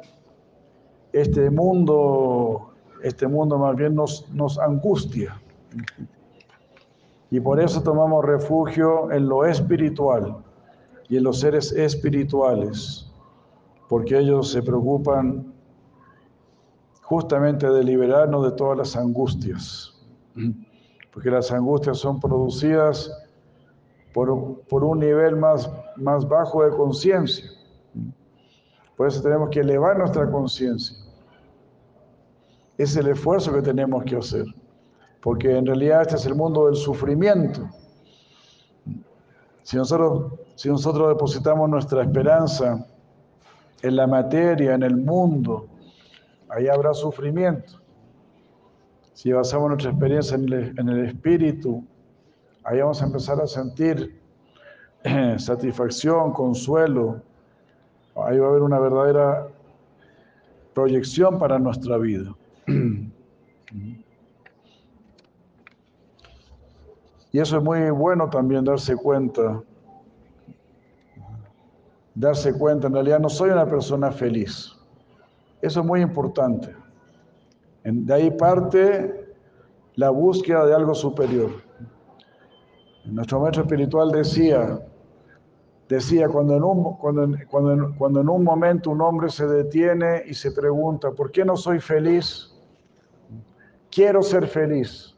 este 1.11 1.49
mundo, 1.49 2.73
este 3.03 3.27
mundo 3.27 3.57
más 3.57 3.75
bien 3.75 3.93
nos, 3.93 4.29
nos 4.31 4.57
angustia. 4.57 5.41
Y 7.29 7.41
por 7.41 7.59
eso 7.59 7.83
tomamos 7.83 8.23
refugio 8.23 9.11
en 9.11 9.27
lo 9.27 9.43
espiritual 9.43 10.45
y 11.11 11.17
en 11.17 11.23
los 11.23 11.41
seres 11.41 11.71
espirituales, 11.73 13.07
porque 13.87 14.17
ellos 14.17 14.51
se 14.51 14.63
preocupan 14.63 15.53
justamente 17.03 17.69
de 17.69 17.83
liberarnos 17.83 18.43
de 18.43 18.51
todas 18.53 18.79
las 18.79 18.95
angustias 18.95 19.93
porque 21.11 21.29
las 21.29 21.51
angustias 21.51 21.97
son 21.97 22.19
producidas 22.19 23.11
por, 24.13 24.61
por 24.69 24.83
un 24.83 24.99
nivel 24.99 25.35
más, 25.35 25.69
más 25.97 26.27
bajo 26.27 26.63
de 26.63 26.71
conciencia. 26.71 27.49
Por 28.95 29.07
eso 29.07 29.21
tenemos 29.21 29.49
que 29.49 29.59
elevar 29.59 29.97
nuestra 29.97 30.29
conciencia. 30.29 30.97
Es 32.77 32.95
el 32.95 33.07
esfuerzo 33.07 33.53
que 33.53 33.61
tenemos 33.61 34.03
que 34.03 34.15
hacer, 34.15 34.45
porque 35.21 35.55
en 35.55 35.65
realidad 35.65 36.01
este 36.01 36.15
es 36.15 36.25
el 36.25 36.35
mundo 36.35 36.65
del 36.65 36.75
sufrimiento. 36.75 37.69
Si 39.63 39.77
nosotros, 39.77 40.33
si 40.61 40.69
nosotros 40.69 41.09
depositamos 41.09 41.67
nuestra 41.67 42.03
esperanza 42.03 42.85
en 43.81 43.95
la 43.95 44.05
materia, 44.05 44.75
en 44.75 44.83
el 44.83 44.95
mundo, 44.95 45.67
ahí 46.49 46.67
habrá 46.67 46.93
sufrimiento. 46.93 47.81
Si 49.13 49.31
basamos 49.31 49.69
nuestra 49.69 49.89
experiencia 49.89 50.35
en 50.35 50.87
el, 50.87 51.05
espíritu, 51.07 51.83
ahí 52.63 52.79
vamos 52.79 53.01
a 53.01 53.07
empezar 53.07 53.41
a 53.41 53.47
sentir 53.47 54.21
eh, 55.03 55.35
satisfacción, 55.39 56.31
consuelo. 56.31 57.23
Ahí 58.15 58.37
va 58.37 58.45
a 58.45 58.49
haber 58.51 58.61
una 58.61 58.77
verdadera 58.77 59.47
proyección 60.75 61.39
para 61.39 61.57
nuestra 61.57 61.97
vida. 61.97 62.35
Y 67.33 67.39
eso 67.39 67.57
es 67.57 67.63
muy 67.63 67.89
bueno 67.91 68.29
también 68.29 68.65
darse 68.65 68.93
cuenta. 68.97 69.63
Darse 72.13 72.53
cuenta, 72.53 72.87
en 72.87 72.93
realidad 72.93 73.19
no 73.19 73.29
soy 73.29 73.51
una 73.51 73.65
persona 73.65 74.11
feliz. 74.11 74.71
Eso 75.61 75.79
es 75.79 75.85
muy 75.85 76.01
importante. 76.01 76.75
De 77.83 78.13
ahí 78.13 78.31
parte 78.31 79.33
la 79.95 80.09
búsqueda 80.09 80.65
de 80.65 80.73
algo 80.73 80.93
superior. 80.93 81.51
Nuestro 83.05 83.39
maestro 83.39 83.63
espiritual 83.63 84.11
decía, 84.11 84.79
decía, 85.89 86.27
cuando 86.27 86.55
en, 86.55 86.63
un, 86.63 86.97
cuando, 86.97 87.27
cuando, 87.49 87.95
cuando 87.97 88.21
en 88.21 88.29
un 88.29 88.43
momento 88.43 88.91
un 88.91 89.01
hombre 89.01 89.29
se 89.29 89.47
detiene 89.47 90.23
y 90.27 90.33
se 90.33 90.51
pregunta, 90.51 91.11
¿por 91.11 91.31
qué 91.31 91.43
no 91.43 91.57
soy 91.57 91.79
feliz? 91.79 92.51
Quiero 93.89 94.21
ser 94.21 94.47
feliz. 94.47 95.15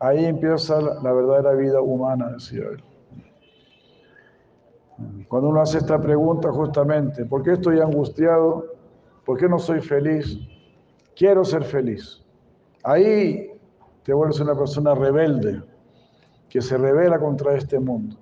Ahí 0.00 0.24
empieza 0.24 0.80
la 0.80 1.12
verdadera 1.12 1.52
vida 1.54 1.80
humana, 1.80 2.30
decía 2.30 2.64
él. 2.72 2.82
Cuando 5.28 5.50
uno 5.50 5.60
hace 5.60 5.78
esta 5.78 6.00
pregunta 6.00 6.50
justamente, 6.50 7.24
¿por 7.24 7.42
qué 7.42 7.52
estoy 7.52 7.80
angustiado? 7.80 8.66
¿Por 9.24 9.38
qué 9.38 9.48
no 9.48 9.58
soy 9.58 9.80
feliz? 9.80 10.38
quiero 11.18 11.44
ser 11.44 11.64
feliz. 11.64 12.22
Ahí 12.84 13.50
te 14.04 14.14
vuelves 14.14 14.40
una 14.40 14.54
persona 14.54 14.94
rebelde, 14.94 15.60
que 16.48 16.62
se 16.62 16.78
revela 16.78 17.18
contra 17.18 17.56
este 17.56 17.78
mundo. 17.78 18.16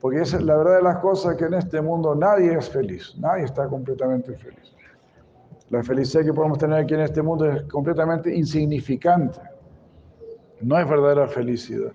Porque 0.00 0.20
es 0.20 0.40
la 0.40 0.56
verdad 0.56 0.76
de 0.76 0.82
las 0.82 0.98
cosas 0.98 1.36
que 1.36 1.46
en 1.46 1.54
este 1.54 1.80
mundo 1.80 2.14
nadie 2.14 2.56
es 2.56 2.70
feliz, 2.70 3.14
nadie 3.18 3.44
está 3.44 3.66
completamente 3.66 4.36
feliz. 4.36 4.74
La 5.68 5.82
felicidad 5.82 6.24
que 6.24 6.32
podemos 6.32 6.58
tener 6.58 6.78
aquí 6.78 6.94
en 6.94 7.00
este 7.00 7.20
mundo 7.20 7.50
es 7.50 7.64
completamente 7.64 8.32
insignificante. 8.34 9.40
No 10.60 10.78
es 10.78 10.88
verdadera 10.88 11.26
felicidad. 11.26 11.92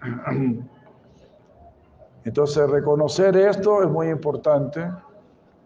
Entonces, 2.24 2.68
reconocer 2.68 3.36
esto 3.36 3.82
es 3.82 3.88
muy 3.88 4.08
importante, 4.08 4.90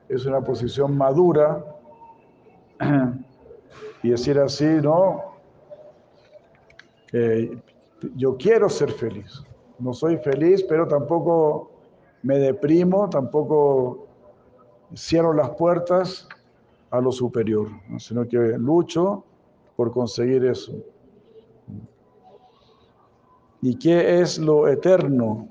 es 0.08 0.24
una 0.26 0.40
posición 0.40 0.96
madura 0.96 1.64
y 4.02 4.10
decir 4.10 4.38
así, 4.38 4.64
no, 4.64 5.34
yo 8.16 8.36
quiero 8.36 8.68
ser 8.68 8.90
feliz. 8.92 9.42
No 9.78 9.92
soy 9.92 10.16
feliz, 10.18 10.62
pero 10.68 10.86
tampoco 10.86 11.70
me 12.22 12.38
deprimo, 12.38 13.08
tampoco 13.10 14.06
cierro 14.96 15.32
las 15.32 15.50
puertas 15.50 16.28
a 16.90 17.00
lo 17.00 17.10
superior, 17.10 17.68
sino 17.98 18.26
que 18.26 18.38
lucho 18.58 19.24
por 19.76 19.92
conseguir 19.92 20.44
eso. 20.44 20.72
¿Y 23.62 23.76
qué 23.76 24.20
es 24.20 24.38
lo 24.38 24.68
eterno? 24.68 25.48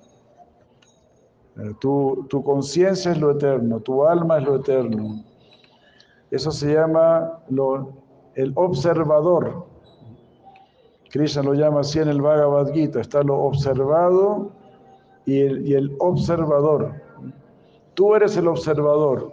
Eh, 1.57 1.73
tu, 1.79 2.25
tu 2.29 2.43
conciencia 2.43 3.11
es 3.11 3.19
lo 3.19 3.31
eterno, 3.31 3.79
tu 3.79 4.05
alma 4.05 4.39
es 4.39 4.43
lo 4.45 4.55
eterno. 4.55 5.23
Eso 6.31 6.51
se 6.51 6.73
llama 6.73 7.39
el 8.33 8.51
observador. 8.55 9.67
Krishna 11.11 11.43
lo 11.43 11.53
llama 11.53 11.81
así 11.81 11.99
en 11.99 12.07
el 12.07 12.21
Bhagavad 12.21 12.73
Gita. 12.73 13.01
Está 13.01 13.21
lo 13.21 13.37
observado 13.37 14.51
y 15.27 15.41
el, 15.41 15.67
y 15.67 15.75
el 15.75 15.95
observador. 15.99 16.91
Tú 17.93 18.15
eres 18.15 18.35
el 18.35 18.47
observador. 18.47 19.31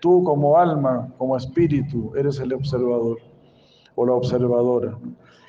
Tú 0.00 0.22
como 0.24 0.58
alma, 0.58 1.08
como 1.16 1.38
espíritu, 1.38 2.12
eres 2.14 2.38
el 2.38 2.52
observador. 2.52 3.16
o 3.94 4.04
la 4.04 4.12
observadora. 4.12 4.98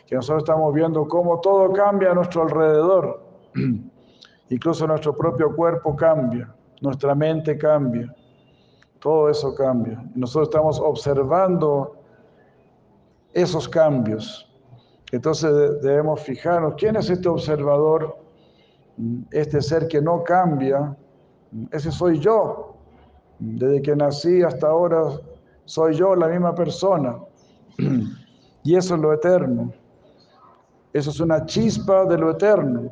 Que 0.06 0.16
nosotros 0.16 0.44
estamos 0.44 0.74
viendo 0.74 1.06
cómo 1.06 1.42
todo 1.42 1.74
cambia 1.74 2.12
a 2.12 2.16
nuestro 2.16 2.44
alrededor. 2.44 3.28
Incluso 4.50 4.88
nuestro 4.88 5.16
propio 5.16 5.56
cuerpo 5.56 5.96
cambia, 5.96 6.54
nuestra 6.82 7.14
mente 7.14 7.58
cambia, 7.58 8.14
todo 9.00 9.30
eso 9.30 9.54
cambia. 9.56 10.04
Nosotros 10.16 10.50
estamos 10.50 10.80
observando 10.80 11.98
esos 13.34 13.68
cambios. 13.68 14.50
Entonces 15.12 15.52
debemos 15.82 16.22
fijarnos, 16.22 16.76
¿quién 16.78 16.96
es 16.96 17.10
este 17.10 17.30
observador? 17.30 18.18
Este 19.32 19.62
ser 19.62 19.88
que 19.88 20.02
no 20.02 20.24
cambia, 20.24 20.96
ese 21.72 21.92
soy 21.92 22.20
yo. 22.20 22.76
Desde 23.40 23.82
que 23.82 23.96
nací 23.96 24.42
hasta 24.42 24.68
ahora 24.68 25.04
soy 25.66 25.96
yo 25.96 26.16
la 26.16 26.28
misma 26.28 26.56
persona. 26.56 27.18
Y 28.64 28.76
eso 28.76 28.96
es 28.96 29.02
lo 29.02 29.14
eterno. 29.14 29.72
Eso 30.92 31.10
es 31.10 31.22
una 31.22 31.46
chispa 31.46 32.04
de 32.04 32.18
lo 32.18 32.32
eterno. 32.32 32.92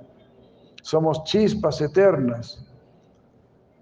Somos 0.85 1.23
chispas 1.23 1.81
eternas 1.81 2.63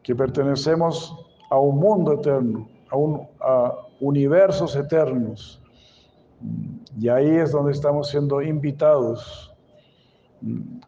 que 0.04 0.16
pertenecemos 0.16 1.14
a 1.50 1.60
un 1.60 1.78
mundo 1.78 2.14
eterno, 2.14 2.70
a, 2.90 2.96
un, 2.96 3.28
a 3.42 3.74
universos 4.00 4.74
eternos. 4.78 5.62
Y 6.98 7.10
ahí 7.10 7.28
es 7.28 7.52
donde 7.52 7.74
estamos 7.74 8.08
siendo 8.08 8.42
invitados 8.42 9.54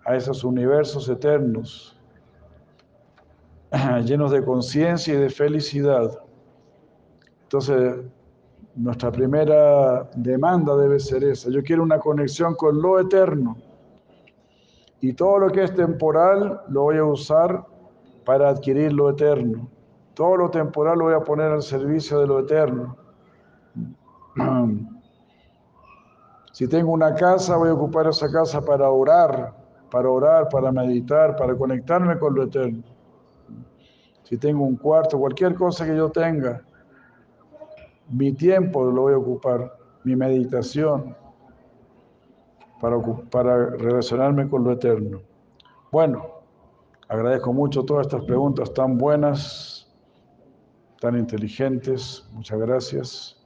a 0.05 0.15
esos 0.15 0.45
universos 0.45 1.09
eternos, 1.09 1.99
llenos 4.05 4.31
de 4.31 4.41
conciencia 4.41 5.15
y 5.15 5.17
de 5.17 5.29
felicidad. 5.29 6.17
Entonces, 7.43 8.05
nuestra 8.73 9.11
primera 9.11 10.09
demanda 10.15 10.77
debe 10.77 10.97
ser 10.97 11.25
esa. 11.25 11.49
Yo 11.49 11.61
quiero 11.61 11.83
una 11.83 11.99
conexión 11.99 12.55
con 12.55 12.81
lo 12.81 13.01
eterno. 13.01 13.57
Y 15.05 15.13
todo 15.13 15.37
lo 15.37 15.51
que 15.51 15.63
es 15.63 15.75
temporal 15.75 16.61
lo 16.67 16.81
voy 16.81 16.97
a 16.97 17.03
usar 17.03 17.63
para 18.25 18.49
adquirir 18.49 18.91
lo 18.91 19.11
eterno. 19.11 19.69
Todo 20.15 20.35
lo 20.35 20.49
temporal 20.49 20.97
lo 20.97 21.05
voy 21.05 21.13
a 21.13 21.19
poner 21.19 21.51
al 21.51 21.61
servicio 21.61 22.19
de 22.21 22.27
lo 22.27 22.39
eterno. 22.39 22.97
Si 26.51 26.69
tengo 26.69 26.93
una 26.93 27.13
casa, 27.13 27.57
voy 27.57 27.67
a 27.67 27.73
ocupar 27.73 28.07
esa 28.07 28.31
casa 28.31 28.61
para 28.61 28.89
orar, 28.89 29.53
para 29.91 30.09
orar, 30.09 30.47
para 30.47 30.71
meditar, 30.71 31.35
para 31.35 31.53
conectarme 31.53 32.17
con 32.17 32.33
lo 32.33 32.43
eterno. 32.43 32.81
Si 34.23 34.37
tengo 34.37 34.63
un 34.63 34.77
cuarto, 34.77 35.19
cualquier 35.19 35.53
cosa 35.55 35.85
que 35.85 35.97
yo 35.97 36.09
tenga, 36.09 36.61
mi 38.09 38.31
tiempo 38.31 38.85
lo 38.85 39.01
voy 39.01 39.13
a 39.13 39.17
ocupar, 39.17 39.77
mi 40.05 40.15
meditación, 40.15 41.13
para, 42.79 43.69
relacionarme 43.69 44.49
con 44.49 44.63
lo 44.63 44.71
eterno. 44.71 45.21
Bueno, 45.91 46.25
agradezco 47.07 47.53
mucho 47.53 47.83
todas 47.83 48.07
estas 48.07 48.23
preguntas 48.25 48.73
tan 48.73 48.97
buenas, 48.97 49.91
tan 50.99 51.17
inteligentes. 51.17 52.27
Muchas 52.31 52.59
gracias. 52.59 53.45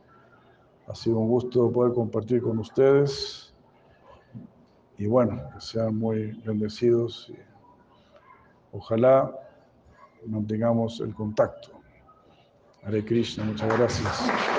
Ha 0.88 0.96
sido 0.96 1.20
un 1.20 1.30
gusto 1.30 1.72
poder 1.72 1.94
compartir 1.94 2.42
con 2.42 2.60
ustedes. 2.60 3.54
Y 4.98 5.06
bueno, 5.06 5.42
que 5.54 5.62
sean 5.62 5.96
muy 5.98 6.32
bendecidos. 6.44 7.32
Ojalá 8.72 9.32
mantengamos 10.26 11.00
el 11.00 11.14
contacto. 11.14 11.70
Hare 12.84 13.04
Krishna, 13.04 13.44
muchas 13.44 13.78
gracias. 13.78 14.59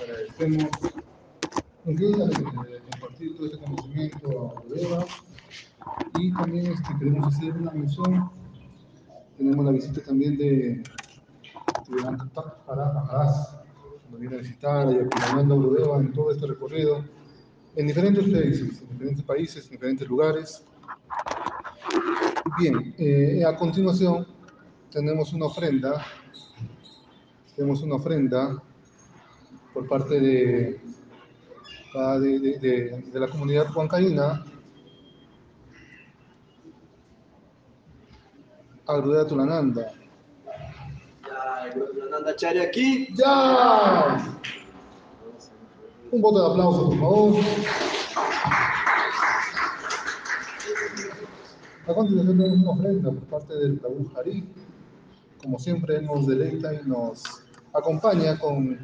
Agradecemos 0.00 0.70
compartir 2.90 3.36
todo 3.36 3.46
este 3.46 3.58
conocimiento 3.58 4.54
a 4.56 4.78
Eva 4.78 5.04
y 6.18 6.32
también 6.32 6.66
este, 6.66 6.98
queremos 6.98 7.34
hacer 7.34 7.56
una 7.56 7.70
mención. 7.70 8.30
Tenemos 9.36 9.64
la 9.64 9.70
visita 9.72 10.00
también 10.02 10.36
de 10.38 10.82
para 12.66 12.98
Ajas, 12.98 13.60
nos 14.10 14.20
viene 14.20 14.36
a 14.36 14.38
visitar 14.38 14.92
y 14.92 14.96
acompañando 14.96 15.54
a 15.54 15.58
Urdeva 15.58 15.98
en 15.98 16.12
todo 16.12 16.32
este 16.32 16.46
recorrido 16.46 17.04
en 17.76 17.86
diferentes 17.86 18.24
países, 18.24 18.82
en 18.82 18.88
diferentes 18.90 19.24
países, 19.24 19.64
en 19.66 19.70
diferentes 19.72 20.08
lugares. 20.08 20.64
Bien, 22.58 22.94
eh, 22.98 23.44
a 23.44 23.56
continuación 23.56 24.33
tenemos 24.94 25.32
una 25.32 25.46
ofrenda, 25.46 26.06
tenemos 27.56 27.82
una 27.82 27.96
ofrenda 27.96 28.62
por 29.74 29.88
parte 29.88 30.20
de, 30.20 30.80
de, 32.20 32.58
de, 32.60 33.02
de 33.12 33.20
la 33.20 33.26
comunidad 33.26 33.74
huancaína 33.74 34.44
a 38.86 39.26
Tulananda. 39.26 39.94
Ya, 41.26 41.74
Tulananda 41.74 42.36
Chari 42.36 42.60
aquí. 42.60 43.08
¡Ya! 43.16 44.24
Un 46.12 46.22
voto 46.22 46.40
de 46.40 46.52
aplauso, 46.52 46.90
por 46.90 46.98
favor. 46.98 47.44
A 51.86 51.94
continuación 51.94 52.38
tenemos 52.38 52.58
una 52.60 52.70
ofrenda 52.70 53.10
por 53.10 53.24
parte 53.24 53.54
del 53.54 53.80
Tabú 53.80 54.08
Jari. 54.14 54.63
Como 55.44 55.58
siempre 55.58 56.00
nos 56.00 56.26
deleita 56.26 56.72
y 56.72 56.88
nos 56.88 57.22
acompaña 57.74 58.38
con, 58.38 58.78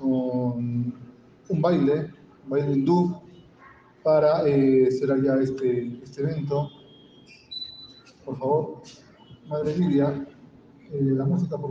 un 0.00 0.92
baile, 1.48 2.12
un 2.44 2.50
baile 2.50 2.72
hindú, 2.72 3.22
para 4.02 4.44
eh, 4.44 4.90
cerrar 4.90 5.22
ya 5.22 5.36
este, 5.36 6.00
este 6.02 6.22
evento. 6.22 6.68
Por 8.24 8.38
favor, 8.38 8.82
Madre 9.46 9.78
Lidia, 9.78 10.26
eh, 10.90 10.98
la 11.00 11.24
música 11.24 11.56
por 11.56 11.66